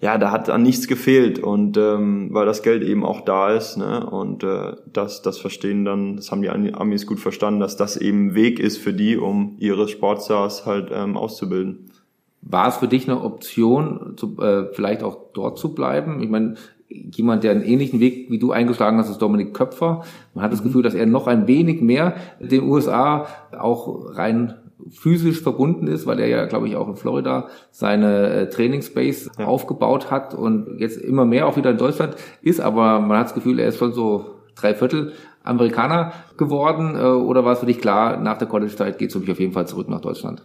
ja, 0.03 0.19
da 0.19 0.33
hat 0.33 0.51
an 0.51 0.65
nichts 0.65 0.89
gefehlt 0.89 1.39
und 1.39 1.77
ähm, 1.77 2.31
weil 2.33 2.45
das 2.45 2.65
Geld 2.65 2.83
eben 2.83 3.05
auch 3.05 3.21
da 3.21 3.53
ist, 3.53 3.77
ne? 3.77 4.05
Und 4.05 4.43
äh, 4.43 4.73
das, 4.93 5.23
das 5.23 5.39
verstehen 5.39 5.85
dann, 5.85 6.17
das 6.17 6.33
haben 6.33 6.43
die 6.43 6.51
Amis 6.51 7.07
gut 7.07 7.21
verstanden, 7.21 7.61
dass 7.61 7.77
das 7.77 7.97
eben 7.97 8.35
Weg 8.35 8.59
ist 8.59 8.79
für 8.79 8.93
die, 8.93 9.17
um 9.17 9.55
ihre 9.61 9.87
Sportstars 9.87 10.67
halt 10.67 10.91
ähm, 10.93 11.17
auszubilden. 11.17 11.93
War 12.41 12.67
es 12.67 12.79
für 12.79 12.89
dich 12.89 13.09
eine 13.09 13.23
Option, 13.23 14.15
zu, 14.17 14.37
äh, 14.41 14.73
vielleicht 14.73 15.05
auch 15.05 15.19
dort 15.35 15.57
zu 15.57 15.73
bleiben? 15.73 16.21
Ich 16.21 16.29
meine, 16.29 16.57
jemand, 16.89 17.45
der 17.45 17.53
einen 17.53 17.63
ähnlichen 17.63 18.01
Weg 18.01 18.29
wie 18.29 18.41
du 18.41 18.51
eingeschlagen 18.51 18.99
hast, 18.99 19.09
ist 19.09 19.23
Dominik 19.23 19.55
Köpfer. 19.55 20.03
Man 20.35 20.45
hat 20.45 20.53
das 20.53 20.63
mhm. 20.63 20.65
Gefühl, 20.65 20.83
dass 20.83 20.95
er 20.95 21.07
noch 21.07 21.29
ein 21.29 21.47
wenig 21.47 21.81
mehr 21.81 22.17
den 22.41 22.65
USA 22.65 23.29
auch 23.57 24.17
rein 24.17 24.55
physisch 24.91 25.41
verbunden 25.41 25.87
ist, 25.87 26.07
weil 26.07 26.21
er 26.21 26.29
ja, 26.29 26.47
glaube 26.47 26.69
ich, 26.69 26.77
auch 26.77 26.89
in 26.89 26.97
Florida 26.97 27.49
seine 27.71 28.31
äh, 28.31 28.49
Trainingsbase 28.49 29.31
ja. 29.39 29.47
aufgebaut 29.47 30.11
hat 30.11 30.35
und 30.35 30.79
jetzt 30.79 30.99
immer 30.99 31.25
mehr 31.25 31.47
auch 31.47 31.57
wieder 31.57 31.71
in 31.71 31.79
Deutschland 31.79 32.17
ist, 32.43 32.61
aber 32.61 33.01
man 33.01 33.19
hat 33.19 33.27
das 33.27 33.35
Gefühl, 33.35 33.59
er 33.59 33.69
ist 33.69 33.79
schon 33.79 33.93
so 33.93 34.37
drei 34.55 34.75
Viertel 34.75 35.13
Amerikaner 35.45 36.13
geworden 36.37 36.97
äh, 36.97 37.03
oder 37.03 37.45
war 37.45 37.53
es 37.53 37.61
für 37.61 37.67
dich 37.67 37.81
klar, 37.81 38.19
nach 38.19 38.39
der 38.39 38.49
College-Zeit 38.49 38.99
geht 38.99 39.09
es 39.09 39.15
für 39.15 39.21
mich 39.21 39.31
auf 39.31 39.41
jeden 39.41 39.53
Fall 39.53 39.67
zurück 39.67 39.89
nach 39.89 40.01
Deutschland? 40.01 40.45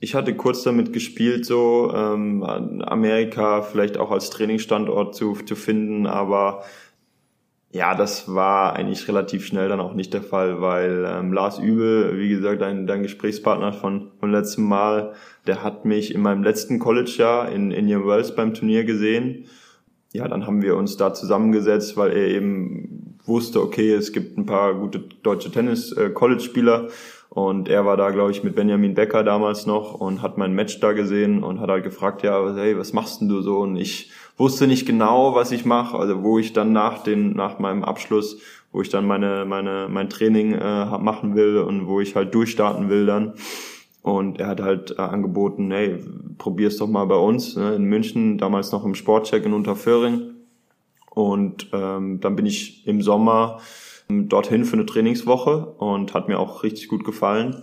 Ich 0.00 0.14
hatte 0.14 0.34
kurz 0.34 0.62
damit 0.62 0.92
gespielt, 0.92 1.46
so 1.46 1.90
ähm, 1.94 2.42
Amerika 2.42 3.62
vielleicht 3.62 3.96
auch 3.96 4.10
als 4.10 4.28
Trainingsstandort 4.28 5.14
zu, 5.14 5.32
zu 5.32 5.54
finden, 5.54 6.06
aber 6.06 6.62
ja, 7.74 7.96
das 7.96 8.32
war 8.32 8.74
eigentlich 8.76 9.08
relativ 9.08 9.44
schnell 9.44 9.68
dann 9.68 9.80
auch 9.80 9.94
nicht 9.94 10.14
der 10.14 10.22
Fall, 10.22 10.60
weil 10.60 11.04
ähm, 11.08 11.32
Lars 11.32 11.58
Übel, 11.58 12.16
wie 12.16 12.28
gesagt, 12.28 12.62
dein, 12.62 12.86
dein 12.86 13.02
Gesprächspartner 13.02 13.72
von 13.72 14.12
von 14.20 14.30
letztem 14.30 14.64
Mal, 14.64 15.14
der 15.48 15.64
hat 15.64 15.84
mich 15.84 16.14
in 16.14 16.22
meinem 16.22 16.44
letzten 16.44 16.78
College-Jahr 16.78 17.50
in 17.50 17.72
Indian 17.72 18.06
Wells 18.06 18.36
beim 18.36 18.54
Turnier 18.54 18.84
gesehen. 18.84 19.46
Ja, 20.12 20.28
dann 20.28 20.46
haben 20.46 20.62
wir 20.62 20.76
uns 20.76 20.96
da 20.96 21.14
zusammengesetzt, 21.14 21.96
weil 21.96 22.12
er 22.12 22.28
eben 22.28 23.18
wusste, 23.24 23.60
okay, 23.60 23.92
es 23.92 24.12
gibt 24.12 24.38
ein 24.38 24.46
paar 24.46 24.74
gute 24.74 25.00
deutsche 25.24 25.50
Tennis-College-Spieler. 25.50 26.90
Und 27.28 27.68
er 27.68 27.84
war 27.84 27.96
da, 27.96 28.10
glaube 28.10 28.30
ich, 28.30 28.44
mit 28.44 28.54
Benjamin 28.54 28.94
Becker 28.94 29.24
damals 29.24 29.66
noch 29.66 29.94
und 29.94 30.22
hat 30.22 30.38
mein 30.38 30.54
Match 30.54 30.78
da 30.78 30.92
gesehen 30.92 31.42
und 31.42 31.58
hat 31.58 31.68
halt 31.68 31.82
gefragt, 31.82 32.22
ja, 32.22 32.54
hey, 32.54 32.78
was 32.78 32.92
machst 32.92 33.20
denn 33.20 33.28
du 33.28 33.42
so? 33.42 33.58
Und 33.58 33.74
ich 33.74 34.12
wusste 34.36 34.66
nicht 34.66 34.86
genau, 34.86 35.34
was 35.34 35.52
ich 35.52 35.64
mache, 35.64 35.96
also 35.96 36.22
wo 36.22 36.38
ich 36.38 36.52
dann 36.52 36.72
nach 36.72 37.02
den, 37.02 37.32
nach 37.32 37.58
meinem 37.58 37.84
Abschluss, 37.84 38.38
wo 38.72 38.80
ich 38.80 38.88
dann 38.88 39.06
meine, 39.06 39.44
meine, 39.44 39.88
mein 39.88 40.08
Training 40.08 40.52
äh, 40.54 40.98
machen 40.98 41.36
will 41.36 41.58
und 41.58 41.86
wo 41.86 42.00
ich 42.00 42.16
halt 42.16 42.34
durchstarten 42.34 42.88
will 42.88 43.06
dann. 43.06 43.34
Und 44.02 44.38
er 44.38 44.48
hat 44.48 44.60
halt 44.60 44.96
äh, 44.98 45.00
angeboten, 45.00 45.70
hey, 45.70 45.98
probier's 46.36 46.76
doch 46.76 46.88
mal 46.88 47.06
bei 47.06 47.16
uns 47.16 47.56
ne, 47.56 47.74
in 47.74 47.84
München, 47.84 48.36
damals 48.36 48.72
noch 48.72 48.84
im 48.84 48.94
Sportcheck 48.94 49.46
in 49.46 49.54
Unterföhring. 49.54 50.32
Und 51.10 51.68
ähm, 51.72 52.20
dann 52.20 52.36
bin 52.36 52.44
ich 52.44 52.86
im 52.86 53.00
Sommer 53.00 53.60
ähm, 54.10 54.28
dorthin 54.28 54.64
für 54.64 54.74
eine 54.74 54.84
Trainingswoche 54.84 55.66
und 55.78 56.12
hat 56.12 56.28
mir 56.28 56.38
auch 56.38 56.64
richtig 56.64 56.88
gut 56.88 57.04
gefallen. 57.04 57.62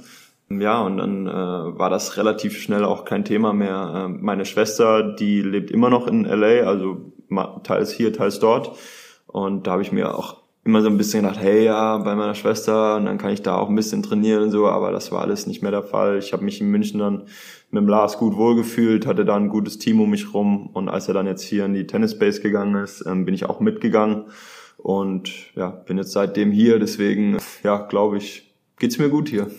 Ja, 0.60 0.82
und 0.82 0.98
dann 0.98 1.28
äh, 1.28 1.32
war 1.32 1.90
das 1.90 2.18
relativ 2.18 2.58
schnell 2.58 2.84
auch 2.84 3.06
kein 3.06 3.24
Thema 3.24 3.54
mehr. 3.54 4.08
Äh, 4.08 4.08
meine 4.10 4.46
Schwester, 4.46 5.04
die 5.14 5.42
lebt 5.42 5.72
immer 5.72 5.90
noch 5.90 6.08
in 6.08 6.26
LA, 6.26 6.68
also 6.68 7.14
teils 7.64 7.92
hier, 7.92 8.12
teils 8.12 8.40
dort. 8.40 8.78
Und 9.28 9.68
da 9.68 9.72
habe 9.72 9.82
ich 9.82 9.92
mir 9.92 10.18
auch 10.18 10.42
immer 10.64 10.82
so 10.82 10.90
ein 10.90 10.98
bisschen 10.98 11.24
gedacht, 11.24 11.40
hey 11.42 11.66
ja, 11.66 11.98
bei 11.98 12.16
meiner 12.16 12.36
Schwester 12.36 12.96
und 12.98 13.06
dann 13.06 13.18
kann 13.18 13.32
ich 13.32 13.42
da 13.42 13.58
auch 13.58 13.70
ein 13.70 13.76
bisschen 13.76 14.04
trainieren 14.04 14.44
und 14.44 14.52
so, 14.52 14.68
aber 14.68 14.92
das 14.92 15.12
war 15.12 15.22
alles 15.22 15.48
nicht 15.48 15.64
mehr 15.64 15.72
der 15.72 15.84
Fall. 15.84 16.20
Ich 16.20 16.34
habe 16.34 16.44
mich 16.44 16.62
in 16.62 16.70
München 16.70 17.00
dann 17.00 17.24
mit 17.72 17.82
dem 17.82 17.88
Lars 17.88 18.18
gut 18.18 18.36
wohlgefühlt, 18.36 19.08
hatte 19.08 19.26
da 19.26 19.36
ein 19.36 19.50
gutes 19.50 19.80
Team 19.80 20.00
um 20.02 20.12
mich 20.12 20.34
rum 20.34 20.68
und 20.68 20.88
als 20.88 21.08
er 21.08 21.16
dann 21.16 21.26
jetzt 21.26 21.42
hier 21.42 21.66
in 21.66 21.74
die 21.74 21.88
Tennis 21.88 22.20
Base 22.20 22.42
gegangen 22.42 22.76
ist, 22.84 23.04
ähm, 23.08 23.26
bin 23.26 23.34
ich 23.34 23.46
auch 23.46 23.60
mitgegangen 23.60 24.26
und 24.78 25.32
ja, 25.56 25.70
bin 25.70 25.98
jetzt 25.98 26.12
seitdem 26.12 26.52
hier, 26.52 26.78
deswegen 26.78 27.38
ja, 27.64 27.78
glaube 27.78 28.18
ich, 28.18 28.54
geht's 28.78 29.00
mir 29.00 29.10
gut 29.10 29.30
hier. 29.30 29.50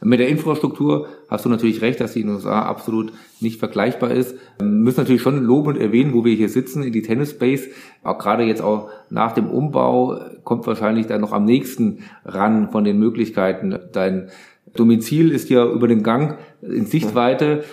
Mit 0.00 0.20
der 0.20 0.28
Infrastruktur 0.28 1.08
hast 1.28 1.44
du 1.44 1.48
natürlich 1.48 1.82
recht, 1.82 2.00
dass 2.00 2.12
die 2.12 2.20
in 2.20 2.28
den 2.28 2.36
USA 2.36 2.62
absolut 2.62 3.12
nicht 3.40 3.58
vergleichbar 3.58 4.12
ist. 4.12 4.36
Wir 4.58 4.66
müssen 4.66 5.00
natürlich 5.00 5.22
schon 5.22 5.42
lobend 5.42 5.76
erwähnen, 5.76 6.14
wo 6.14 6.24
wir 6.24 6.34
hier 6.34 6.48
sitzen, 6.48 6.84
in 6.84 6.92
die 6.92 7.02
Tennis 7.02 7.30
Space. 7.30 7.68
Auch 8.04 8.18
gerade 8.18 8.44
jetzt 8.44 8.62
auch 8.62 8.90
nach 9.10 9.32
dem 9.32 9.50
Umbau 9.50 10.20
kommt 10.44 10.66
wahrscheinlich 10.68 11.06
dann 11.06 11.20
noch 11.20 11.32
am 11.32 11.44
nächsten 11.44 12.04
ran 12.24 12.70
von 12.70 12.84
den 12.84 12.98
Möglichkeiten. 12.98 13.76
Dein 13.92 14.30
Domizil 14.74 15.32
ist 15.32 15.50
ja 15.50 15.66
über 15.66 15.88
den 15.88 16.04
Gang 16.04 16.38
in 16.62 16.86
Sichtweite. 16.86 17.64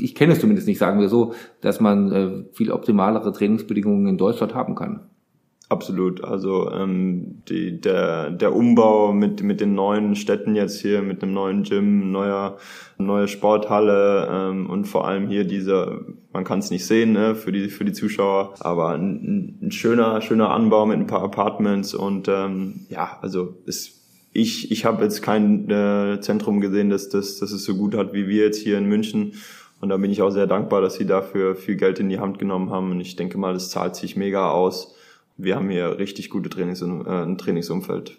Ich 0.00 0.14
kenne 0.14 0.32
es 0.32 0.40
zumindest 0.40 0.66
nicht, 0.66 0.78
sagen 0.78 1.00
wir 1.00 1.08
so, 1.08 1.34
dass 1.60 1.80
man 1.80 2.12
äh, 2.12 2.44
viel 2.52 2.72
optimalere 2.72 3.32
Trainingsbedingungen 3.32 4.08
in 4.08 4.16
Deutschland 4.16 4.54
haben 4.54 4.74
kann. 4.74 5.09
Absolut. 5.70 6.24
Also 6.24 6.68
ähm, 6.72 7.42
die, 7.48 7.80
der, 7.80 8.30
der 8.30 8.56
Umbau 8.56 9.12
mit, 9.12 9.44
mit 9.44 9.60
den 9.60 9.76
neuen 9.76 10.16
Städten 10.16 10.56
jetzt 10.56 10.80
hier, 10.80 11.00
mit 11.00 11.22
einem 11.22 11.32
neuen 11.32 11.62
Gym, 11.62 12.10
neuer, 12.10 12.58
neue 12.98 13.28
Sporthalle 13.28 14.28
ähm, 14.32 14.68
und 14.68 14.86
vor 14.86 15.06
allem 15.06 15.28
hier 15.28 15.44
diese, 15.44 16.06
man 16.32 16.42
kann 16.42 16.58
es 16.58 16.72
nicht 16.72 16.84
sehen 16.84 17.12
ne, 17.12 17.36
für, 17.36 17.52
die, 17.52 17.68
für 17.68 17.84
die 17.84 17.92
Zuschauer, 17.92 18.54
aber 18.58 18.90
ein, 18.90 19.58
ein 19.62 19.70
schöner, 19.70 20.20
schöner 20.22 20.50
Anbau 20.50 20.86
mit 20.86 20.98
ein 20.98 21.06
paar 21.06 21.22
Apartments 21.22 21.94
und 21.94 22.26
ähm, 22.26 22.86
ja, 22.88 23.18
also 23.22 23.54
ist 23.64 24.00
ich, 24.32 24.72
ich 24.72 24.84
habe 24.84 25.04
jetzt 25.04 25.22
kein 25.22 25.70
äh, 25.70 26.20
Zentrum 26.20 26.60
gesehen, 26.60 26.90
das, 26.90 27.10
das, 27.10 27.38
das 27.38 27.52
es 27.52 27.64
so 27.64 27.76
gut 27.76 27.96
hat 27.96 28.12
wie 28.12 28.26
wir 28.26 28.44
jetzt 28.44 28.58
hier 28.58 28.76
in 28.76 28.86
München. 28.86 29.34
Und 29.80 29.88
da 29.88 29.96
bin 29.96 30.10
ich 30.10 30.20
auch 30.22 30.30
sehr 30.30 30.46
dankbar, 30.46 30.82
dass 30.82 30.94
sie 30.94 31.06
dafür 31.06 31.56
viel 31.56 31.76
Geld 31.76 31.98
in 31.98 32.08
die 32.08 32.20
Hand 32.20 32.38
genommen 32.38 32.70
haben. 32.70 32.92
Und 32.92 33.00
ich 33.00 33.16
denke 33.16 33.38
mal, 33.38 33.54
das 33.54 33.70
zahlt 33.70 33.96
sich 33.96 34.14
mega 34.14 34.50
aus 34.50 34.94
wir 35.36 35.56
haben 35.56 35.70
hier 35.70 35.98
richtig 35.98 36.30
gute 36.30 36.50
Trainings, 36.50 36.82
äh, 36.82 36.84
ein 36.84 37.38
Trainingsumfeld. 37.38 38.16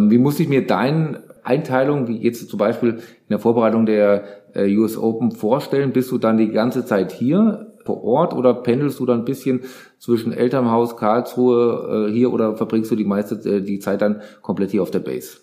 Wie 0.00 0.18
muss 0.18 0.38
ich 0.38 0.48
mir 0.48 0.66
deine 0.66 1.24
Einteilung, 1.42 2.06
wie 2.06 2.18
jetzt 2.18 2.48
zum 2.48 2.58
Beispiel 2.58 2.90
in 2.90 3.30
der 3.30 3.40
Vorbereitung 3.40 3.84
der 3.84 4.24
äh, 4.54 4.72
US 4.76 4.96
Open 4.96 5.32
vorstellen? 5.32 5.92
Bist 5.92 6.10
du 6.12 6.18
dann 6.18 6.36
die 6.36 6.50
ganze 6.50 6.84
Zeit 6.84 7.10
hier 7.10 7.72
vor 7.84 8.04
Ort 8.04 8.34
oder 8.34 8.54
pendelst 8.54 9.00
du 9.00 9.06
dann 9.06 9.20
ein 9.20 9.24
bisschen 9.24 9.62
zwischen 9.98 10.32
Elternhaus, 10.32 10.96
Karlsruhe 10.96 12.08
äh, 12.08 12.12
hier 12.12 12.32
oder 12.32 12.56
verbringst 12.56 12.90
du 12.90 12.96
die 12.96 13.04
meiste 13.04 13.34
äh, 13.48 13.62
die 13.62 13.78
Zeit 13.78 14.02
dann 14.02 14.20
komplett 14.42 14.70
hier 14.70 14.82
auf 14.82 14.90
der 14.90 15.00
Base? 15.00 15.38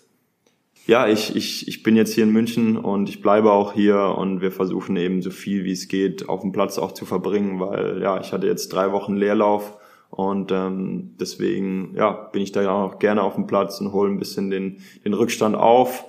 Ja, 0.86 1.08
ich, 1.08 1.34
ich, 1.34 1.66
ich 1.66 1.82
bin 1.82 1.96
jetzt 1.96 2.14
hier 2.14 2.22
in 2.22 2.32
München 2.32 2.76
und 2.76 3.08
ich 3.08 3.20
bleibe 3.20 3.50
auch 3.50 3.72
hier 3.72 4.14
und 4.16 4.40
wir 4.40 4.52
versuchen 4.52 4.96
eben 4.96 5.20
so 5.20 5.30
viel 5.30 5.64
wie 5.64 5.72
es 5.72 5.88
geht 5.88 6.28
auf 6.28 6.42
dem 6.42 6.52
Platz 6.52 6.78
auch 6.78 6.92
zu 6.92 7.04
verbringen, 7.04 7.58
weil 7.58 8.00
ja, 8.00 8.20
ich 8.20 8.32
hatte 8.32 8.46
jetzt 8.46 8.68
drei 8.68 8.92
Wochen 8.92 9.16
Leerlauf 9.16 9.76
und 10.10 10.50
ähm, 10.52 11.14
deswegen 11.20 11.94
ja, 11.96 12.12
bin 12.12 12.42
ich 12.42 12.52
da 12.52 12.70
auch 12.70 12.98
gerne 12.98 13.22
auf 13.22 13.34
dem 13.34 13.46
Platz 13.46 13.80
und 13.80 13.92
hole 13.92 14.10
ein 14.10 14.18
bisschen 14.18 14.50
den, 14.50 14.78
den 15.04 15.14
Rückstand 15.14 15.56
auf. 15.56 16.04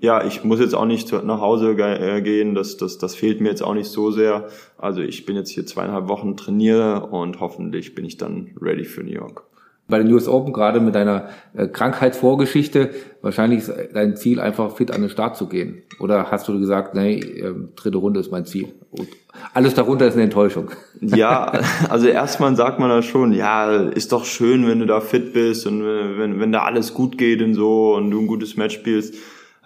Ja, 0.00 0.24
ich 0.24 0.44
muss 0.44 0.60
jetzt 0.60 0.74
auch 0.74 0.86
nicht 0.86 1.12
nach 1.12 1.40
Hause 1.40 1.72
äh, 1.72 2.20
gehen, 2.22 2.54
das, 2.54 2.76
das, 2.76 2.98
das 2.98 3.14
fehlt 3.14 3.40
mir 3.40 3.48
jetzt 3.48 3.62
auch 3.62 3.74
nicht 3.74 3.88
so 3.88 4.10
sehr. 4.10 4.48
Also 4.78 5.02
ich 5.02 5.26
bin 5.26 5.36
jetzt 5.36 5.50
hier 5.50 5.66
zweieinhalb 5.66 6.08
Wochen 6.08 6.36
trainiere 6.36 7.06
und 7.06 7.40
hoffentlich 7.40 7.94
bin 7.94 8.04
ich 8.04 8.16
dann 8.16 8.50
ready 8.60 8.84
für 8.84 9.02
New 9.02 9.12
York 9.12 9.44
bei 9.86 9.98
den 9.98 10.10
US 10.12 10.28
Open, 10.28 10.52
gerade 10.52 10.80
mit 10.80 10.94
deiner 10.94 11.28
äh, 11.52 11.66
Krankheitsvorgeschichte, 11.66 12.90
wahrscheinlich 13.20 13.60
ist 13.60 13.72
dein 13.92 14.16
Ziel 14.16 14.40
einfach 14.40 14.74
fit 14.74 14.90
an 14.90 15.02
den 15.02 15.10
Start 15.10 15.36
zu 15.36 15.46
gehen. 15.46 15.82
Oder 16.00 16.30
hast 16.30 16.48
du 16.48 16.58
gesagt, 16.58 16.94
nee, 16.94 17.18
äh, 17.18 17.54
dritte 17.76 17.98
Runde 17.98 18.20
ist 18.20 18.32
mein 18.32 18.46
Ziel? 18.46 18.72
Und 18.90 19.08
alles 19.52 19.74
darunter 19.74 20.06
ist 20.06 20.14
eine 20.14 20.24
Enttäuschung. 20.24 20.70
Ja, 21.00 21.52
also 21.90 22.06
erstmal 22.06 22.56
sagt 22.56 22.80
man 22.80 22.88
da 22.88 23.02
schon, 23.02 23.32
ja, 23.32 23.70
ist 23.76 24.12
doch 24.12 24.24
schön, 24.24 24.66
wenn 24.66 24.78
du 24.78 24.86
da 24.86 25.00
fit 25.00 25.34
bist 25.34 25.66
und 25.66 25.84
wenn, 25.84 26.40
wenn 26.40 26.50
da 26.50 26.62
alles 26.62 26.94
gut 26.94 27.18
geht 27.18 27.42
und 27.42 27.52
so 27.52 27.94
und 27.94 28.10
du 28.10 28.20
ein 28.20 28.26
gutes 28.26 28.56
Match 28.56 28.74
spielst. 28.74 29.14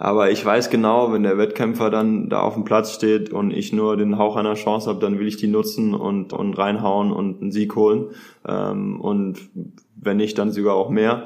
Aber 0.01 0.31
ich 0.31 0.43
weiß 0.45 0.69
genau, 0.69 1.11
wenn 1.11 1.23
der 1.23 1.37
Wettkämpfer 1.37 1.89
dann 1.89 2.29
da 2.29 2.39
auf 2.39 2.53
dem 2.53 2.63
Platz 2.63 2.93
steht 2.93 3.33
und 3.33 3.51
ich 3.51 3.73
nur 3.73 3.97
den 3.97 4.17
Hauch 4.17 4.37
einer 4.37 4.53
Chance 4.53 4.89
habe, 4.89 5.01
dann 5.01 5.19
will 5.19 5.27
ich 5.27 5.35
die 5.35 5.49
nutzen 5.49 5.93
und, 5.93 6.31
und 6.31 6.57
reinhauen 6.57 7.11
und 7.11 7.41
einen 7.41 7.51
Sieg 7.51 7.75
holen. 7.75 8.11
Ähm, 8.47 9.01
und 9.01 9.49
wenn 9.97 10.15
nicht, 10.15 10.37
dann 10.37 10.53
sogar 10.53 10.75
auch 10.75 10.89
mehr. 10.89 11.25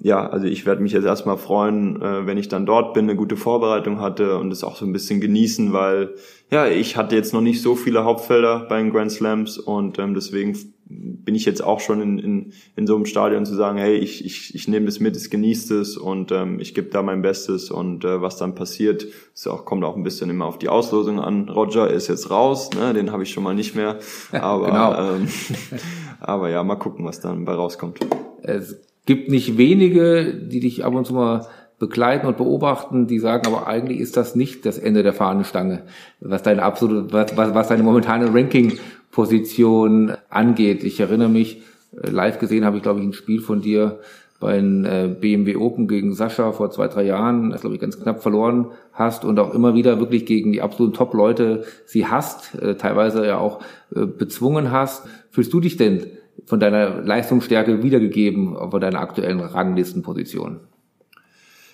Ja, 0.00 0.28
also 0.28 0.46
ich 0.46 0.66
werde 0.66 0.82
mich 0.82 0.92
jetzt 0.92 1.04
erstmal 1.04 1.38
freuen, 1.38 2.00
äh, 2.02 2.26
wenn 2.26 2.38
ich 2.38 2.48
dann 2.48 2.66
dort 2.66 2.94
bin, 2.94 3.06
eine 3.06 3.16
gute 3.16 3.36
Vorbereitung 3.36 4.00
hatte 4.00 4.38
und 4.38 4.52
es 4.52 4.62
auch 4.62 4.76
so 4.76 4.84
ein 4.84 4.92
bisschen 4.92 5.20
genießen, 5.20 5.72
weil 5.72 6.14
ja, 6.50 6.66
ich 6.66 6.96
hatte 6.96 7.16
jetzt 7.16 7.32
noch 7.32 7.40
nicht 7.40 7.62
so 7.62 7.74
viele 7.74 8.04
Hauptfelder 8.04 8.66
bei 8.68 8.78
den 8.78 8.90
Grand 8.90 9.10
Slams 9.10 9.58
und 9.58 9.98
ähm, 9.98 10.14
deswegen 10.14 10.56
bin 10.88 11.34
ich 11.34 11.44
jetzt 11.44 11.64
auch 11.64 11.80
schon 11.80 12.00
in, 12.00 12.18
in, 12.18 12.52
in 12.76 12.86
so 12.86 12.94
einem 12.94 13.06
Stadion 13.06 13.44
zu 13.44 13.54
sagen, 13.54 13.78
hey, 13.78 13.96
ich, 13.96 14.24
ich, 14.24 14.54
ich 14.54 14.68
nehme 14.68 14.86
das 14.86 15.00
mit, 15.00 15.16
ich 15.16 15.30
genieße 15.30 15.80
es 15.80 15.96
und 15.96 16.30
ähm, 16.30 16.60
ich 16.60 16.74
gebe 16.74 16.88
da 16.90 17.02
mein 17.02 17.22
Bestes 17.22 17.72
und 17.72 18.04
äh, 18.04 18.22
was 18.22 18.36
dann 18.36 18.54
passiert, 18.54 19.04
ist 19.34 19.48
auch, 19.48 19.64
kommt 19.64 19.82
auch 19.84 19.96
ein 19.96 20.04
bisschen 20.04 20.30
immer 20.30 20.44
auf 20.44 20.58
die 20.58 20.68
Auslosung 20.68 21.18
an. 21.18 21.48
Roger 21.48 21.90
ist 21.90 22.06
jetzt 22.06 22.30
raus, 22.30 22.70
ne, 22.70 22.94
den 22.94 23.10
habe 23.10 23.24
ich 23.24 23.30
schon 23.30 23.42
mal 23.42 23.54
nicht 23.54 23.74
mehr, 23.74 23.98
aber 24.30 24.66
genau. 24.66 25.16
ähm, 25.16 25.28
aber 26.20 26.50
ja, 26.50 26.62
mal 26.62 26.76
gucken, 26.76 27.04
was 27.04 27.18
dann 27.18 27.44
bei 27.44 27.54
rauskommt. 27.54 27.98
Es 28.42 28.76
gibt 29.06 29.30
nicht 29.30 29.56
wenige, 29.56 30.34
die 30.34 30.60
dich 30.60 30.84
ab 30.84 30.94
und 30.94 31.06
zu 31.06 31.14
mal 31.14 31.46
begleiten 31.78 32.26
und 32.26 32.36
beobachten, 32.36 33.06
die 33.06 33.18
sagen, 33.18 33.46
aber 33.46 33.66
eigentlich 33.66 34.00
ist 34.00 34.16
das 34.16 34.34
nicht 34.34 34.64
das 34.64 34.78
Ende 34.78 35.02
der 35.02 35.12
Fahnenstange, 35.12 35.82
was 36.20 36.42
deine 36.42 36.62
absolute, 36.62 37.12
was, 37.12 37.36
was, 37.36 37.54
was 37.54 37.68
deine 37.68 37.82
momentane 37.82 38.32
Ranking-Position 38.32 40.12
angeht. 40.30 40.84
Ich 40.84 41.00
erinnere 41.00 41.28
mich, 41.28 41.62
äh, 42.02 42.10
live 42.10 42.38
gesehen 42.38 42.64
habe 42.64 42.78
ich, 42.78 42.82
glaube 42.82 43.00
ich, 43.00 43.06
ein 43.06 43.12
Spiel 43.12 43.40
von 43.40 43.60
dir 43.60 44.00
bei 44.40 44.56
den 44.56 44.84
äh, 44.84 45.14
BMW 45.18 45.56
Open 45.56 45.86
gegen 45.86 46.14
Sascha 46.14 46.52
vor 46.52 46.70
zwei, 46.70 46.88
drei 46.88 47.04
Jahren, 47.04 47.50
das 47.50 47.62
glaube 47.62 47.74
ich 47.74 47.80
ganz 47.80 48.00
knapp 48.00 48.22
verloren 48.22 48.68
hast 48.92 49.24
und 49.24 49.38
auch 49.38 49.54
immer 49.54 49.74
wieder 49.74 49.98
wirklich 49.98 50.26
gegen 50.26 50.52
die 50.52 50.62
absoluten 50.62 50.94
Top-Leute 50.94 51.64
sie 51.84 52.06
hast, 52.06 52.54
äh, 52.54 52.76
teilweise 52.76 53.26
ja 53.26 53.38
auch 53.38 53.60
bezwungen 53.88 54.72
hast. 54.72 55.06
Fühlst 55.30 55.52
du 55.52 55.60
dich 55.60 55.76
denn 55.76 56.06
von 56.44 56.60
deiner 56.60 57.02
Leistungsstärke 57.02 57.82
wiedergegeben 57.82 58.56
von 58.70 58.80
deiner 58.80 59.00
aktuellen 59.00 59.40
Ranglistenposition? 59.40 60.60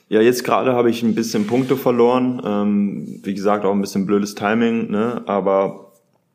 Ja, 0.08 0.20
jetzt 0.20 0.44
gerade 0.44 0.74
habe 0.74 0.90
ich 0.90 1.02
ein 1.02 1.14
bisschen 1.14 1.46
Punkte 1.46 1.76
verloren. 1.76 2.42
Ähm, 2.44 3.20
wie 3.22 3.34
gesagt, 3.34 3.64
auch 3.64 3.72
ein 3.72 3.80
bisschen 3.80 4.06
blödes 4.06 4.34
Timing, 4.34 4.90
ne? 4.90 5.22
Aber 5.26 5.92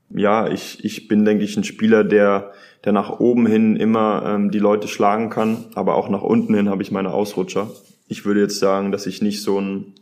ja, 0.10 0.48
ich, 0.48 0.84
ich 0.84 1.08
bin, 1.08 1.26
denke 1.26 1.44
ich, 1.44 1.58
ein 1.58 1.64
Spieler, 1.64 2.04
der, 2.04 2.54
der 2.86 2.94
nach 2.94 3.20
oben 3.20 3.46
hin 3.46 3.76
immer 3.76 4.24
ähm, 4.26 4.52
die 4.52 4.60
Leute 4.60 4.88
schlagen 4.88 5.30
kann, 5.30 5.66
aber 5.76 5.96
auch 5.96 6.10
nach 6.10 6.22
unten 6.22 6.56
hin 6.56 6.70
habe 6.70 6.82
ich 6.82 6.92
meine 6.92 7.14
Ausrutscher. 7.14 7.70
Ich 8.08 8.26
würde 8.26 8.42
jetzt 8.42 8.60
sagen, 8.60 8.92
dass 8.92 9.06
ich 9.06 9.22
nicht 9.22 9.44
so 9.44 9.60
ein 9.60 9.94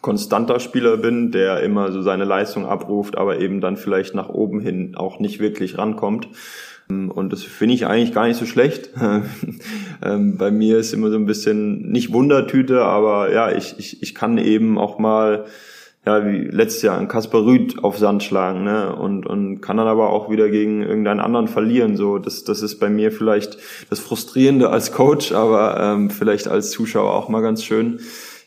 konstanter 0.00 0.58
Spieler 0.58 0.96
bin, 0.96 1.30
der 1.30 1.60
immer 1.60 1.92
so 1.92 2.02
seine 2.02 2.24
Leistung 2.24 2.66
abruft, 2.66 3.16
aber 3.16 3.38
eben 3.38 3.60
dann 3.60 3.76
vielleicht 3.76 4.14
nach 4.14 4.30
oben 4.30 4.60
hin 4.60 4.94
auch 4.96 5.20
nicht 5.20 5.38
wirklich 5.38 5.78
rankommt. 5.78 6.28
Und 7.10 7.32
das 7.32 7.42
finde 7.42 7.74
ich 7.74 7.86
eigentlich 7.86 8.12
gar 8.12 8.26
nicht 8.26 8.38
so 8.38 8.46
schlecht. 8.46 8.90
Ähm, 10.04 10.36
bei 10.36 10.50
mir 10.50 10.78
ist 10.78 10.92
immer 10.92 11.10
so 11.10 11.16
ein 11.16 11.26
bisschen 11.26 11.92
nicht 11.92 12.12
Wundertüte, 12.12 12.82
aber 12.82 13.32
ja, 13.32 13.52
ich, 13.52 13.76
ich, 13.78 14.02
ich 14.02 14.16
kann 14.16 14.36
eben 14.36 14.76
auch 14.76 14.98
mal 14.98 15.44
ja, 16.04 16.26
wie 16.26 16.38
letztes 16.38 16.82
Jahr 16.82 16.98
ein 16.98 17.06
Kasper 17.06 17.44
Rüd 17.44 17.84
auf 17.84 17.98
Sand 17.98 18.24
schlagen, 18.24 18.64
ne? 18.64 18.94
Und, 18.96 19.24
und 19.24 19.60
kann 19.60 19.76
dann 19.76 19.86
aber 19.86 20.10
auch 20.10 20.30
wieder 20.30 20.50
gegen 20.50 20.82
irgendeinen 20.82 21.20
anderen 21.20 21.46
verlieren. 21.46 21.96
So, 21.96 22.18
das, 22.18 22.42
das 22.42 22.62
ist 22.62 22.80
bei 22.80 22.90
mir 22.90 23.12
vielleicht 23.12 23.58
das 23.88 24.00
Frustrierende 24.00 24.70
als 24.70 24.90
Coach, 24.90 25.30
aber 25.30 25.78
ähm, 25.80 26.10
vielleicht 26.10 26.48
als 26.48 26.72
Zuschauer 26.72 27.14
auch 27.14 27.28
mal 27.28 27.40
ganz 27.40 27.62
schön. 27.62 28.00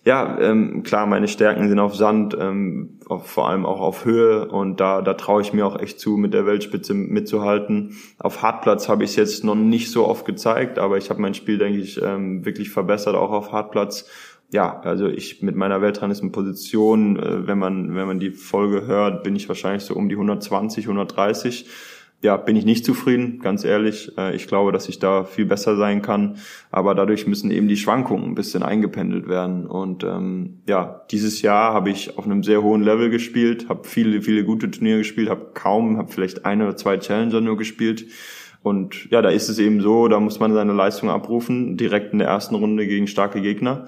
Ja, 0.06 0.38
ähm, 0.40 0.84
klar, 0.84 1.08
meine 1.08 1.28
Stärken 1.28 1.68
sind 1.68 1.80
auf 1.80 1.96
Sand, 1.96 2.38
ähm, 2.40 3.00
auf, 3.08 3.26
vor 3.28 3.50
allem 3.50 3.66
auch 3.66 3.80
auf 3.80 4.06
Höhe 4.06 4.48
und 4.48 4.80
da, 4.80 5.02
da 5.02 5.16
traue 5.16 5.42
ich 5.42 5.52
mir 5.52 5.66
auch 5.66 5.80
echt 5.80 6.00
zu, 6.00 6.16
mit 6.16 6.32
der 6.32 6.46
Weltspitze 6.46 6.94
mitzuhalten. 6.94 7.98
Auf 8.20 8.44
Hartplatz 8.44 8.88
habe 8.88 9.04
ich 9.04 9.10
es 9.12 9.16
jetzt 9.16 9.44
noch 9.44 9.56
nicht 9.56 9.90
so 9.92 10.08
oft 10.08 10.28
gezeigt, 10.28 10.78
aber 10.78 10.98
ich 10.98 11.10
habe 11.10 11.22
mein 11.22 11.34
Spiel, 11.34 11.58
denke 11.58 11.80
ich, 11.80 12.00
ähm, 12.04 12.46
wirklich 12.46 12.70
verbessert, 12.70 13.16
auch 13.16 13.32
auf 13.32 13.52
Hartplatz 13.52 14.08
ja, 14.52 14.80
also 14.82 15.08
ich 15.08 15.42
mit 15.42 15.56
meiner 15.56 15.82
Weltranglistenposition, 15.82 17.18
äh, 17.18 17.48
wenn 17.48 17.58
man 17.58 17.96
wenn 17.96 18.08
man 18.08 18.20
die 18.20 18.32
Folge 18.32 18.86
hört, 18.86 19.24
bin 19.24 19.36
ich 19.36 19.48
wahrscheinlich 19.48 19.84
so 19.84 19.96
um 19.96 20.08
die 20.08 20.16
120, 20.16 20.86
130. 20.86 21.66
Ja, 22.26 22.38
bin 22.38 22.56
ich 22.56 22.66
nicht 22.66 22.84
zufrieden, 22.86 23.38
ganz 23.38 23.64
ehrlich. 23.64 24.12
Äh, 24.18 24.36
ich 24.36 24.48
glaube, 24.48 24.72
dass 24.72 24.90
ich 24.90 24.98
da 24.98 25.26
viel 25.26 25.46
besser 25.46 25.78
sein 25.78 26.02
kann, 26.02 26.38
aber 26.72 26.96
dadurch 26.96 27.28
müssen 27.28 27.52
eben 27.52 27.68
die 27.68 27.78
Schwankungen 27.78 28.26
ein 28.26 28.34
bisschen 28.34 28.64
eingependelt 28.64 29.28
werden. 29.28 29.68
Und 29.68 30.04
ähm, 30.04 30.62
ja, 30.68 31.04
dieses 31.12 31.44
Jahr 31.44 31.76
habe 31.76 31.92
ich 31.92 32.18
auf 32.18 32.26
einem 32.26 32.42
sehr 32.42 32.64
hohen 32.64 32.82
Level 32.82 33.12
gespielt, 33.12 33.70
habe 33.70 33.88
viele 33.88 34.24
viele 34.24 34.44
gute 34.44 34.72
Turniere 34.72 34.98
gespielt, 34.98 35.30
habe 35.30 35.52
kaum, 35.54 36.00
habe 36.00 36.12
vielleicht 36.12 36.46
eine 36.46 36.64
oder 36.64 36.76
zwei 36.76 36.98
Challenger 36.98 37.42
nur 37.42 37.58
gespielt. 37.58 38.08
Und 38.64 39.08
ja, 39.12 39.22
da 39.22 39.30
ist 39.30 39.48
es 39.48 39.60
eben 39.60 39.80
so, 39.82 40.08
da 40.08 40.20
muss 40.20 40.40
man 40.40 40.52
seine 40.52 40.74
Leistung 40.74 41.12
abrufen, 41.12 41.78
direkt 41.78 42.12
in 42.12 42.18
der 42.18 42.30
ersten 42.30 42.56
Runde 42.56 42.88
gegen 42.88 43.06
starke 43.06 43.40
Gegner 43.40 43.86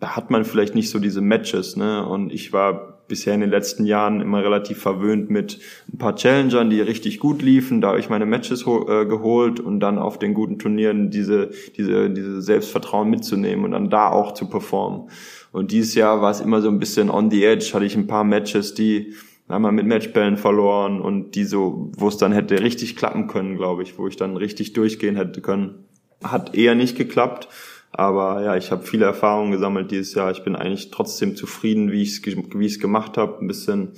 da 0.00 0.16
hat 0.16 0.30
man 0.30 0.44
vielleicht 0.44 0.74
nicht 0.74 0.90
so 0.90 0.98
diese 0.98 1.22
Matches, 1.22 1.76
ne? 1.76 2.06
Und 2.06 2.30
ich 2.30 2.52
war 2.52 2.93
bisher 3.08 3.34
in 3.34 3.40
den 3.40 3.50
letzten 3.50 3.84
Jahren 3.84 4.20
immer 4.20 4.42
relativ 4.42 4.78
verwöhnt 4.78 5.30
mit 5.30 5.58
ein 5.92 5.98
paar 5.98 6.16
Challengern, 6.16 6.70
die 6.70 6.80
richtig 6.80 7.20
gut 7.20 7.42
liefen. 7.42 7.80
Da 7.80 7.88
habe 7.88 8.00
ich 8.00 8.08
meine 8.08 8.26
Matches 8.26 8.62
äh, 8.62 9.06
geholt 9.06 9.60
und 9.60 9.80
dann 9.80 9.98
auf 9.98 10.18
den 10.18 10.34
guten 10.34 10.58
Turnieren 10.58 11.10
diese, 11.10 11.50
diese, 11.76 12.10
diese 12.10 12.42
Selbstvertrauen 12.42 13.10
mitzunehmen 13.10 13.64
und 13.64 13.72
dann 13.72 13.90
da 13.90 14.08
auch 14.08 14.32
zu 14.32 14.48
performen. 14.48 15.08
Und 15.52 15.70
dieses 15.70 15.94
Jahr 15.94 16.20
war 16.20 16.30
es 16.30 16.40
immer 16.40 16.60
so 16.60 16.68
ein 16.68 16.78
bisschen 16.78 17.10
on 17.10 17.30
the 17.30 17.44
edge, 17.44 17.70
hatte 17.74 17.84
ich 17.84 17.96
ein 17.96 18.06
paar 18.06 18.24
Matches, 18.24 18.74
die 18.74 19.14
einmal 19.48 19.72
mit 19.72 19.86
Matchbällen 19.86 20.36
verloren 20.36 21.00
und 21.00 21.34
die 21.34 21.44
so, 21.44 21.92
wo 21.96 22.08
es 22.08 22.16
dann 22.16 22.32
hätte 22.32 22.60
richtig 22.60 22.96
klappen 22.96 23.26
können, 23.26 23.56
glaube 23.56 23.82
ich, 23.82 23.98
wo 23.98 24.08
ich 24.08 24.16
dann 24.16 24.36
richtig 24.36 24.72
durchgehen 24.72 25.16
hätte 25.16 25.40
können. 25.40 25.84
Hat 26.22 26.54
eher 26.54 26.74
nicht 26.74 26.96
geklappt. 26.96 27.48
Aber 27.96 28.42
ja, 28.42 28.56
ich 28.56 28.72
habe 28.72 28.82
viele 28.82 29.04
Erfahrungen 29.04 29.52
gesammelt 29.52 29.92
dieses 29.92 30.14
Jahr. 30.14 30.32
Ich 30.32 30.42
bin 30.42 30.56
eigentlich 30.56 30.90
trotzdem 30.90 31.36
zufrieden, 31.36 31.92
wie 31.92 32.02
ich 32.02 32.18
es 32.18 32.26
wie 32.26 32.66
ich's 32.66 32.80
gemacht 32.80 33.16
habe. 33.16 33.38
Ein 33.40 33.46
bisschen 33.46 33.92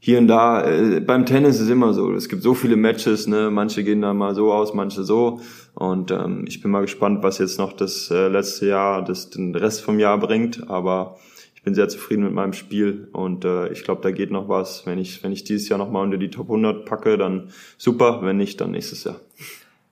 hier 0.00 0.18
und 0.18 0.26
da. 0.26 0.64
Äh, 0.64 1.00
beim 1.00 1.26
Tennis 1.26 1.60
ist 1.60 1.70
immer 1.70 1.94
so. 1.94 2.12
Es 2.12 2.28
gibt 2.28 2.42
so 2.42 2.54
viele 2.54 2.74
Matches. 2.74 3.28
Ne? 3.28 3.50
Manche 3.50 3.84
gehen 3.84 4.02
da 4.02 4.12
mal 4.14 4.34
so 4.34 4.52
aus, 4.52 4.74
manche 4.74 5.04
so. 5.04 5.40
Und 5.74 6.10
ähm, 6.10 6.44
ich 6.48 6.60
bin 6.60 6.72
mal 6.72 6.80
gespannt, 6.80 7.22
was 7.22 7.38
jetzt 7.38 7.58
noch 7.58 7.72
das 7.72 8.10
äh, 8.10 8.26
letzte 8.26 8.66
Jahr, 8.66 9.04
das 9.04 9.30
den 9.30 9.54
Rest 9.54 9.82
vom 9.82 10.00
Jahr 10.00 10.18
bringt. 10.18 10.68
Aber 10.68 11.16
ich 11.54 11.62
bin 11.62 11.74
sehr 11.74 11.88
zufrieden 11.88 12.24
mit 12.24 12.32
meinem 12.32 12.54
Spiel 12.54 13.10
und 13.12 13.44
äh, 13.44 13.70
ich 13.70 13.84
glaube, 13.84 14.00
da 14.02 14.10
geht 14.10 14.32
noch 14.32 14.48
was. 14.48 14.86
Wenn 14.86 14.98
ich 14.98 15.22
wenn 15.22 15.30
ich 15.30 15.44
dieses 15.44 15.68
Jahr 15.68 15.78
noch 15.78 15.90
mal 15.90 16.02
unter 16.02 16.18
die 16.18 16.30
Top 16.30 16.46
100 16.46 16.84
packe, 16.84 17.16
dann 17.16 17.50
super. 17.78 18.20
Wenn 18.22 18.38
nicht, 18.38 18.60
dann 18.60 18.72
nächstes 18.72 19.04
Jahr. 19.04 19.20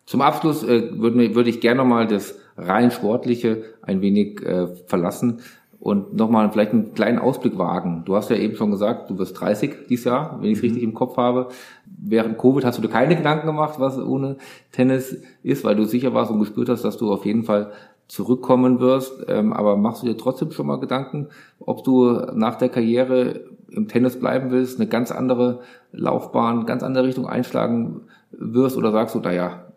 Zum 0.06 0.22
Abschluss 0.22 0.64
äh, 0.64 0.98
würde 0.98 1.34
würd 1.34 1.46
ich 1.46 1.60
gerne 1.60 1.82
noch 1.82 1.88
mal 1.88 2.08
das 2.08 2.34
rein 2.58 2.90
sportliche 2.90 3.62
ein 3.82 4.00
wenig 4.00 4.44
äh, 4.44 4.66
verlassen 4.86 5.40
und 5.80 6.14
nochmal 6.14 6.50
vielleicht 6.50 6.72
einen 6.72 6.92
kleinen 6.92 7.18
Ausblick 7.18 7.56
wagen. 7.56 8.02
Du 8.04 8.16
hast 8.16 8.30
ja 8.30 8.36
eben 8.36 8.56
schon 8.56 8.70
gesagt, 8.70 9.10
du 9.10 9.18
wirst 9.18 9.40
30 9.40 9.86
dieses 9.88 10.06
Jahr, 10.06 10.38
wenn 10.40 10.50
ich 10.50 10.58
es 10.58 10.64
richtig 10.64 10.82
im 10.82 10.92
Kopf 10.92 11.16
habe. 11.16 11.48
Während 11.86 12.36
Covid 12.36 12.64
hast 12.64 12.78
du 12.78 12.82
dir 12.82 12.88
keine 12.88 13.16
Gedanken 13.16 13.46
gemacht, 13.46 13.78
was 13.78 13.98
ohne 13.98 14.36
Tennis 14.72 15.16
ist, 15.42 15.64
weil 15.64 15.76
du 15.76 15.84
sicher 15.84 16.14
warst 16.14 16.32
und 16.32 16.40
gespürt 16.40 16.68
hast, 16.68 16.82
dass 16.82 16.96
du 16.96 17.12
auf 17.12 17.24
jeden 17.24 17.44
Fall 17.44 17.70
zurückkommen 18.08 18.80
wirst. 18.80 19.24
Ähm, 19.28 19.52
aber 19.52 19.76
machst 19.76 20.02
du 20.02 20.06
dir 20.06 20.16
trotzdem 20.16 20.50
schon 20.50 20.66
mal 20.66 20.80
Gedanken, 20.80 21.28
ob 21.60 21.84
du 21.84 22.12
nach 22.34 22.56
der 22.56 22.70
Karriere 22.70 23.42
im 23.70 23.86
Tennis 23.86 24.18
bleiben 24.18 24.50
willst, 24.50 24.80
eine 24.80 24.88
ganz 24.88 25.12
andere 25.12 25.60
Laufbahn, 25.92 26.66
ganz 26.66 26.82
andere 26.82 27.04
Richtung 27.04 27.26
einschlagen 27.26 28.00
wirst 28.32 28.76
oder 28.76 28.92
sagst 28.92 29.14
du, 29.14 29.20
naja, 29.20 29.67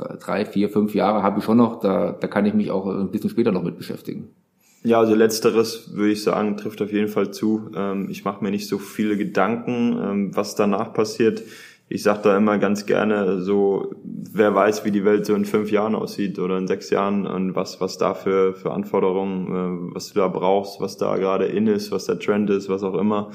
drei, 0.00 0.44
vier, 0.44 0.68
fünf 0.68 0.94
Jahre 0.94 1.22
habe 1.22 1.38
ich 1.38 1.44
schon 1.44 1.58
noch, 1.58 1.80
da, 1.80 2.12
da 2.12 2.26
kann 2.26 2.46
ich 2.46 2.54
mich 2.54 2.70
auch 2.70 2.86
ein 2.86 3.10
bisschen 3.10 3.30
später 3.30 3.52
noch 3.52 3.62
mit 3.62 3.76
beschäftigen. 3.76 4.28
Ja, 4.86 4.98
also 5.00 5.14
letzteres 5.14 5.94
würde 5.94 6.12
ich 6.12 6.22
sagen, 6.22 6.58
trifft 6.58 6.82
auf 6.82 6.92
jeden 6.92 7.08
Fall 7.08 7.30
zu. 7.30 7.70
Ähm, 7.74 8.08
ich 8.10 8.24
mache 8.24 8.44
mir 8.44 8.50
nicht 8.50 8.68
so 8.68 8.78
viele 8.78 9.16
Gedanken, 9.16 9.98
ähm, 9.98 10.36
was 10.36 10.56
danach 10.56 10.92
passiert. 10.92 11.42
Ich 11.88 12.02
sage 12.02 12.20
da 12.24 12.36
immer 12.36 12.58
ganz 12.58 12.84
gerne 12.84 13.40
so, 13.40 13.94
wer 14.02 14.54
weiß, 14.54 14.84
wie 14.84 14.90
die 14.90 15.04
Welt 15.06 15.24
so 15.24 15.34
in 15.34 15.46
fünf 15.46 15.70
Jahren 15.70 15.94
aussieht 15.94 16.38
oder 16.38 16.58
in 16.58 16.66
sechs 16.66 16.90
Jahren 16.90 17.26
und 17.26 17.54
was, 17.54 17.80
was 17.80 17.96
da 17.96 18.12
für, 18.12 18.52
für 18.52 18.72
Anforderungen, 18.72 19.90
äh, 19.90 19.94
was 19.94 20.12
du 20.12 20.18
da 20.18 20.28
brauchst, 20.28 20.82
was 20.82 20.98
da 20.98 21.16
gerade 21.16 21.46
in 21.46 21.66
ist, 21.66 21.90
was 21.90 22.04
der 22.04 22.18
Trend 22.18 22.50
ist, 22.50 22.68
was 22.68 22.82
auch 22.82 22.94
immer. 22.94 23.30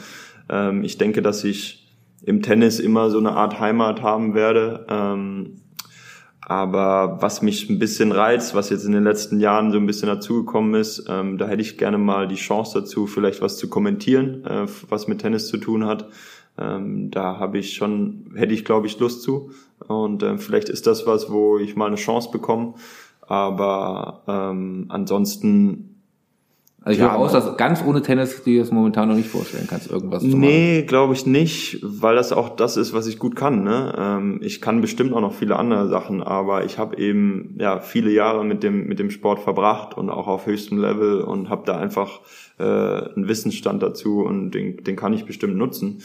Ähm, 0.49 0.83
ich 0.83 0.99
denke, 0.99 1.23
dass 1.23 1.43
ich 1.43 1.87
im 2.23 2.43
Tennis 2.43 2.79
immer 2.79 3.09
so 3.09 3.17
eine 3.17 3.31
Art 3.31 3.59
Heimat 3.59 4.03
haben 4.03 4.35
werde 4.35 4.85
aber 6.49 7.21
was 7.21 7.43
mich 7.43 7.69
ein 7.69 7.77
bisschen 7.77 8.11
reizt, 8.11 8.55
was 8.55 8.71
jetzt 8.71 8.83
in 8.83 8.91
den 8.91 9.03
letzten 9.03 9.39
Jahren 9.39 9.71
so 9.71 9.77
ein 9.77 9.85
bisschen 9.85 10.07
dazugekommen 10.07 10.73
ist, 10.73 11.05
ähm, 11.07 11.37
da 11.37 11.47
hätte 11.47 11.61
ich 11.61 11.77
gerne 11.77 11.99
mal 11.99 12.27
die 12.27 12.37
Chance 12.37 12.81
dazu, 12.81 13.05
vielleicht 13.05 13.39
was 13.43 13.57
zu 13.57 13.69
kommentieren, 13.69 14.43
äh, 14.45 14.65
was 14.89 15.07
mit 15.07 15.21
Tennis 15.21 15.47
zu 15.47 15.57
tun 15.57 15.85
hat. 15.85 16.09
Ähm, 16.57 17.11
da 17.11 17.37
habe 17.37 17.59
ich 17.59 17.75
schon, 17.75 18.31
hätte 18.33 18.55
ich 18.55 18.65
glaube 18.65 18.87
ich 18.87 18.97
Lust 18.97 19.21
zu. 19.21 19.51
Und 19.87 20.23
äh, 20.23 20.39
vielleicht 20.39 20.69
ist 20.69 20.87
das 20.87 21.05
was, 21.05 21.31
wo 21.31 21.59
ich 21.59 21.75
mal 21.75 21.85
eine 21.85 21.97
Chance 21.97 22.31
bekomme. 22.31 22.73
Aber 23.21 24.23
ähm, 24.27 24.85
ansonsten 24.89 25.88
also 26.81 26.97
ich 26.97 27.05
ja, 27.05 27.11
höre 27.11 27.19
aus, 27.19 27.33
dass 27.33 27.57
ganz 27.57 27.83
ohne 27.85 28.01
Tennis 28.01 28.43
dir 28.43 28.61
das 28.61 28.71
momentan 28.71 29.09
noch 29.09 29.15
nicht 29.15 29.29
vorstellen 29.29 29.67
kannst, 29.69 29.91
irgendwas 29.91 30.21
zu 30.23 30.29
machen. 30.29 30.39
Nee, 30.39 30.83
glaube 30.83 31.13
ich 31.13 31.25
nicht, 31.25 31.79
weil 31.83 32.15
das 32.15 32.31
auch 32.31 32.49
das 32.49 32.77
ist, 32.77 32.93
was 32.93 33.05
ich 33.07 33.19
gut 33.19 33.35
kann. 33.35 33.63
Ne? 33.63 33.93
Ähm, 33.97 34.39
ich 34.41 34.61
kann 34.61 34.79
bestimmt 34.79 35.13
auch 35.13 35.19
noch 35.19 35.33
viele 35.33 35.57
andere 35.57 35.89
Sachen, 35.89 36.23
aber 36.23 36.63
ich 36.63 36.77
habe 36.77 36.97
eben 36.97 37.55
ja 37.59 37.79
viele 37.81 38.11
Jahre 38.11 38.45
mit 38.45 38.63
dem 38.63 38.87
mit 38.87 38.97
dem 38.97 39.11
Sport 39.11 39.39
verbracht 39.39 39.97
und 39.97 40.09
auch 40.09 40.27
auf 40.27 40.45
höchstem 40.45 40.79
Level 40.79 41.21
und 41.21 41.49
habe 41.49 41.63
da 41.65 41.77
einfach 41.77 42.21
äh, 42.59 42.63
einen 42.63 43.27
Wissensstand 43.27 43.83
dazu 43.83 44.21
und 44.21 44.51
den, 44.51 44.83
den 44.83 44.95
kann 44.95 45.11
ich 45.11 45.25
bestimmt 45.25 45.57
nutzen. 45.57 46.01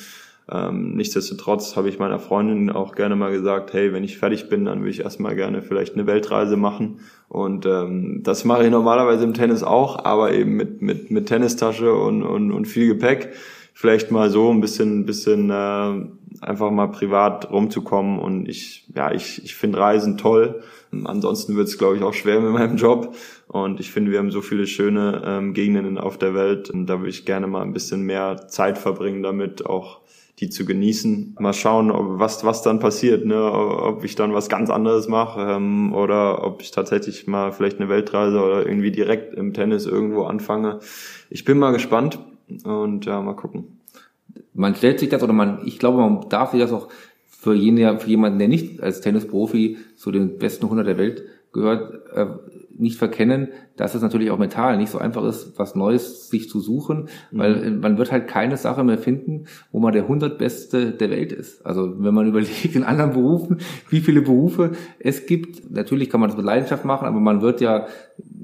Ähm, 0.50 0.94
nichtsdestotrotz 0.94 1.74
habe 1.76 1.88
ich 1.88 1.98
meiner 1.98 2.18
Freundin 2.18 2.70
auch 2.70 2.94
gerne 2.94 3.16
mal 3.16 3.32
gesagt, 3.32 3.72
hey, 3.72 3.92
wenn 3.92 4.04
ich 4.04 4.18
fertig 4.18 4.48
bin, 4.50 4.66
dann 4.66 4.82
will 4.82 4.90
ich 4.90 5.00
erstmal 5.00 5.34
gerne 5.34 5.62
vielleicht 5.62 5.94
eine 5.94 6.06
Weltreise 6.06 6.56
machen. 6.56 7.00
Und 7.28 7.64
ähm, 7.64 8.20
das 8.22 8.44
mache 8.44 8.64
ich 8.64 8.70
normalerweise 8.70 9.24
im 9.24 9.34
Tennis 9.34 9.62
auch, 9.62 10.04
aber 10.04 10.32
eben 10.32 10.52
mit, 10.52 10.82
mit, 10.82 11.10
mit 11.10 11.26
Tennistasche 11.26 11.94
und, 11.94 12.22
und, 12.22 12.52
und 12.52 12.66
viel 12.66 12.88
Gepäck. 12.88 13.32
Vielleicht 13.72 14.10
mal 14.10 14.30
so 14.30 14.50
ein 14.50 14.60
bisschen, 14.60 15.04
bisschen 15.06 15.50
äh, 15.50 16.06
einfach 16.42 16.70
mal 16.70 16.88
privat 16.88 17.50
rumzukommen. 17.50 18.18
Und 18.18 18.46
ich, 18.46 18.86
ja, 18.94 19.12
ich, 19.12 19.42
ich 19.44 19.54
finde 19.54 19.78
Reisen 19.78 20.18
toll. 20.18 20.62
Ansonsten 21.04 21.56
wird 21.56 21.68
es, 21.68 21.78
glaube 21.78 21.96
ich, 21.96 22.02
auch 22.02 22.14
schwer 22.14 22.40
mit 22.40 22.52
meinem 22.52 22.76
Job. 22.76 23.16
Und 23.48 23.80
ich 23.80 23.90
finde, 23.90 24.12
wir 24.12 24.18
haben 24.18 24.30
so 24.30 24.42
viele 24.42 24.66
schöne 24.66 25.22
ähm, 25.24 25.54
Gegenden 25.54 25.98
auf 25.98 26.18
der 26.18 26.34
Welt. 26.34 26.70
Und 26.70 26.86
da 26.86 26.98
würde 26.98 27.10
ich 27.10 27.24
gerne 27.24 27.46
mal 27.46 27.62
ein 27.62 27.72
bisschen 27.72 28.02
mehr 28.02 28.46
Zeit 28.46 28.78
verbringen 28.78 29.22
damit, 29.22 29.66
auch 29.66 30.03
die 30.40 30.50
zu 30.50 30.64
genießen. 30.64 31.36
Mal 31.38 31.52
schauen, 31.52 31.90
ob, 31.90 32.18
was, 32.18 32.44
was 32.44 32.62
dann 32.62 32.80
passiert, 32.80 33.24
ne? 33.24 33.52
ob 33.52 34.04
ich 34.04 34.16
dann 34.16 34.34
was 34.34 34.48
ganz 34.48 34.70
anderes 34.70 35.08
mache 35.08 35.40
ähm, 35.40 35.94
oder 35.94 36.44
ob 36.44 36.60
ich 36.62 36.70
tatsächlich 36.70 37.26
mal 37.26 37.52
vielleicht 37.52 37.78
eine 37.78 37.88
Weltreise 37.88 38.42
oder 38.42 38.66
irgendwie 38.66 38.90
direkt 38.90 39.34
im 39.34 39.54
Tennis 39.54 39.86
irgendwo 39.86 40.24
anfange. 40.24 40.80
Ich 41.30 41.44
bin 41.44 41.58
mal 41.58 41.72
gespannt 41.72 42.18
und 42.64 43.06
ja, 43.06 43.20
mal 43.20 43.36
gucken. 43.36 43.80
Man 44.52 44.74
stellt 44.74 45.00
sich 45.00 45.08
das 45.08 45.22
oder 45.22 45.32
man, 45.32 45.60
ich 45.64 45.78
glaube, 45.78 45.98
man 45.98 46.28
darf 46.28 46.50
sich 46.50 46.60
das 46.60 46.72
auch 46.72 46.88
für, 47.26 47.54
jeden, 47.54 48.00
für 48.00 48.08
jemanden, 48.08 48.38
der 48.38 48.48
nicht 48.48 48.82
als 48.82 49.00
Tennisprofi 49.00 49.78
zu 49.96 50.10
den 50.10 50.38
besten 50.38 50.64
100 50.64 50.86
der 50.86 50.98
Welt 50.98 51.24
gehört, 51.52 52.06
äh, 52.12 52.26
nicht 52.76 52.98
verkennen, 52.98 53.48
dass 53.76 53.94
es 53.94 54.02
natürlich 54.02 54.30
auch 54.30 54.38
mental 54.38 54.76
nicht 54.76 54.90
so 54.90 54.98
einfach 54.98 55.24
ist, 55.24 55.58
was 55.58 55.74
Neues 55.74 56.28
sich 56.28 56.48
zu 56.48 56.60
suchen, 56.60 57.08
mhm. 57.30 57.38
weil 57.38 57.70
man 57.72 57.98
wird 57.98 58.12
halt 58.12 58.28
keine 58.28 58.56
Sache 58.56 58.84
mehr 58.84 58.98
finden, 58.98 59.44
wo 59.72 59.80
man 59.80 59.92
der 59.92 60.08
hundertbeste 60.08 60.92
der 60.92 61.10
Welt 61.10 61.32
ist. 61.32 61.64
Also 61.64 62.02
wenn 62.02 62.14
man 62.14 62.26
überlegt 62.34 62.74
in 62.74 62.84
anderen 62.84 63.12
Berufen, 63.12 63.58
wie 63.88 64.00
viele 64.00 64.22
Berufe 64.22 64.72
es 64.98 65.26
gibt, 65.26 65.70
natürlich 65.70 66.10
kann 66.10 66.20
man 66.20 66.30
das 66.30 66.36
mit 66.36 66.46
Leidenschaft 66.46 66.84
machen, 66.84 67.06
aber 67.06 67.20
man 67.20 67.42
wird 67.42 67.60
ja 67.60 67.86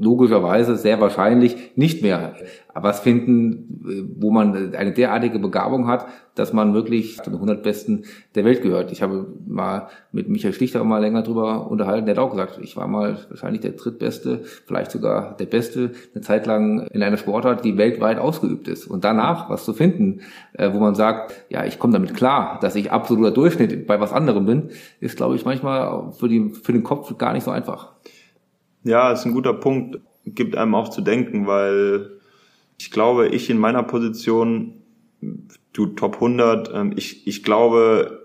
logischerweise 0.00 0.76
sehr 0.76 1.00
wahrscheinlich 1.00 1.76
nicht 1.76 2.02
mehr 2.02 2.34
was 2.74 3.00
finden, 3.00 4.14
wo 4.18 4.30
man 4.30 4.74
eine 4.74 4.92
derartige 4.92 5.38
Begabung 5.38 5.88
hat, 5.88 6.06
dass 6.34 6.54
man 6.54 6.72
wirklich 6.72 7.16
zu 7.16 7.24
den 7.24 7.34
100 7.34 7.62
Besten 7.62 8.04
der 8.34 8.46
Welt 8.46 8.62
gehört. 8.62 8.92
Ich 8.92 9.02
habe 9.02 9.26
mal 9.46 9.88
mit 10.10 10.28
Michael 10.28 10.54
Schlichter 10.54 10.82
mal 10.84 11.02
länger 11.02 11.22
drüber 11.22 11.70
unterhalten, 11.70 12.06
der 12.06 12.16
hat 12.16 12.22
auch 12.22 12.30
gesagt, 12.30 12.58
ich 12.62 12.76
war 12.76 12.86
mal 12.86 13.18
wahrscheinlich 13.28 13.60
der 13.60 13.72
drittbeste, 13.72 14.40
vielleicht 14.66 14.90
sogar 14.90 15.36
der 15.36 15.46
Beste, 15.46 15.92
eine 16.14 16.22
Zeit 16.22 16.46
lang 16.46 16.86
in 16.86 17.02
einer 17.02 17.18
Sportart, 17.18 17.64
die 17.64 17.76
weltweit 17.76 18.18
ausgeübt 18.18 18.68
ist. 18.68 18.86
Und 18.86 19.04
danach 19.04 19.50
was 19.50 19.66
zu 19.66 19.74
finden, 19.74 20.20
äh, 20.54 20.72
wo 20.72 20.78
man 20.78 20.94
sagt, 20.94 21.34
ja, 21.50 21.66
ich 21.66 21.78
komme 21.78 21.92
damit 21.92 22.14
klar, 22.14 22.58
dass 22.62 22.74
ich 22.74 22.90
absoluter 22.90 23.32
Durchschnitt 23.32 23.86
bei 23.86 24.00
was 24.00 24.12
anderem 24.12 24.46
bin, 24.46 24.70
ist, 25.00 25.18
glaube 25.18 25.36
ich, 25.36 25.44
manchmal 25.44 26.12
für, 26.12 26.28
die, 26.28 26.48
für 26.50 26.72
den 26.72 26.84
Kopf 26.84 27.18
gar 27.18 27.34
nicht 27.34 27.44
so 27.44 27.50
einfach. 27.50 27.92
Ja, 28.84 29.12
ist 29.12 29.26
ein 29.26 29.32
guter 29.32 29.54
Punkt. 29.54 30.00
Gibt 30.26 30.56
einem 30.56 30.74
auch 30.74 30.88
zu 30.88 31.00
denken, 31.00 31.46
weil 31.46 32.10
ich 32.78 32.90
glaube, 32.90 33.28
ich 33.28 33.50
in 33.50 33.58
meiner 33.58 33.82
Position, 33.82 34.74
du 35.72 35.86
Top 35.86 36.14
100, 36.14 36.70
ähm, 36.74 36.92
ich, 36.96 37.26
ich 37.26 37.42
glaube, 37.42 38.20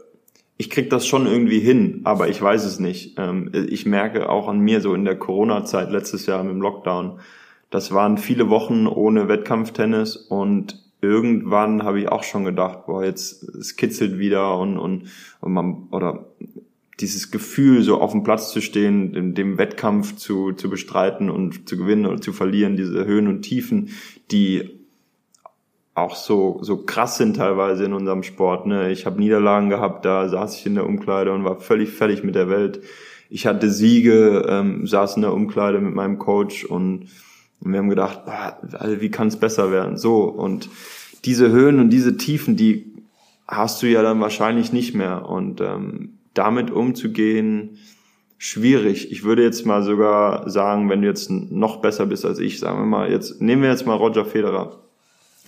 ich 0.57 0.69
krieg 0.69 0.89
das 0.89 1.05
schon 1.05 1.27
irgendwie 1.27 1.59
hin, 1.59 2.01
aber 2.05 2.29
ich 2.29 2.41
weiß 2.41 2.63
es 2.63 2.79
nicht. 2.79 3.17
Ähm, 3.17 3.51
ich 3.53 3.85
merke 3.85 4.29
auch 4.29 4.47
an 4.47 4.59
mir 4.59 4.81
so 4.81 4.93
in 4.93 5.05
der 5.05 5.17
Corona-Zeit 5.17 5.91
letztes 5.91 6.25
Jahr 6.25 6.43
mit 6.43 6.53
dem 6.53 6.61
Lockdown, 6.61 7.19
das 7.69 7.93
waren 7.93 8.17
viele 8.17 8.49
Wochen 8.49 8.87
ohne 8.87 9.27
Wettkampftennis 9.27 10.15
und 10.15 10.81
irgendwann 11.01 11.83
habe 11.83 11.99
ich 11.99 12.09
auch 12.09 12.23
schon 12.23 12.45
gedacht, 12.45 12.85
boah, 12.85 13.03
jetzt 13.03 13.43
es 13.43 13.75
kitzelt 13.75 14.17
wieder 14.17 14.57
und, 14.57 14.77
und, 14.77 15.09
und 15.41 15.53
man 15.53 15.87
oder 15.91 16.25
dieses 16.99 17.31
Gefühl, 17.31 17.83
so 17.83 17.99
auf 17.99 18.11
dem 18.11 18.23
Platz 18.23 18.51
zu 18.51 18.61
stehen, 18.61 19.13
dem, 19.13 19.33
dem 19.33 19.57
Wettkampf 19.57 20.15
zu, 20.15 20.53
zu 20.53 20.69
bestreiten 20.69 21.29
und 21.29 21.67
zu 21.67 21.77
gewinnen 21.77 22.05
oder 22.05 22.21
zu 22.21 22.31
verlieren, 22.31 22.77
diese 22.77 23.05
Höhen 23.05 23.27
und 23.27 23.41
Tiefen, 23.41 23.89
die 24.31 24.69
auch 25.93 26.15
so 26.15 26.59
so 26.61 26.77
krass 26.77 27.17
sind 27.17 27.37
teilweise 27.37 27.85
in 27.85 27.93
unserem 27.93 28.23
Sport. 28.23 28.67
Ne? 28.67 28.91
Ich 28.91 29.05
habe 29.05 29.19
Niederlagen 29.19 29.69
gehabt, 29.69 30.05
da 30.05 30.27
saß 30.27 30.57
ich 30.57 30.65
in 30.65 30.75
der 30.75 30.85
Umkleide 30.85 31.33
und 31.33 31.45
war 31.45 31.59
völlig 31.59 31.89
fertig 31.89 32.23
mit 32.23 32.35
der 32.35 32.49
Welt. 32.49 32.81
Ich 33.29 33.47
hatte 33.47 33.71
Siege, 33.71 34.45
ähm, 34.47 34.85
saß 34.85 35.15
in 35.15 35.21
der 35.23 35.33
Umkleide 35.33 35.79
mit 35.79 35.95
meinem 35.95 36.19
Coach 36.19 36.65
und, 36.65 37.07
und 37.61 37.71
wir 37.71 37.79
haben 37.79 37.89
gedacht, 37.89 38.25
boah, 38.25 38.59
wie 38.99 39.09
kann 39.09 39.29
es 39.29 39.37
besser 39.37 39.71
werden? 39.71 39.97
So 39.97 40.23
und 40.23 40.69
diese 41.23 41.49
Höhen 41.49 41.79
und 41.79 41.89
diese 41.89 42.17
Tiefen, 42.17 42.55
die 42.55 42.93
hast 43.47 43.81
du 43.81 43.87
ja 43.87 44.01
dann 44.01 44.19
wahrscheinlich 44.19 44.73
nicht 44.73 44.95
mehr 44.95 45.27
und 45.27 45.61
ähm, 45.61 46.14
damit 46.35 46.69
umzugehen, 46.69 47.79
schwierig. 48.37 49.11
Ich 49.11 49.23
würde 49.23 49.43
jetzt 49.43 49.65
mal 49.65 49.81
sogar 49.81 50.47
sagen, 50.49 50.89
wenn 50.89 51.01
du 51.01 51.07
jetzt 51.07 51.31
noch 51.31 51.77
besser 51.77 52.05
bist 52.05 52.25
als 52.25 52.37
ich, 52.39 52.59
sagen 52.59 52.79
wir 52.79 52.85
mal, 52.85 53.11
jetzt 53.11 53.41
nehmen 53.41 53.63
wir 53.63 53.69
jetzt 53.69 53.87
mal 53.87 53.95
Roger 53.95 54.25
Federer, 54.25 54.79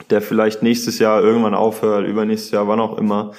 der 0.10 0.22
vielleicht 0.22 0.64
nächstes 0.64 0.98
Jahr 0.98 1.22
irgendwann 1.22 1.54
aufhört, 1.54 2.08
übernächstes 2.08 2.52
Jahr, 2.52 2.68
wann 2.68 2.80
auch 2.80 2.98
immer, 2.98 3.34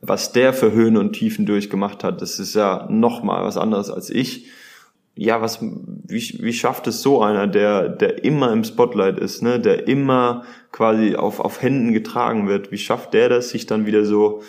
was 0.00 0.32
der 0.32 0.52
für 0.52 0.72
Höhen 0.72 0.96
und 0.96 1.12
Tiefen 1.12 1.46
durchgemacht 1.46 2.04
hat, 2.04 2.22
das 2.22 2.38
ist 2.38 2.54
ja 2.54 2.86
noch 2.90 3.22
mal 3.22 3.44
was 3.44 3.56
anderes 3.56 3.90
als 3.90 4.10
ich. 4.10 4.48
Ja, 5.16 5.40
was, 5.40 5.60
wie, 5.62 6.38
wie 6.42 6.52
schafft 6.52 6.88
es 6.88 7.00
so 7.00 7.22
einer, 7.22 7.46
der, 7.46 7.88
der 7.88 8.24
immer 8.24 8.52
im 8.52 8.64
Spotlight 8.64 9.18
ist, 9.18 9.42
ne, 9.42 9.60
der 9.60 9.86
immer 9.86 10.44
quasi 10.72 11.14
auf, 11.14 11.38
auf 11.38 11.62
Händen 11.62 11.92
getragen 11.92 12.48
wird? 12.48 12.72
Wie 12.72 12.78
schafft 12.78 13.14
der 13.14 13.28
das, 13.28 13.50
sich 13.50 13.66
dann 13.66 13.86
wieder 13.86 14.04
so 14.04 14.42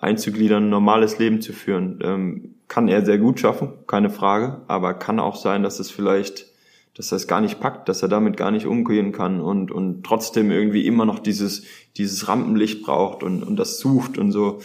einzugliedern, 0.00 0.64
ein 0.64 0.70
normales 0.70 1.18
Leben 1.18 1.40
zu 1.40 1.52
führen. 1.52 1.98
Ähm, 2.02 2.54
kann 2.68 2.88
er 2.88 3.04
sehr 3.04 3.18
gut 3.18 3.38
schaffen, 3.38 3.68
keine 3.86 4.10
Frage, 4.10 4.62
aber 4.66 4.94
kann 4.94 5.20
auch 5.20 5.36
sein, 5.36 5.62
dass 5.62 5.78
es 5.78 5.90
vielleicht, 5.90 6.46
dass 6.94 7.12
er 7.12 7.16
es 7.16 7.28
gar 7.28 7.40
nicht 7.40 7.60
packt, 7.60 7.88
dass 7.88 8.02
er 8.02 8.08
damit 8.08 8.36
gar 8.36 8.50
nicht 8.50 8.66
umgehen 8.66 9.12
kann 9.12 9.40
und, 9.40 9.70
und 9.70 10.04
trotzdem 10.04 10.50
irgendwie 10.50 10.86
immer 10.86 11.04
noch 11.04 11.18
dieses, 11.18 11.64
dieses 11.96 12.28
Rampenlicht 12.28 12.82
braucht 12.82 13.22
und, 13.22 13.42
und 13.42 13.56
das 13.56 13.78
sucht 13.78 14.16
und 14.16 14.32
so. 14.32 14.60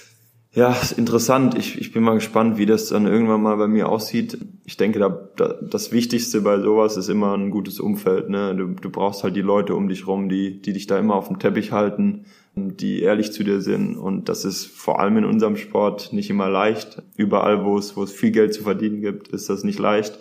Ja, 0.54 0.72
ist 0.72 0.94
interessant. 0.94 1.56
Ich, 1.56 1.80
ich 1.80 1.92
bin 1.92 2.02
mal 2.02 2.16
gespannt, 2.16 2.58
wie 2.58 2.66
das 2.66 2.88
dann 2.88 3.06
irgendwann 3.06 3.44
mal 3.44 3.58
bei 3.58 3.68
mir 3.68 3.90
aussieht. 3.90 4.40
Ich 4.66 4.78
denke, 4.78 4.98
da, 4.98 5.10
da, 5.36 5.54
das 5.62 5.92
Wichtigste 5.92 6.42
bei 6.42 6.60
sowas 6.60 6.98
ist 6.98 7.10
immer 7.10 7.38
ein 7.38 7.52
gutes 7.52 7.80
Umfeld. 7.80 8.30
Ne? 8.30 8.56
Du, 8.56 8.68
du 8.70 8.90
brauchst 8.90 9.24
halt 9.24 9.36
die 9.36 9.42
Leute 9.42 9.76
um 9.76 9.88
dich 9.88 10.08
rum, 10.08 10.30
die, 10.30 10.62
die 10.62 10.74
dich 10.74 10.88
da 10.88 10.98
immer 10.98 11.16
auf 11.16 11.28
dem 11.28 11.38
Teppich 11.38 11.74
halten, 11.74 12.26
die 12.58 13.02
ehrlich 13.02 13.32
zu 13.32 13.44
dir 13.44 13.62
sind. 13.62 13.98
Und 13.98 14.30
das 14.30 14.46
ist 14.46 14.66
vor 14.66 15.00
allem 15.00 15.18
in 15.18 15.26
unserem 15.26 15.58
Sport 15.58 16.14
nicht 16.14 16.30
immer 16.30 16.50
leicht. 16.50 17.02
Überall, 17.16 17.64
wo 17.64 17.78
es, 17.78 17.96
wo 17.96 18.04
es 18.04 18.12
viel 18.12 18.32
Geld 18.32 18.54
zu 18.54 18.64
verdienen 18.64 19.02
gibt, 19.02 19.28
ist 19.30 19.50
das 19.50 19.64
nicht 19.64 19.80
leicht. 19.80 20.20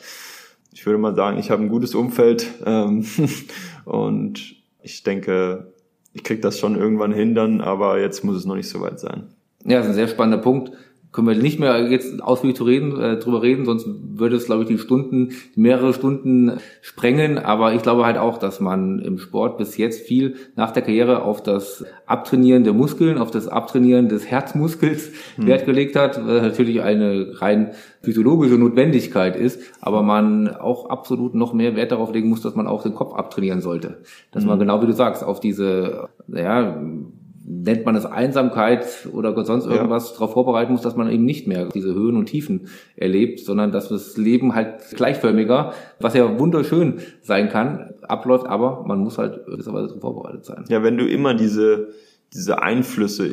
Ich 0.73 0.85
würde 0.85 0.99
mal 0.99 1.15
sagen, 1.15 1.39
ich 1.39 1.51
habe 1.51 1.63
ein 1.63 1.69
gutes 1.69 1.95
Umfeld 1.95 2.47
ähm, 2.65 3.07
und 3.85 4.57
ich 4.83 5.03
denke, 5.03 5.73
ich 6.13 6.23
krieg 6.23 6.43
das 6.43 6.59
schon 6.59 6.77
irgendwann 6.77 7.13
hin 7.13 7.35
dann, 7.35 7.61
aber 7.61 8.01
jetzt 8.01 8.25
muss 8.25 8.37
es 8.37 8.45
noch 8.45 8.57
nicht 8.57 8.69
so 8.69 8.81
weit 8.81 9.01
sein. 9.01 9.29
Ja, 9.65 9.79
das 9.79 9.87
ist 9.87 9.93
ein 9.93 9.97
sehr 9.97 10.09
spannender 10.09 10.43
Punkt 10.43 10.73
können 11.17 11.29
wir 11.29 11.35
nicht 11.35 11.59
mehr 11.59 11.91
jetzt 11.91 12.23
ausführlich 12.23 12.59
zu 12.59 12.65
reden, 12.65 13.01
äh, 13.01 13.17
drüber 13.17 13.41
reden, 13.41 13.65
sonst 13.65 13.89
würde 13.89 14.37
es, 14.37 14.45
glaube 14.45 14.65
ich, 14.65 14.69
die 14.69 14.77
Stunden, 14.77 15.31
mehrere 15.55 15.95
Stunden 15.95 16.59
sprengen. 16.83 17.39
Aber 17.39 17.73
ich 17.73 17.81
glaube 17.81 18.05
halt 18.05 18.19
auch, 18.19 18.37
dass 18.37 18.61
man 18.61 18.99
im 18.99 19.17
Sport 19.17 19.57
bis 19.57 19.79
jetzt 19.79 20.03
viel 20.03 20.37
nach 20.57 20.73
der 20.73 20.83
Karriere 20.83 21.23
auf 21.23 21.43
das 21.43 21.87
Abtrainieren 22.05 22.65
der 22.65 22.75
Muskeln, 22.75 23.17
auf 23.17 23.31
das 23.31 23.49
Abtrainieren 23.49 24.11
des 24.11 24.31
Herzmuskels 24.31 25.11
hm. 25.37 25.47
Wert 25.47 25.65
gelegt 25.65 25.97
hat, 25.97 26.19
was 26.19 26.43
natürlich 26.43 26.83
eine 26.83 27.41
rein 27.41 27.71
physiologische 28.03 28.57
Notwendigkeit 28.59 29.37
ist, 29.37 29.59
aber 29.81 30.03
man 30.03 30.55
auch 30.55 30.91
absolut 30.91 31.35
noch 31.35 31.55
mehr 31.55 31.77
Wert 31.77 31.93
darauf 31.93 32.13
legen 32.13 32.29
muss, 32.29 32.43
dass 32.43 32.55
man 32.55 32.67
auch 32.67 32.83
den 32.83 32.95
Kopf 32.95 33.15
abtrainieren 33.15 33.63
sollte. 33.63 34.03
Dass 34.33 34.43
hm. 34.43 34.51
man 34.51 34.59
genau 34.59 34.83
wie 34.83 34.87
du 34.87 34.93
sagst, 34.93 35.25
auf 35.25 35.41
diese, 35.41 36.11
ja, 36.29 36.79
nennt 37.49 37.87
man 37.87 37.95
es 37.95 38.05
Einsamkeit 38.05 39.09
oder 39.13 39.45
sonst 39.45 39.67
irgendwas 39.67 40.11
ja. 40.11 40.15
darauf 40.15 40.33
vorbereiten 40.33 40.73
muss, 40.73 40.83
dass 40.83 40.97
man 40.97 41.11
eben 41.11 41.25
nicht 41.25 41.47
mehr 41.47 41.69
diese 41.69 41.95
Höhen 41.95 42.17
und 42.17 42.27
Tiefen 42.27 42.69
erlebt, 42.97 43.41
sondern 43.41 43.71
dass 43.71 43.89
das 43.89 44.17
Leben 44.17 44.55
halt 44.55 44.81
gleichförmiger, 44.97 45.73
was 46.01 46.15
ja 46.15 46.39
wunderschön 46.39 47.01
sein 47.23 47.49
kann, 47.49 47.95
abläuft, 48.03 48.47
aber 48.47 48.85
man 48.87 48.99
muss 48.99 49.19
halt 49.19 49.47
gewisserweise 49.47 49.89
darauf 49.89 50.01
vorbereitet 50.01 50.45
sein. 50.45 50.65
Ja, 50.69 50.83
wenn 50.83 50.97
du 50.97 51.07
immer 51.07 51.35
diese 51.35 51.89
diese 52.33 52.63
Einflüsse 52.63 53.29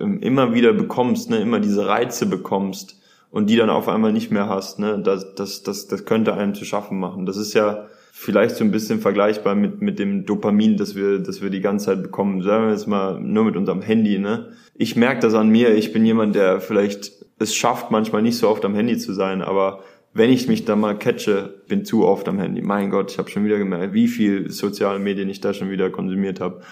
ähm, 0.00 0.20
immer 0.20 0.54
wieder 0.54 0.72
bekommst, 0.72 1.30
ne, 1.30 1.38
immer 1.38 1.60
diese 1.60 1.86
Reize 1.86 2.26
bekommst 2.26 3.00
und 3.30 3.48
die 3.48 3.56
dann 3.56 3.70
auf 3.70 3.88
einmal 3.88 4.12
nicht 4.12 4.30
mehr 4.30 4.48
hast, 4.48 4.78
ne, 4.78 5.00
das, 5.02 5.34
das, 5.34 5.62
das, 5.62 5.86
das 5.86 6.04
könnte 6.04 6.34
einem 6.34 6.54
zu 6.54 6.64
schaffen 6.64 6.98
machen. 6.98 7.26
Das 7.26 7.36
ist 7.36 7.54
ja 7.54 7.86
vielleicht 8.20 8.56
so 8.56 8.64
ein 8.64 8.72
bisschen 8.72 9.00
vergleichbar 9.00 9.54
mit, 9.54 9.80
mit 9.80 10.00
dem 10.00 10.26
Dopamin, 10.26 10.76
das 10.76 10.96
wir, 10.96 11.20
das 11.20 11.40
wir 11.40 11.50
die 11.50 11.60
ganze 11.60 11.86
Zeit 11.86 12.02
bekommen. 12.02 12.42
Sagen 12.42 12.64
wir 12.64 12.72
jetzt 12.72 12.88
mal 12.88 13.20
nur 13.20 13.44
mit 13.44 13.56
unserem 13.56 13.80
Handy, 13.80 14.18
ne? 14.18 14.48
Ich 14.74 14.96
merke 14.96 15.20
das 15.20 15.34
an 15.34 15.50
mir. 15.50 15.76
Ich 15.76 15.92
bin 15.92 16.04
jemand, 16.04 16.34
der 16.34 16.60
vielleicht 16.60 17.12
es 17.38 17.54
schafft, 17.54 17.92
manchmal 17.92 18.22
nicht 18.22 18.36
so 18.36 18.48
oft 18.48 18.64
am 18.64 18.74
Handy 18.74 18.98
zu 18.98 19.12
sein, 19.12 19.40
aber 19.40 19.84
wenn 20.14 20.30
ich 20.30 20.48
mich 20.48 20.64
da 20.64 20.74
mal 20.74 20.98
catche, 20.98 21.62
bin 21.68 21.84
zu 21.84 22.04
oft 22.04 22.26
am 22.26 22.40
Handy. 22.40 22.60
Mein 22.60 22.90
Gott, 22.90 23.12
ich 23.12 23.18
habe 23.18 23.30
schon 23.30 23.44
wieder 23.44 23.56
gemerkt, 23.56 23.94
wie 23.94 24.08
viel 24.08 24.50
soziale 24.50 24.98
Medien 24.98 25.28
ich 25.28 25.40
da 25.40 25.54
schon 25.54 25.70
wieder 25.70 25.88
konsumiert 25.88 26.40
habe. 26.40 26.62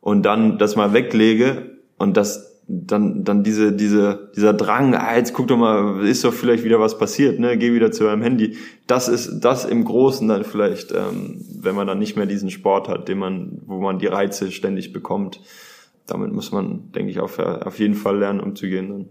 Und 0.00 0.22
dann 0.22 0.56
das 0.56 0.76
mal 0.76 0.92
weglege 0.92 1.78
und 1.98 2.16
das 2.16 2.51
dann, 2.74 3.22
dann 3.22 3.44
diese, 3.44 3.72
diese, 3.72 4.30
dieser 4.34 4.54
Drang, 4.54 4.94
ah, 4.94 5.14
jetzt 5.14 5.34
guck 5.34 5.46
doch 5.48 5.58
mal, 5.58 6.06
ist 6.06 6.24
doch 6.24 6.32
vielleicht 6.32 6.64
wieder 6.64 6.80
was 6.80 6.96
passiert, 6.96 7.38
ne, 7.38 7.58
geh 7.58 7.74
wieder 7.74 7.92
zu 7.92 8.04
eurem 8.04 8.22
Handy. 8.22 8.56
Das 8.86 9.08
ist, 9.08 9.40
das 9.40 9.66
im 9.66 9.84
Großen 9.84 10.26
dann 10.26 10.42
vielleicht, 10.44 10.90
ähm, 10.90 11.44
wenn 11.60 11.74
man 11.74 11.86
dann 11.86 11.98
nicht 11.98 12.16
mehr 12.16 12.24
diesen 12.24 12.48
Sport 12.48 12.88
hat, 12.88 13.08
den 13.08 13.18
man, 13.18 13.60
wo 13.66 13.78
man 13.78 13.98
die 13.98 14.06
Reize 14.06 14.50
ständig 14.50 14.94
bekommt. 14.94 15.40
Damit 16.06 16.32
muss 16.32 16.50
man, 16.50 16.90
denke 16.92 17.10
ich, 17.10 17.20
auf, 17.20 17.38
auf 17.38 17.78
jeden 17.78 17.94
Fall 17.94 18.18
lernen, 18.18 18.40
umzugehen 18.40 18.88
dann. 18.88 19.08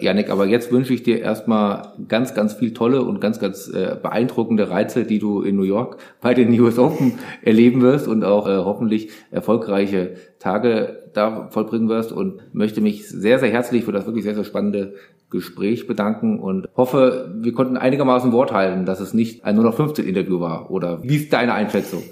Janik, 0.00 0.30
aber 0.30 0.46
jetzt 0.46 0.70
wünsche 0.70 0.94
ich 0.94 1.02
dir 1.02 1.20
erstmal 1.20 1.92
ganz, 2.08 2.34
ganz 2.34 2.54
viel 2.54 2.72
tolle 2.72 3.02
und 3.02 3.20
ganz, 3.20 3.40
ganz 3.40 3.68
äh, 3.68 3.96
beeindruckende 4.00 4.70
Reize, 4.70 5.04
die 5.04 5.18
du 5.18 5.42
in 5.42 5.56
New 5.56 5.62
York 5.62 5.98
bei 6.20 6.34
den 6.34 6.58
US 6.60 6.78
Open 6.78 7.18
erleben 7.42 7.82
wirst 7.82 8.06
und 8.06 8.24
auch 8.24 8.46
äh, 8.46 8.56
hoffentlich 8.56 9.10
erfolgreiche 9.30 10.14
Tage 10.38 11.10
da 11.14 11.48
vollbringen 11.50 11.88
wirst 11.88 12.12
und 12.12 12.54
möchte 12.54 12.80
mich 12.80 13.08
sehr, 13.08 13.38
sehr 13.38 13.50
herzlich 13.50 13.84
für 13.84 13.92
das 13.92 14.06
wirklich 14.06 14.24
sehr, 14.24 14.34
sehr 14.34 14.44
spannende 14.44 14.94
Gespräch 15.30 15.86
bedanken 15.86 16.38
und 16.38 16.68
hoffe, 16.76 17.34
wir 17.40 17.52
konnten 17.52 17.76
einigermaßen 17.76 18.32
Wort 18.32 18.52
halten, 18.52 18.86
dass 18.86 19.00
es 19.00 19.14
nicht 19.14 19.44
ein 19.44 19.56
nur 19.56 19.64
noch 19.64 19.74
15 19.74 20.06
Interview 20.06 20.40
war. 20.40 20.70
Oder 20.70 21.02
wie 21.02 21.16
ist 21.16 21.32
deine 21.32 21.54
Einschätzung? 21.54 22.02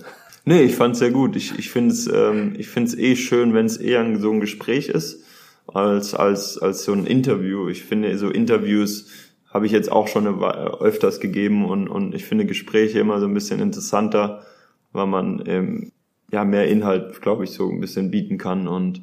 Nee, 0.45 0.63
ich 0.63 0.77
fand's 0.77 0.99
sehr 0.99 1.11
gut. 1.11 1.35
Ich, 1.35 1.59
ich 1.59 1.71
finde 1.71 1.93
es 1.93 2.07
ähm, 2.13 2.55
ich 2.59 2.69
find's 2.69 2.95
eh 2.95 3.17
schön, 3.17 3.55
wenn 3.55 3.67
es 3.67 3.79
eher 3.79 4.05
so 4.19 4.31
ein 4.31 4.41
Gespräch 4.41 4.89
ist 4.89 5.26
als, 5.67 6.15
als, 6.15 6.59
als 6.59 6.85
so 6.85 6.93
ein 6.93 7.07
Interview. 7.07 7.69
Ich 7.69 7.85
finde, 7.85 8.17
so 8.19 8.29
Interviews 8.31 9.11
habe 9.53 9.67
ich 9.67 9.73
jetzt 9.73 9.91
auch 9.91 10.09
schon 10.09 10.27
öfters 10.27 11.21
gegeben 11.21 11.65
und, 11.65 11.89
und 11.89 12.15
ich 12.15 12.25
finde 12.25 12.47
Gespräche 12.47 12.99
immer 12.99 13.21
so 13.21 13.27
ein 13.27 13.35
bisschen 13.35 13.61
interessanter, 13.61 14.43
weil 14.93 15.07
man 15.07 15.43
ähm, 15.47 15.93
ja 16.31 16.45
mehr 16.45 16.69
Inhalt, 16.69 17.21
glaube 17.23 17.45
ich, 17.45 17.51
so 17.53 17.69
ein 17.71 17.81
bisschen 17.81 18.11
bieten 18.11 18.39
kann 18.39 18.69
und 18.69 19.03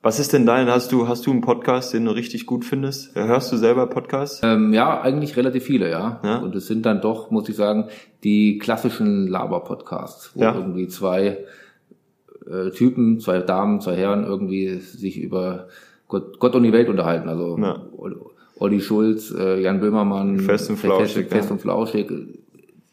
Was 0.00 0.20
ist 0.20 0.32
denn 0.32 0.46
dein? 0.46 0.68
Hast 0.70 0.92
du, 0.92 1.08
hast 1.08 1.26
du 1.26 1.32
einen 1.32 1.40
Podcast, 1.40 1.92
den 1.92 2.04
du 2.04 2.12
richtig 2.12 2.46
gut 2.46 2.64
findest? 2.64 3.14
Hörst 3.16 3.50
du 3.52 3.56
selber 3.56 3.88
Podcasts? 3.88 4.40
Ähm, 4.44 4.72
ja, 4.72 5.00
eigentlich 5.00 5.36
relativ 5.36 5.64
viele, 5.64 5.90
ja. 5.90 6.20
Ja? 6.22 6.38
Und 6.38 6.54
es 6.54 6.68
sind 6.68 6.86
dann 6.86 7.00
doch, 7.00 7.30
muss 7.32 7.48
ich 7.48 7.56
sagen, 7.56 7.88
die 8.22 8.58
klassischen 8.58 9.26
Laber-Podcasts, 9.26 10.30
wo 10.34 10.42
Ja. 10.42 10.54
irgendwie 10.54 10.86
zwei 10.86 11.38
äh, 12.50 12.70
Typen, 12.70 13.20
zwei 13.20 13.38
Damen, 13.40 13.80
zwei 13.80 13.96
Herren 13.96 14.24
irgendwie 14.24 14.76
sich 14.76 15.20
über 15.20 15.68
Gott, 16.08 16.38
Gott 16.40 16.54
und 16.54 16.62
die 16.62 16.72
Welt 16.72 16.88
unterhalten. 16.88 17.28
Also 17.28 17.58
Ja. 17.58 17.82
Olli 18.60 18.80
Schulz, 18.80 19.32
äh, 19.32 19.60
Jan 19.60 19.80
Böhmermann, 19.80 20.40
Fest 20.40 20.68
und 20.70 20.76
flauschig, 20.78 21.26
Fest, 21.26 21.30
Fest 21.32 21.48
ja. 21.48 21.52
und 21.52 21.60
flauschig. 21.60 22.10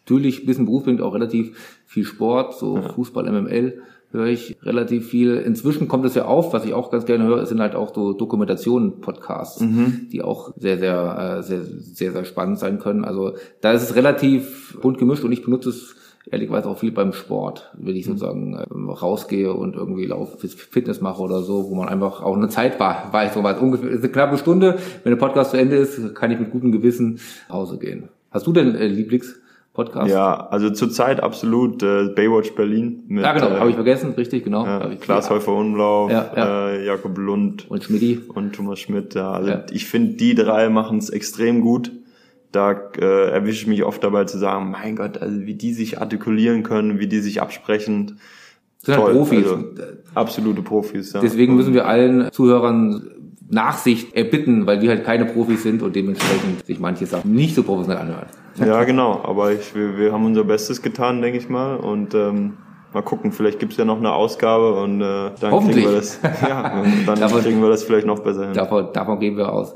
Natürlich 0.06 0.44
ein 0.44 0.46
bisschen 0.46 0.66
berufsbedingt 0.66 1.02
auch 1.02 1.16
relativ 1.16 1.82
viel 1.88 2.06
Sport, 2.06 2.54
so 2.54 2.80
Fußball, 2.82 3.26
MML 3.32 3.82
höre 4.12 4.28
ich 4.28 4.56
relativ 4.64 5.08
viel. 5.10 5.36
Inzwischen 5.36 5.88
kommt 5.88 6.06
es 6.06 6.16
ja 6.16 6.26
auf, 6.26 6.54
was 6.54 6.66
ich 6.66 6.74
auch 6.74 6.92
ganz 6.92 7.06
gerne 7.06 7.26
höre, 7.26 7.46
sind 7.46 7.60
halt 7.60 7.76
auch 7.76 7.94
so 7.94 8.14
Dokumentationen, 8.14 9.02
Podcasts, 9.02 9.62
Mhm. 9.62 10.08
die 10.12 10.22
auch 10.22 10.54
sehr, 10.58 10.78
sehr, 10.78 11.38
äh, 11.40 11.44
sehr, 11.44 11.62
sehr, 11.64 12.12
sehr 12.12 12.26
spannend 12.26 12.60
sein 12.60 12.80
können. 12.80 13.04
Also 13.04 13.34
da 13.62 13.74
ist 13.74 13.84
es 13.84 13.96
relativ 13.96 14.78
bunt 14.82 14.98
gemischt 15.00 15.24
und 15.24 15.32
ich 15.32 15.44
benutze 15.44 15.70
es 15.70 15.96
ehrlicherweise 16.32 16.70
auch 16.70 16.78
viel 16.80 16.92
beim 16.92 17.14
Sport, 17.14 17.72
wenn 17.78 17.94
Mhm. 17.94 18.00
ich 18.00 18.06
sozusagen 18.06 18.54
äh, 18.56 18.92
rausgehe 18.92 19.54
und 19.54 19.76
irgendwie 19.76 20.06
Lauf, 20.06 20.38
Fitness 20.40 21.02
mache 21.02 21.22
oder 21.22 21.42
so, 21.42 21.70
wo 21.70 21.76
man 21.76 21.88
einfach 21.90 22.22
auch 22.24 22.36
eine 22.36 22.50
Zeit 22.50 22.80
war, 22.80 23.10
weiß, 23.12 23.34
so 23.36 23.44
was 23.44 23.60
ungefähr, 23.60 23.90
ist 23.90 24.04
eine 24.04 24.12
knappe 24.12 24.38
Stunde, 24.38 24.78
wenn 25.04 25.12
der 25.12 25.18
Podcast 25.20 25.52
zu 25.52 25.58
Ende 25.58 25.76
ist, 25.76 26.16
kann 26.16 26.32
ich 26.32 26.40
mit 26.40 26.52
gutem 26.52 26.72
Gewissen 26.72 27.20
nach 27.50 27.56
Hause 27.56 27.78
gehen. 27.78 28.10
Hast 28.32 28.48
du 28.48 28.52
denn 28.54 28.76
äh, 28.76 28.88
Lieblingspodcast? 28.88 30.10
Ja, 30.12 30.48
also 30.50 30.70
zurzeit 30.72 31.22
absolut 31.22 31.82
äh, 31.84 32.10
Baywatch 32.16 32.54
Berlin 32.56 33.04
mit 33.08 33.24
Ja, 33.24 33.34
genau, 33.34 33.48
äh, 33.50 33.60
habe 33.60 33.70
ich 33.70 33.76
vergessen, 33.76 34.14
richtig, 34.18 34.44
genau. 34.44 34.66
ja, 34.66 34.90
Klaas 35.00 35.30
Häufer 35.30 35.54
Unlauf, 35.54 36.12
Ja, 36.12 36.32
ja. 36.36 36.70
Äh, 36.72 36.86
Jakob 36.86 37.18
Lund 37.18 37.70
Und 37.70 37.84
Schmidti. 37.84 38.20
und 38.34 38.54
Thomas 38.56 38.80
Schmidt. 38.80 39.14
Ja, 39.16 39.32
also 39.32 39.52
Ja. 39.52 39.64
ich 39.72 39.86
finde, 39.86 40.14
die 40.16 40.36
drei 40.36 40.70
machen 40.70 40.98
es 40.98 41.10
extrem 41.10 41.62
gut. 41.62 41.92
Da 42.56 42.72
äh, 42.98 43.32
erwische 43.32 43.64
ich 43.64 43.68
mich 43.68 43.84
oft 43.84 44.04
dabei 44.04 44.24
zu 44.24 44.38
sagen, 44.38 44.72
mein 44.72 44.96
Gott, 44.96 45.18
also 45.18 45.42
wie 45.42 45.56
die 45.56 45.74
sich 45.74 46.00
artikulieren 46.00 46.64
können, 46.64 47.00
wie 47.00 47.08
die 47.08 47.20
sich 47.20 47.42
absprechen. 47.42 48.20
Sind 48.78 48.98
halt 48.98 49.14
Profis. 49.14 49.46
Also, 49.46 49.64
absolute 50.14 50.62
Profis. 50.62 51.14
Ja. 51.14 51.20
Deswegen 51.20 51.56
müssen 51.56 51.74
wir 51.74 51.86
allen 51.86 52.32
Zuhörern 52.32 53.10
Nachsicht 53.50 54.16
erbitten, 54.16 54.66
weil 54.66 54.82
wir 54.82 54.90
halt 54.90 55.04
keine 55.04 55.26
Profis 55.26 55.64
sind 55.64 55.82
und 55.84 55.96
dementsprechend 55.96 56.66
sich 56.66 56.80
manche 56.80 57.06
Sachen 57.06 57.34
nicht 57.34 57.56
so 57.56 57.64
professionell 57.64 58.02
anhören. 58.02 58.28
Ja, 58.58 58.84
genau. 58.86 59.22
Aber 59.24 59.52
ich, 59.52 59.76
wir, 59.76 59.98
wir 59.98 60.14
haben 60.14 60.26
unser 60.26 60.44
Bestes 60.46 60.82
getan, 60.82 61.22
denke 61.22 61.38
ich 61.38 61.50
mal. 61.50 61.76
Und 61.76 62.16
ähm, 62.16 62.54
mal 62.94 63.02
gucken, 63.02 63.32
vielleicht 63.32 63.60
gibt's 63.60 63.78
ja 63.78 63.86
noch 63.86 63.98
eine 63.98 64.14
Ausgabe 64.14 64.82
und 64.82 65.02
äh, 65.02 65.32
dann 65.40 65.60
kriegen 65.66 65.76
wir 65.76 65.92
das. 65.92 66.20
Ja, 66.42 66.84
dann 67.06 67.20
Davon- 67.20 67.42
kriegen 67.42 67.62
wir 67.62 67.70
das 67.70 67.84
vielleicht 67.84 68.08
noch 68.08 68.20
besser 68.20 68.46
hin. 68.46 68.54
Davon, 68.54 68.88
davon 68.94 69.20
gehen 69.20 69.36
wir 69.38 69.52
aus. 69.52 69.76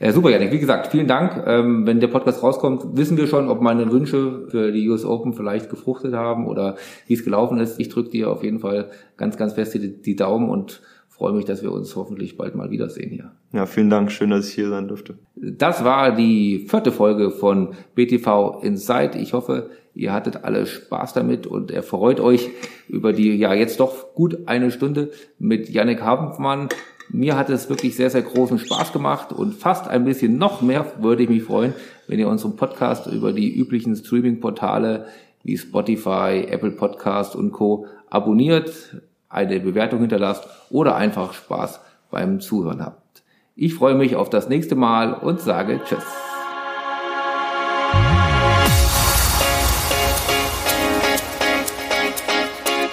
Äh, 0.00 0.12
super, 0.12 0.30
Janik. 0.30 0.50
Wie 0.50 0.58
gesagt, 0.58 0.86
vielen 0.86 1.06
Dank. 1.06 1.44
Ähm, 1.46 1.86
wenn 1.86 2.00
der 2.00 2.08
Podcast 2.08 2.42
rauskommt, 2.42 2.96
wissen 2.96 3.18
wir 3.18 3.26
schon, 3.26 3.50
ob 3.50 3.60
meine 3.60 3.92
Wünsche 3.92 4.48
für 4.48 4.72
die 4.72 4.88
US 4.88 5.04
Open 5.04 5.34
vielleicht 5.34 5.68
gefruchtet 5.68 6.14
haben 6.14 6.46
oder 6.46 6.76
wie 7.06 7.12
es 7.12 7.22
gelaufen 7.22 7.60
ist. 7.60 7.78
Ich 7.78 7.90
drücke 7.90 8.08
dir 8.08 8.30
auf 8.30 8.42
jeden 8.42 8.60
Fall 8.60 8.90
ganz, 9.18 9.36
ganz 9.36 9.52
fest 9.52 9.74
die, 9.74 10.00
die 10.00 10.16
Daumen 10.16 10.48
und 10.48 10.80
freue 11.10 11.34
mich, 11.34 11.44
dass 11.44 11.62
wir 11.62 11.70
uns 11.70 11.94
hoffentlich 11.96 12.38
bald 12.38 12.54
mal 12.54 12.70
wiedersehen 12.70 13.10
hier. 13.10 13.32
Ja, 13.52 13.66
vielen 13.66 13.90
Dank. 13.90 14.10
Schön, 14.10 14.30
dass 14.30 14.48
ich 14.48 14.54
hier 14.54 14.70
sein 14.70 14.88
durfte. 14.88 15.18
Das 15.34 15.84
war 15.84 16.16
die 16.16 16.66
vierte 16.66 16.92
Folge 16.92 17.30
von 17.30 17.74
BTV 17.94 18.62
Inside. 18.62 19.18
Ich 19.18 19.34
hoffe, 19.34 19.68
ihr 19.94 20.14
hattet 20.14 20.44
alle 20.44 20.64
Spaß 20.64 21.12
damit 21.12 21.46
und 21.46 21.70
erfreut 21.70 22.20
euch 22.20 22.48
über 22.88 23.12
die, 23.12 23.36
ja, 23.36 23.52
jetzt 23.52 23.80
doch 23.80 24.14
gut 24.14 24.48
eine 24.48 24.70
Stunde 24.70 25.10
mit 25.38 25.68
Yannick 25.68 26.00
Habenmann. 26.00 26.70
Mir 27.12 27.36
hat 27.36 27.50
es 27.50 27.68
wirklich 27.68 27.96
sehr, 27.96 28.08
sehr 28.08 28.22
großen 28.22 28.58
Spaß 28.58 28.92
gemacht 28.92 29.32
und 29.32 29.54
fast 29.54 29.88
ein 29.88 30.04
bisschen 30.04 30.38
noch 30.38 30.62
mehr 30.62 30.86
würde 31.00 31.24
ich 31.24 31.28
mich 31.28 31.42
freuen, 31.42 31.74
wenn 32.06 32.20
ihr 32.20 32.28
unseren 32.28 32.54
Podcast 32.54 33.08
über 33.08 33.32
die 33.32 33.52
üblichen 33.52 33.96
Streaming-Portale 33.96 35.06
wie 35.42 35.58
Spotify, 35.58 36.46
Apple 36.48 36.70
Podcast 36.70 37.34
und 37.34 37.50
Co. 37.50 37.86
abonniert, 38.08 38.96
eine 39.28 39.58
Bewertung 39.58 40.00
hinterlasst 40.00 40.46
oder 40.70 40.94
einfach 40.94 41.32
Spaß 41.32 41.80
beim 42.10 42.40
Zuhören 42.40 42.84
habt. 42.84 43.22
Ich 43.56 43.74
freue 43.74 43.94
mich 43.94 44.14
auf 44.14 44.30
das 44.30 44.48
nächste 44.48 44.76
Mal 44.76 45.12
und 45.12 45.40
sage 45.40 45.80
Tschüss. 45.84 46.04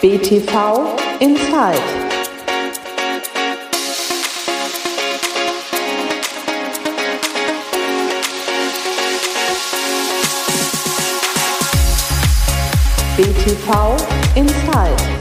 BTV 0.02 0.96
Inside. 13.18 13.58
BTV 13.66 14.38
Inside. 14.38 15.17